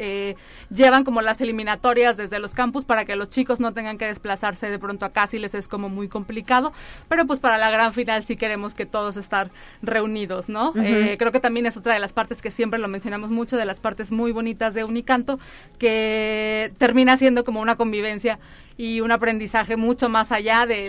llevan 0.70 1.04
como 1.04 1.22
las 1.22 1.40
eliminatorias 1.40 2.16
desde 2.18 2.38
los 2.38 2.54
campus 2.54 2.84
para 2.84 3.06
que 3.06 3.16
los 3.16 3.30
chicos 3.30 3.58
no 3.58 3.72
tengan 3.72 3.96
que 3.96 4.04
desplazarse 4.04 4.68
de 4.68 4.78
pronto 4.78 5.06
acá 5.06 5.26
si 5.26 5.38
les 5.38 5.54
es 5.54 5.66
como 5.66 5.88
muy 5.88 6.08
complicado. 6.08 6.74
Pero 7.08 7.26
pues 7.26 7.40
para 7.40 7.56
la 7.56 7.70
gran 7.70 7.94
final 7.94 8.24
sí 8.24 8.36
queremos 8.36 8.74
que 8.74 8.84
todos 8.84 9.16
estar 9.16 9.50
reunidos, 9.80 10.48
¿no? 10.48 10.72
creo 10.72 11.32
que 11.32 11.40
también 11.40 11.66
es 11.66 11.76
otra 11.76 11.94
de 11.94 12.00
las 12.00 12.12
partes 12.12 12.42
que 12.42 12.50
siempre 12.50 12.78
lo 12.78 12.88
mencionamos 12.88 13.30
mucho, 13.30 13.56
de 13.56 13.64
las 13.64 13.80
partes 13.80 14.12
muy 14.12 14.32
bonitas 14.32 14.74
de 14.74 14.84
Unicanto, 14.84 15.38
que 15.78 16.72
termina 16.78 17.16
siendo 17.16 17.44
como 17.44 17.60
una 17.60 17.76
convivencia 17.76 18.38
y 18.76 19.00
un 19.00 19.12
aprendizaje 19.12 19.76
mucho 19.76 20.08
más 20.08 20.32
allá 20.32 20.66
de 20.66 20.88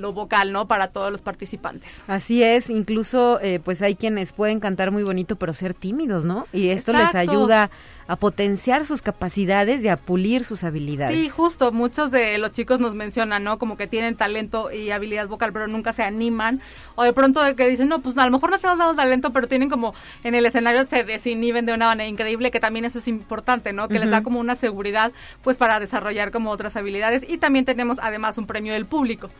lo 0.00 0.12
vocal, 0.12 0.52
¿no? 0.52 0.68
Para 0.68 0.88
todos 0.88 1.10
los 1.10 1.22
participantes. 1.22 2.02
Así 2.06 2.42
es, 2.42 2.70
incluso 2.70 3.40
eh, 3.40 3.60
pues 3.62 3.82
hay 3.82 3.94
quienes 3.94 4.32
pueden 4.32 4.60
cantar 4.60 4.90
muy 4.90 5.02
bonito 5.02 5.36
pero 5.36 5.52
ser 5.52 5.74
tímidos, 5.74 6.24
¿no? 6.24 6.46
Y 6.52 6.68
esto 6.68 6.92
les 6.92 7.14
ayuda 7.14 7.70
a 8.08 8.16
potenciar 8.16 8.86
sus 8.86 9.02
capacidades 9.02 9.82
y 9.82 9.88
a 9.88 9.96
pulir 9.96 10.44
sus 10.44 10.62
habilidades. 10.62 11.16
Sí, 11.16 11.28
justo, 11.28 11.72
muchos 11.72 12.10
de 12.10 12.38
los 12.38 12.52
chicos 12.52 12.78
nos 12.78 12.94
mencionan, 12.94 13.42
¿no? 13.42 13.58
Como 13.58 13.76
que 13.76 13.86
tienen 13.86 14.16
talento 14.16 14.70
y 14.70 14.90
habilidad 14.90 15.26
vocal, 15.26 15.52
pero 15.52 15.66
nunca 15.66 15.92
se 15.92 16.02
animan. 16.02 16.60
O 16.94 17.02
de 17.02 17.12
pronto 17.12 17.42
de 17.42 17.56
que 17.56 17.68
dicen, 17.68 17.88
no, 17.88 18.00
pues 18.00 18.16
a 18.16 18.24
lo 18.24 18.30
mejor 18.30 18.50
no 18.50 18.58
tengo 18.58 18.76
dado 18.76 18.94
talento, 18.94 19.32
pero 19.32 19.48
tienen 19.48 19.68
como 19.68 19.94
en 20.22 20.34
el 20.34 20.46
escenario 20.46 20.84
se 20.84 21.02
desinhiben 21.02 21.66
de 21.66 21.74
una 21.74 21.86
manera 21.86 22.08
increíble, 22.08 22.50
que 22.50 22.60
también 22.60 22.84
eso 22.84 22.98
es 22.98 23.08
importante, 23.08 23.72
¿no? 23.72 23.88
Que 23.88 23.98
les 23.98 24.10
da 24.10 24.22
como 24.22 24.38
una 24.38 24.54
seguridad, 24.54 25.12
pues 25.42 25.56
para 25.56 25.80
desarrollar 25.80 26.30
como 26.30 26.50
otras 26.50 26.76
habilidades. 26.76 27.05
Y 27.28 27.38
también 27.38 27.64
tenemos 27.64 27.98
además 28.02 28.38
un 28.38 28.46
premio 28.46 28.72
del 28.72 28.86
público. 28.86 29.30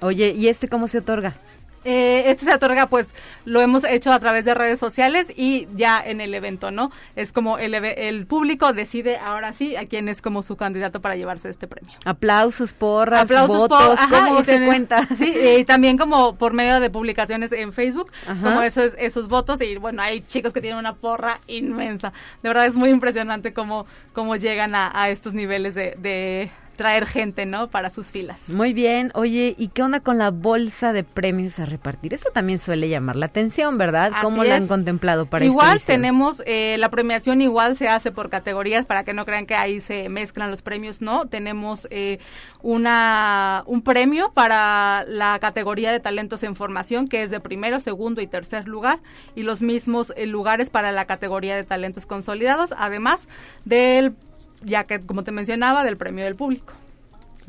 Oye, 0.00 0.34
¿y 0.36 0.48
este 0.48 0.68
cómo 0.68 0.88
se 0.88 0.98
otorga? 0.98 1.36
Eh, 1.84 2.30
este 2.30 2.44
se 2.44 2.52
otorga, 2.52 2.86
pues, 2.86 3.14
lo 3.44 3.60
hemos 3.60 3.84
hecho 3.84 4.12
a 4.12 4.18
través 4.18 4.44
de 4.44 4.52
redes 4.52 4.78
sociales 4.78 5.32
y 5.34 5.68
ya 5.74 6.02
en 6.04 6.20
el 6.20 6.34
evento, 6.34 6.70
¿no? 6.70 6.90
Es 7.14 7.32
como 7.32 7.56
el, 7.58 7.72
el 7.74 8.26
público 8.26 8.72
decide 8.72 9.16
ahora 9.16 9.52
sí 9.52 9.76
a 9.76 9.86
quién 9.86 10.08
es 10.08 10.20
como 10.20 10.42
su 10.42 10.56
candidato 10.56 11.00
para 11.00 11.16
llevarse 11.16 11.48
este 11.48 11.66
premio. 11.66 11.94
Aplausos, 12.04 12.72
porras, 12.72 13.28
votos, 13.46 13.98
¿cómo 14.10 14.44
se 14.44 14.66
cuenta? 14.66 15.06
Sí, 15.14 15.32
y 15.58 15.64
también 15.64 15.96
como 15.96 16.34
por 16.34 16.52
medio 16.52 16.80
de 16.80 16.90
publicaciones 16.90 17.52
en 17.52 17.72
Facebook, 17.72 18.12
como 18.42 18.60
esos, 18.60 18.94
esos 18.98 19.28
votos 19.28 19.62
y 19.62 19.76
bueno, 19.76 20.02
hay 20.02 20.20
chicos 20.20 20.52
que 20.52 20.60
tienen 20.60 20.78
una 20.78 20.94
porra 20.94 21.40
inmensa. 21.46 22.12
De 22.42 22.48
verdad 22.48 22.66
es 22.66 22.74
muy 22.74 22.90
impresionante 22.90 23.52
cómo, 23.52 23.86
cómo 24.12 24.36
llegan 24.36 24.74
a, 24.74 25.08
estos 25.08 25.32
niveles 25.32 25.74
de 25.74 26.50
traer 26.78 27.06
gente, 27.06 27.44
¿no? 27.44 27.68
Para 27.68 27.90
sus 27.90 28.06
filas. 28.06 28.48
Muy 28.48 28.72
bien. 28.72 29.10
Oye, 29.14 29.56
¿y 29.58 29.68
qué 29.68 29.82
onda 29.82 29.98
con 29.98 30.16
la 30.16 30.30
bolsa 30.30 30.92
de 30.92 31.02
premios 31.02 31.58
a 31.58 31.66
repartir? 31.66 32.14
Eso 32.14 32.30
también 32.32 32.60
suele 32.60 32.88
llamar 32.88 33.16
la 33.16 33.26
atención, 33.26 33.76
¿verdad? 33.76 34.12
¿Cómo 34.22 34.44
la 34.44 34.54
han 34.54 34.68
contemplado 34.68 35.26
para 35.26 35.44
Igual 35.44 35.82
tenemos, 35.82 36.40
eh, 36.46 36.76
la 36.78 36.88
premiación 36.88 37.42
igual 37.42 37.76
se 37.76 37.88
hace 37.88 38.12
por 38.12 38.30
categorías 38.30 38.86
para 38.86 39.02
que 39.02 39.12
no 39.12 39.26
crean 39.26 39.44
que 39.44 39.56
ahí 39.56 39.80
se 39.80 40.08
mezclan 40.08 40.52
los 40.52 40.62
premios, 40.62 41.02
¿no? 41.02 41.26
Tenemos 41.26 41.88
eh, 41.90 42.20
una, 42.62 43.64
un 43.66 43.82
premio 43.82 44.30
para 44.32 45.04
la 45.08 45.40
categoría 45.40 45.90
de 45.90 45.98
talentos 45.98 46.44
en 46.44 46.54
formación 46.54 47.08
que 47.08 47.24
es 47.24 47.30
de 47.30 47.40
primero, 47.40 47.80
segundo 47.80 48.20
y 48.20 48.28
tercer 48.28 48.68
lugar 48.68 49.00
y 49.34 49.42
los 49.42 49.62
mismos 49.62 50.12
eh, 50.16 50.26
lugares 50.26 50.70
para 50.70 50.92
la 50.92 51.06
categoría 51.06 51.56
de 51.56 51.64
talentos 51.64 52.06
consolidados, 52.06 52.72
además 52.78 53.26
del 53.64 54.14
ya 54.62 54.84
que, 54.84 55.00
como 55.00 55.24
te 55.24 55.32
mencionaba, 55.32 55.84
del 55.84 55.96
premio 55.96 56.24
del 56.24 56.34
público. 56.34 56.74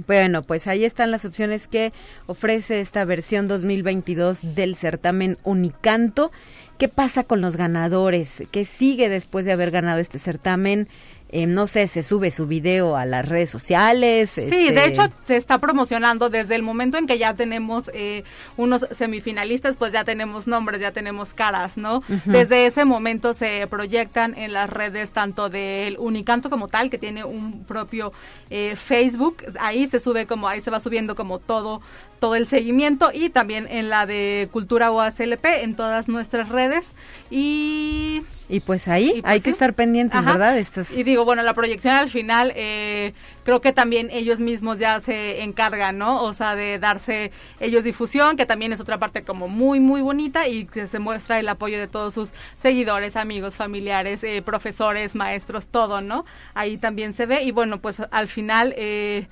Bueno, 0.07 0.43
pues 0.43 0.67
ahí 0.67 0.85
están 0.85 1.11
las 1.11 1.25
opciones 1.25 1.67
que 1.67 1.91
ofrece 2.25 2.79
esta 2.79 3.03
versión 3.03 3.49
2022 3.49 4.55
del 4.55 4.75
certamen 4.75 5.37
Unicanto. 5.43 6.31
¿Qué 6.77 6.87
pasa 6.87 7.25
con 7.25 7.41
los 7.41 7.57
ganadores? 7.57 8.43
¿Qué 8.51 8.63
sigue 8.63 9.09
después 9.09 9.45
de 9.45 9.51
haber 9.51 9.71
ganado 9.71 9.99
este 9.99 10.17
certamen? 10.17 10.87
Eh, 11.31 11.45
no 11.45 11.67
sé, 11.67 11.85
se 11.85 12.01
sube 12.01 12.31
su 12.31 12.47
video 12.47 12.95
a 12.95 13.05
las 13.05 13.27
redes 13.27 13.51
sociales. 13.51 14.31
Sí, 14.31 14.41
de 14.49 14.67
este 14.69 14.85
hecho 14.85 15.01
se 15.25 15.37
está 15.37 15.59
promocionando 15.59 16.29
desde 16.31 16.55
el 16.55 16.63
momento 16.63 16.97
en 16.97 17.05
que 17.05 17.19
ya 17.19 17.35
tenemos 17.35 17.91
eh, 17.93 18.23
unos 18.57 18.87
semifinalistas, 18.91 19.77
pues 19.77 19.93
ya 19.93 20.03
tenemos 20.03 20.47
nombres, 20.47 20.81
ya 20.81 20.91
tenemos 20.91 21.35
caras, 21.35 21.77
¿no? 21.77 22.01
Desde 22.25 22.65
ese 22.65 22.83
momento 22.83 23.35
se 23.35 23.67
proyectan 23.67 24.35
en 24.37 24.53
las 24.53 24.71
redes 24.71 25.11
tanto 25.11 25.49
del 25.49 25.97
Unicanto 25.99 26.49
como 26.49 26.67
tal, 26.67 26.89
que 26.89 26.97
tiene 26.97 27.23
un 27.23 27.63
propio 27.63 28.11
eh, 28.49 28.75
Facebook, 28.75 29.45
ahí 29.59 29.87
se 29.87 29.99
sube 29.99 30.25
como, 30.25 30.47
ahí 30.47 30.61
se 30.61 30.71
va 30.71 30.79
subiendo 30.79 31.15
como 31.15 31.37
todo, 31.37 31.81
todo 32.19 32.35
el 32.35 32.47
seguimiento 32.47 33.11
y 33.13 33.29
también 33.29 33.67
en 33.69 33.89
la 33.89 34.05
de 34.05 34.49
Cultura 34.51 34.91
OASLP, 34.91 35.45
en 35.45 35.75
todas 35.75 36.09
nuestras 36.09 36.49
redes 36.49 36.93
y... 37.31 38.21
Y 38.51 38.61
pues 38.61 38.87
ahí 38.87 39.21
hay 39.23 39.37
pues 39.37 39.43
que 39.43 39.49
estar 39.51 39.73
pendientes, 39.73 40.25
¿verdad? 40.25 40.57
Estas... 40.57 40.91
Y 40.91 41.03
digo, 41.03 41.23
bueno, 41.23 41.43
la 41.43 41.53
proyección 41.53 41.95
al 41.95 42.09
final 42.09 42.51
eh, 42.55 43.13
creo 43.43 43.61
que 43.61 43.73
también 43.73 44.09
ellos 44.11 44.39
mismos 44.39 44.79
ya 44.79 44.99
se 45.01 45.43
encargan, 45.43 45.99
¿no? 45.99 46.23
O 46.23 46.33
sea, 46.33 46.55
de 46.55 46.79
darse 46.79 47.31
ellos 47.59 47.83
difusión, 47.83 48.37
que 48.37 48.47
también 48.47 48.73
es 48.73 48.79
otra 48.79 48.97
parte 48.97 49.23
como 49.23 49.47
muy, 49.47 49.79
muy 49.79 50.01
bonita 50.01 50.47
y 50.47 50.65
que 50.65 50.87
se 50.87 50.97
muestra 50.97 51.39
el 51.39 51.47
apoyo 51.47 51.77
de 51.77 51.87
todos 51.87 52.15
sus 52.15 52.31
seguidores, 52.57 53.15
amigos, 53.15 53.55
familiares, 53.55 54.23
eh, 54.23 54.41
profesores, 54.41 55.13
maestros, 55.13 55.67
todo, 55.67 56.01
¿no? 56.01 56.25
Ahí 56.55 56.77
también 56.77 57.13
se 57.13 57.27
ve 57.27 57.43
y 57.43 57.51
bueno, 57.51 57.79
pues 57.79 58.01
al 58.11 58.27
final... 58.27 58.73
Eh, 58.77 59.27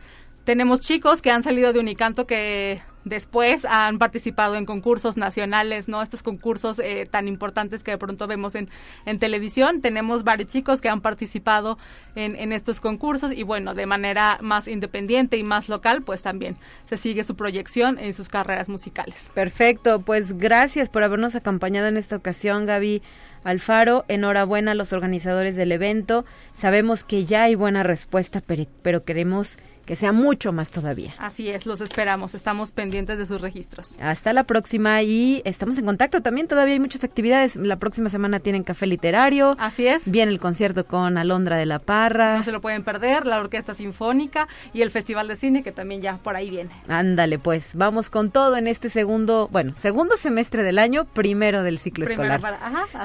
tenemos 0.48 0.80
chicos 0.80 1.22
que 1.22 1.30
han 1.30 1.44
salido 1.44 1.74
de 1.74 1.82
Unicanto 1.82 2.26
que 2.26 2.82
después 3.04 3.66
han 3.66 3.98
participado 3.98 4.56
en 4.56 4.66
concursos 4.66 5.18
nacionales, 5.18 5.90
¿no? 5.90 6.02
Estos 6.02 6.24
concursos 6.24 6.80
eh, 6.80 7.06
tan 7.12 7.28
importantes 7.28 7.84
que 7.84 7.92
de 7.92 7.98
pronto 7.98 8.28
vemos 8.28 8.56
en, 8.56 8.70
en 9.06 9.20
televisión. 9.20 9.82
Tenemos 9.82 10.24
varios 10.24 10.50
chicos 10.50 10.80
que 10.80 10.88
han 10.88 11.02
participado 11.02 11.78
en, 12.16 12.38
en, 12.38 12.54
estos 12.54 12.80
concursos 12.80 13.34
y 13.34 13.44
bueno, 13.44 13.74
de 13.74 13.88
manera 13.88 14.38
más 14.42 14.70
independiente 14.70 15.36
y 15.36 15.44
más 15.44 15.68
local, 15.68 16.04
pues 16.04 16.22
también 16.22 16.56
se 16.86 16.96
sigue 16.96 17.26
su 17.26 17.36
proyección 17.36 18.00
en 18.00 18.14
sus 18.14 18.30
carreras 18.30 18.70
musicales. 18.70 19.30
Perfecto, 19.34 20.00
pues 20.00 20.38
gracias 20.38 20.88
por 20.88 21.04
habernos 21.04 21.36
acompañado 21.36 21.88
en 21.88 21.98
esta 21.98 22.16
ocasión, 22.16 22.66
Gaby. 22.66 23.02
Alfaro, 23.44 24.04
enhorabuena 24.10 24.72
a 24.72 24.76
los 24.76 24.92
organizadores 24.92 25.56
del 25.56 25.72
evento. 25.72 26.26
Sabemos 26.54 27.06
que 27.06 27.24
ya 27.24 27.44
hay 27.44 27.56
buena 27.56 27.82
respuesta, 27.84 28.42
pero 28.82 29.06
queremos 29.06 29.58
que 29.88 29.96
sea 29.96 30.12
mucho 30.12 30.52
más 30.52 30.70
todavía. 30.70 31.16
Así 31.18 31.50
es, 31.50 31.66
los 31.66 31.80
esperamos, 31.80 32.36
estamos 32.36 32.72
pendientes 32.72 33.18
de 33.18 33.26
sus 33.26 33.40
registros. 33.40 33.96
Hasta 34.02 34.34
la 34.34 34.44
próxima 34.44 35.02
y 35.02 35.42
estamos 35.46 35.78
en 35.78 35.86
contacto 35.86 36.22
también, 36.22 36.48
todavía 36.48 36.74
hay 36.74 36.80
muchas 36.80 37.06
actividades, 37.06 37.56
la 37.56 37.78
próxima 37.78 38.10
semana 38.10 38.42
tienen 38.42 38.64
café 38.64 38.86
literario. 38.86 39.56
Así 39.58 39.88
es. 39.88 40.12
Viene 40.12 40.34
el 40.34 40.40
concierto 40.40 40.86
con 40.86 41.18
Alondra 41.18 41.56
de 41.56 41.66
la 41.66 41.80
Parra. 41.80 42.38
No 42.38 42.44
se 42.44 42.52
lo 42.52 42.60
pueden 42.60 42.84
perder, 42.84 43.26
la 43.26 43.40
Orquesta 43.40 43.74
Sinfónica 43.74 44.50
y 44.74 44.82
el 44.82 44.92
Festival 44.92 45.30
de 45.30 45.38
Cine 45.38 45.64
que 45.64 45.72
también 45.72 46.02
ya 46.02 46.18
por 46.18 46.36
ahí 46.36 46.50
viene. 46.50 46.70
Ándale, 46.90 47.40
pues 47.40 47.74
vamos 47.74 48.10
con 48.10 48.30
todo 48.30 48.58
en 48.58 48.68
este 48.68 48.90
segundo, 48.90 49.48
bueno, 49.54 49.72
segundo 49.76 50.18
semestre 50.18 50.64
del 50.64 50.80
año, 50.80 51.06
primero 51.06 51.64
del 51.64 51.80
ciclo 51.80 52.06
escolar. 52.06 52.42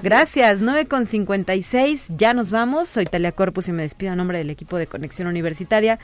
Gracias, 0.03 0.59
9 0.59 0.87
con 0.87 1.07
56, 1.07 2.09
ya 2.17 2.35
nos 2.35 2.51
vamos, 2.51 2.89
soy 2.89 3.05
Talia 3.05 3.31
Corpus 3.31 3.69
y 3.69 3.73
me 3.73 3.83
despido 3.83 4.11
a 4.11 4.17
nombre 4.17 4.39
del 4.39 4.51
equipo 4.51 4.79
de 4.79 4.89
Conexión 4.89 5.29
Universitaria 5.29 6.01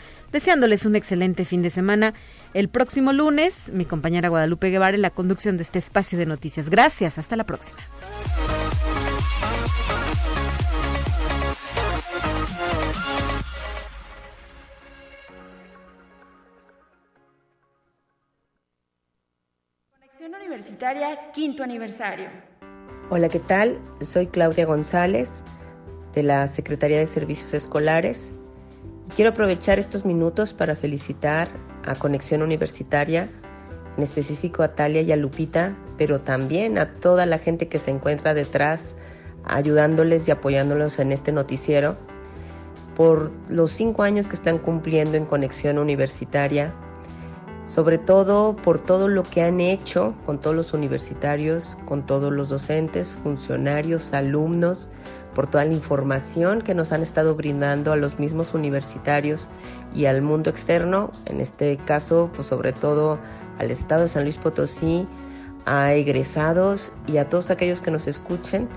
deseándoles 0.68 0.86
un 0.86 0.96
excelente 0.96 1.44
fin 1.44 1.62
de 1.62 1.70
semana. 1.70 2.14
El 2.54 2.68
próximo 2.68 3.12
lunes, 3.12 3.70
mi 3.72 3.84
compañera 3.84 4.28
Guadalupe 4.28 4.70
Guevara 4.70 4.94
en 4.94 5.02
la 5.02 5.10
conducción 5.10 5.56
de 5.56 5.62
este 5.62 5.78
espacio 5.78 6.18
de 6.18 6.26
noticias. 6.26 6.68
Gracias, 6.68 7.18
hasta 7.18 7.36
la 7.36 7.44
próxima. 7.44 7.78
Conexión 19.90 20.34
Universitaria, 20.34 21.32
quinto 21.32 21.62
aniversario. 21.62 22.28
Hola, 23.10 23.30
¿qué 23.30 23.40
tal? 23.40 23.80
Soy 24.02 24.26
Claudia 24.26 24.66
González 24.66 25.42
de 26.12 26.22
la 26.22 26.46
Secretaría 26.46 26.98
de 26.98 27.06
Servicios 27.06 27.54
Escolares 27.54 28.34
Quiero 29.14 29.30
aprovechar 29.30 29.78
estos 29.78 30.04
minutos 30.04 30.52
para 30.52 30.76
felicitar 30.76 31.48
a 31.86 31.94
Conexión 31.94 32.42
Universitaria, 32.42 33.28
en 33.96 34.02
específico 34.02 34.62
a 34.62 34.74
Talia 34.74 35.02
y 35.02 35.10
a 35.10 35.16
Lupita, 35.16 35.74
pero 35.96 36.20
también 36.20 36.78
a 36.78 36.94
toda 36.94 37.26
la 37.26 37.38
gente 37.38 37.68
que 37.68 37.78
se 37.78 37.90
encuentra 37.90 38.34
detrás 38.34 38.94
ayudándoles 39.44 40.28
y 40.28 40.30
apoyándolos 40.30 40.98
en 40.98 41.10
este 41.10 41.32
noticiero 41.32 41.96
por 42.96 43.32
los 43.48 43.70
cinco 43.70 44.02
años 44.02 44.26
que 44.26 44.36
están 44.36 44.58
cumpliendo 44.58 45.16
en 45.16 45.24
Conexión 45.24 45.78
Universitaria. 45.78 46.74
sobre 47.66 47.98
todo 47.98 48.56
por 48.56 48.80
todo 48.80 49.08
lo 49.08 49.22
que 49.24 49.42
han 49.42 49.60
hecho 49.60 50.14
con 50.24 50.40
todos 50.40 50.56
los 50.56 50.72
universitarios, 50.72 51.76
con 51.84 52.06
todos 52.06 52.32
los 52.32 52.48
docentes, 52.48 53.18
funcionarios, 53.22 54.14
alumnos, 54.14 54.88
por 55.38 55.46
toda 55.46 55.64
la 55.64 55.72
información 55.72 56.62
que 56.62 56.74
nos 56.74 56.90
han 56.90 57.00
estado 57.00 57.36
brindando 57.36 57.92
a 57.92 57.96
los 57.96 58.18
mismos 58.18 58.54
universitarios 58.54 59.46
y 59.94 60.06
al 60.06 60.20
mundo 60.20 60.50
externo, 60.50 61.12
en 61.26 61.40
este 61.40 61.76
caso, 61.76 62.28
pues 62.34 62.48
sobre 62.48 62.72
todo 62.72 63.20
al 63.60 63.70
Estado 63.70 64.02
de 64.02 64.08
San 64.08 64.24
Luis 64.24 64.36
Potosí, 64.36 65.06
a 65.64 65.94
egresados 65.94 66.90
y 67.06 67.18
a 67.18 67.28
todos 67.28 67.52
aquellos 67.52 67.80
que 67.80 67.92
nos 67.92 68.08
escuchen. 68.08 68.68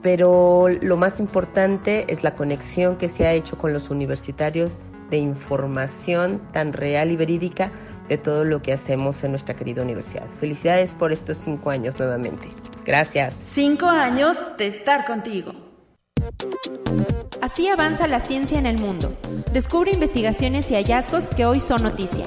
Pero 0.00 0.68
lo 0.68 0.96
más 0.96 1.18
importante 1.18 2.04
es 2.06 2.22
la 2.22 2.34
conexión 2.34 2.94
que 2.94 3.08
se 3.08 3.26
ha 3.26 3.32
hecho 3.32 3.58
con 3.58 3.72
los 3.72 3.90
universitarios 3.90 4.78
de 5.10 5.16
información 5.16 6.40
tan 6.52 6.72
real 6.72 7.10
y 7.10 7.16
verídica 7.16 7.72
de 8.08 8.16
todo 8.16 8.44
lo 8.44 8.62
que 8.62 8.72
hacemos 8.72 9.24
en 9.24 9.32
nuestra 9.32 9.56
querida 9.56 9.82
universidad. 9.82 10.28
Felicidades 10.38 10.94
por 10.94 11.10
estos 11.10 11.38
cinco 11.38 11.70
años 11.70 11.98
nuevamente. 11.98 12.46
Gracias. 12.86 13.46
Cinco 13.52 13.86
años 13.86 14.36
de 14.56 14.68
estar 14.68 15.04
contigo. 15.04 15.52
Así 17.40 17.68
avanza 17.68 18.06
la 18.06 18.20
ciencia 18.20 18.58
en 18.58 18.66
el 18.66 18.78
mundo. 18.78 19.16
Descubre 19.52 19.90
investigaciones 19.92 20.70
y 20.70 20.74
hallazgos 20.74 21.26
que 21.26 21.44
hoy 21.44 21.60
son 21.60 21.82
noticia. 21.82 22.26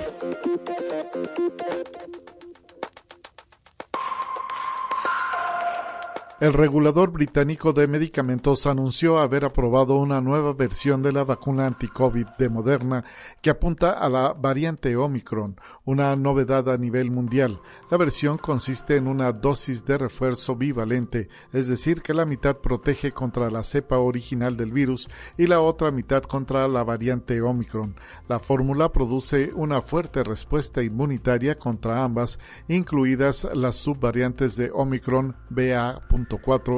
El 6.40 6.54
regulador 6.54 7.12
británico 7.12 7.74
de 7.74 7.90
medicamentos 7.90 8.66
anunció 8.66 9.20
haber 9.20 9.44
aprobado 9.44 9.98
una 9.98 10.22
nueva 10.22 10.54
versión 10.54 11.02
de 11.04 11.12
la 11.12 11.26
vacuna 11.26 11.68
anti-COVID 11.68 12.28
de 12.38 12.48
Moderna 12.48 13.04
que 13.42 13.50
apunta 13.50 13.92
a 13.92 14.08
la 14.08 14.32
variante 14.32 14.96
Omicron, 14.96 15.60
una 15.84 16.16
novedad 16.16 16.70
a 16.70 16.78
nivel 16.78 17.12
mundial. 17.12 17.60
La 17.92 17.98
versión 17.98 18.38
consiste 18.38 18.96
en 18.96 19.08
una 19.10 19.34
dosis 19.34 19.84
de 19.84 19.98
refuerzo 19.98 20.56
bivalente, 20.56 21.28
es 21.52 21.68
decir, 21.68 22.02
que 22.02 22.14
la 22.14 22.26
mitad 22.26 22.56
protege 22.56 23.12
contra 23.12 23.50
la 23.50 23.66
cepa 23.66 23.98
original 23.98 24.56
del 24.56 24.72
virus 24.72 25.10
y 25.38 25.46
la 25.46 25.60
otra 25.60 25.92
mitad 25.92 26.24
contra 26.24 26.70
la 26.70 26.86
variante 26.86 27.42
Omicron. 27.42 27.96
La 28.30 28.40
fórmula 28.40 28.94
produce 28.94 29.52
una 29.56 29.82
fuerte 29.82 30.24
respuesta 30.24 30.82
inmunitaria 30.84 31.58
contra 31.58 32.02
ambas, 32.02 32.40
incluidas 32.70 33.46
las 33.54 33.76
subvariantes 33.76 34.56
de 34.56 34.72
Omicron 34.74 35.36
BA 35.50 36.08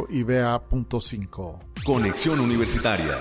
y 0.10 0.24
BA.5. 0.24 1.60
Conexión 1.84 2.39
Universitaria. 2.39 3.20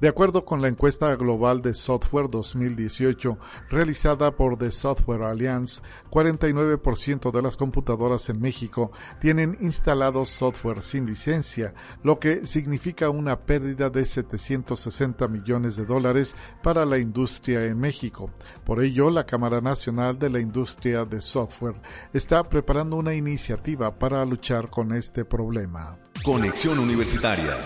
De 0.00 0.08
acuerdo 0.08 0.44
con 0.44 0.60
la 0.60 0.68
encuesta 0.68 1.14
global 1.14 1.62
de 1.62 1.72
software 1.72 2.28
2018 2.28 3.38
realizada 3.70 4.34
por 4.36 4.58
The 4.58 4.72
Software 4.72 5.22
Alliance, 5.22 5.80
49% 6.10 7.30
de 7.30 7.42
las 7.42 7.56
computadoras 7.56 8.28
en 8.28 8.40
México 8.40 8.90
tienen 9.20 9.56
instalado 9.60 10.24
software 10.24 10.82
sin 10.82 11.06
licencia, 11.06 11.74
lo 12.02 12.18
que 12.18 12.44
significa 12.44 13.08
una 13.08 13.40
pérdida 13.40 13.88
de 13.88 14.04
760 14.04 15.28
millones 15.28 15.76
de 15.76 15.86
dólares 15.86 16.34
para 16.62 16.84
la 16.84 16.98
industria 16.98 17.64
en 17.64 17.78
México. 17.78 18.30
Por 18.64 18.82
ello, 18.82 19.10
la 19.10 19.24
Cámara 19.24 19.60
Nacional 19.60 20.18
de 20.18 20.28
la 20.28 20.40
Industria 20.40 21.04
de 21.04 21.20
Software 21.20 21.80
está 22.12 22.42
preparando 22.48 22.96
una 22.96 23.14
iniciativa 23.14 23.96
para 23.96 24.24
luchar 24.24 24.70
con 24.70 24.92
este 24.92 25.24
problema. 25.24 25.96
Conexión 26.24 26.80
Universitaria. 26.80 27.58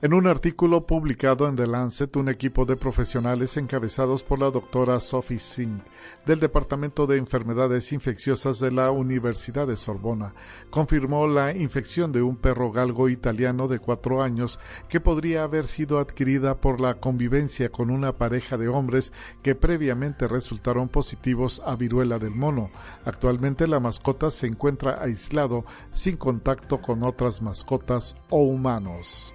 En 0.00 0.14
un 0.14 0.28
artículo 0.28 0.86
publicado 0.86 1.48
en 1.48 1.56
The 1.56 1.66
Lancet, 1.66 2.14
un 2.14 2.28
equipo 2.28 2.64
de 2.64 2.76
profesionales 2.76 3.56
encabezados 3.56 4.22
por 4.22 4.38
la 4.38 4.48
doctora 4.48 5.00
Sophie 5.00 5.40
Singh 5.40 5.82
del 6.24 6.38
Departamento 6.38 7.08
de 7.08 7.16
Enfermedades 7.16 7.92
Infecciosas 7.92 8.60
de 8.60 8.70
la 8.70 8.92
Universidad 8.92 9.66
de 9.66 9.74
Sorbona 9.74 10.34
confirmó 10.70 11.26
la 11.26 11.52
infección 11.52 12.12
de 12.12 12.22
un 12.22 12.36
perro 12.36 12.70
galgo 12.70 13.08
italiano 13.08 13.66
de 13.66 13.80
cuatro 13.80 14.22
años 14.22 14.60
que 14.88 15.00
podría 15.00 15.42
haber 15.42 15.66
sido 15.66 15.98
adquirida 15.98 16.60
por 16.60 16.80
la 16.80 16.94
convivencia 17.00 17.70
con 17.70 17.90
una 17.90 18.16
pareja 18.16 18.56
de 18.56 18.68
hombres 18.68 19.12
que 19.42 19.56
previamente 19.56 20.28
resultaron 20.28 20.88
positivos 20.88 21.60
a 21.66 21.74
viruela 21.74 22.20
del 22.20 22.36
mono. 22.36 22.70
Actualmente 23.04 23.66
la 23.66 23.80
mascota 23.80 24.30
se 24.30 24.46
encuentra 24.46 25.02
aislado 25.02 25.64
sin 25.90 26.16
contacto 26.16 26.80
con 26.80 27.02
otras 27.02 27.42
mascotas 27.42 28.14
o 28.30 28.42
humanos. 28.42 29.34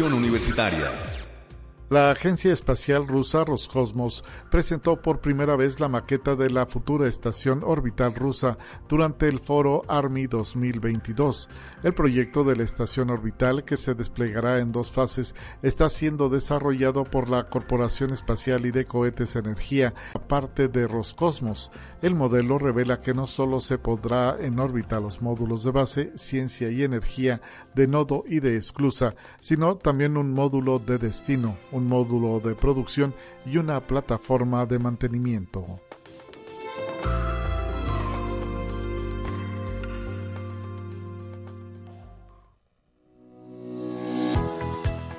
Universitaria. 0.00 0.90
La 1.92 2.10
agencia 2.10 2.54
espacial 2.54 3.06
rusa 3.06 3.44
Roscosmos 3.44 4.24
presentó 4.50 5.02
por 5.02 5.20
primera 5.20 5.56
vez 5.56 5.78
la 5.78 5.90
maqueta 5.90 6.36
de 6.36 6.48
la 6.48 6.64
futura 6.64 7.06
estación 7.06 7.60
orbital 7.62 8.14
rusa 8.14 8.56
durante 8.88 9.28
el 9.28 9.40
foro 9.40 9.82
Army 9.88 10.26
2022. 10.26 11.50
El 11.82 11.92
proyecto 11.92 12.44
de 12.44 12.56
la 12.56 12.62
estación 12.62 13.10
orbital, 13.10 13.64
que 13.64 13.76
se 13.76 13.92
desplegará 13.94 14.60
en 14.60 14.72
dos 14.72 14.90
fases, 14.90 15.34
está 15.60 15.90
siendo 15.90 16.30
desarrollado 16.30 17.04
por 17.04 17.28
la 17.28 17.50
Corporación 17.50 18.14
Espacial 18.14 18.64
y 18.64 18.70
de 18.70 18.86
Cohetes 18.86 19.36
Energía, 19.36 19.92
aparte 20.14 20.68
de 20.68 20.86
Roscosmos. 20.86 21.70
El 22.00 22.14
modelo 22.14 22.58
revela 22.58 23.02
que 23.02 23.12
no 23.12 23.26
solo 23.26 23.60
se 23.60 23.76
podrá 23.76 24.38
en 24.40 24.58
órbita 24.60 24.98
los 24.98 25.20
módulos 25.20 25.62
de 25.62 25.72
base, 25.72 26.12
ciencia 26.14 26.70
y 26.70 26.84
energía 26.84 27.42
de 27.74 27.86
nodo 27.86 28.24
y 28.26 28.40
de 28.40 28.56
esclusa, 28.56 29.14
sino 29.40 29.76
también 29.76 30.16
un 30.16 30.32
módulo 30.32 30.78
de 30.78 30.96
destino, 30.96 31.58
un 31.82 31.88
módulo 31.88 32.40
de 32.40 32.54
producción 32.54 33.12
y 33.44 33.58
una 33.58 33.80
plataforma 33.86 34.64
de 34.66 34.78
mantenimiento. 34.78 35.80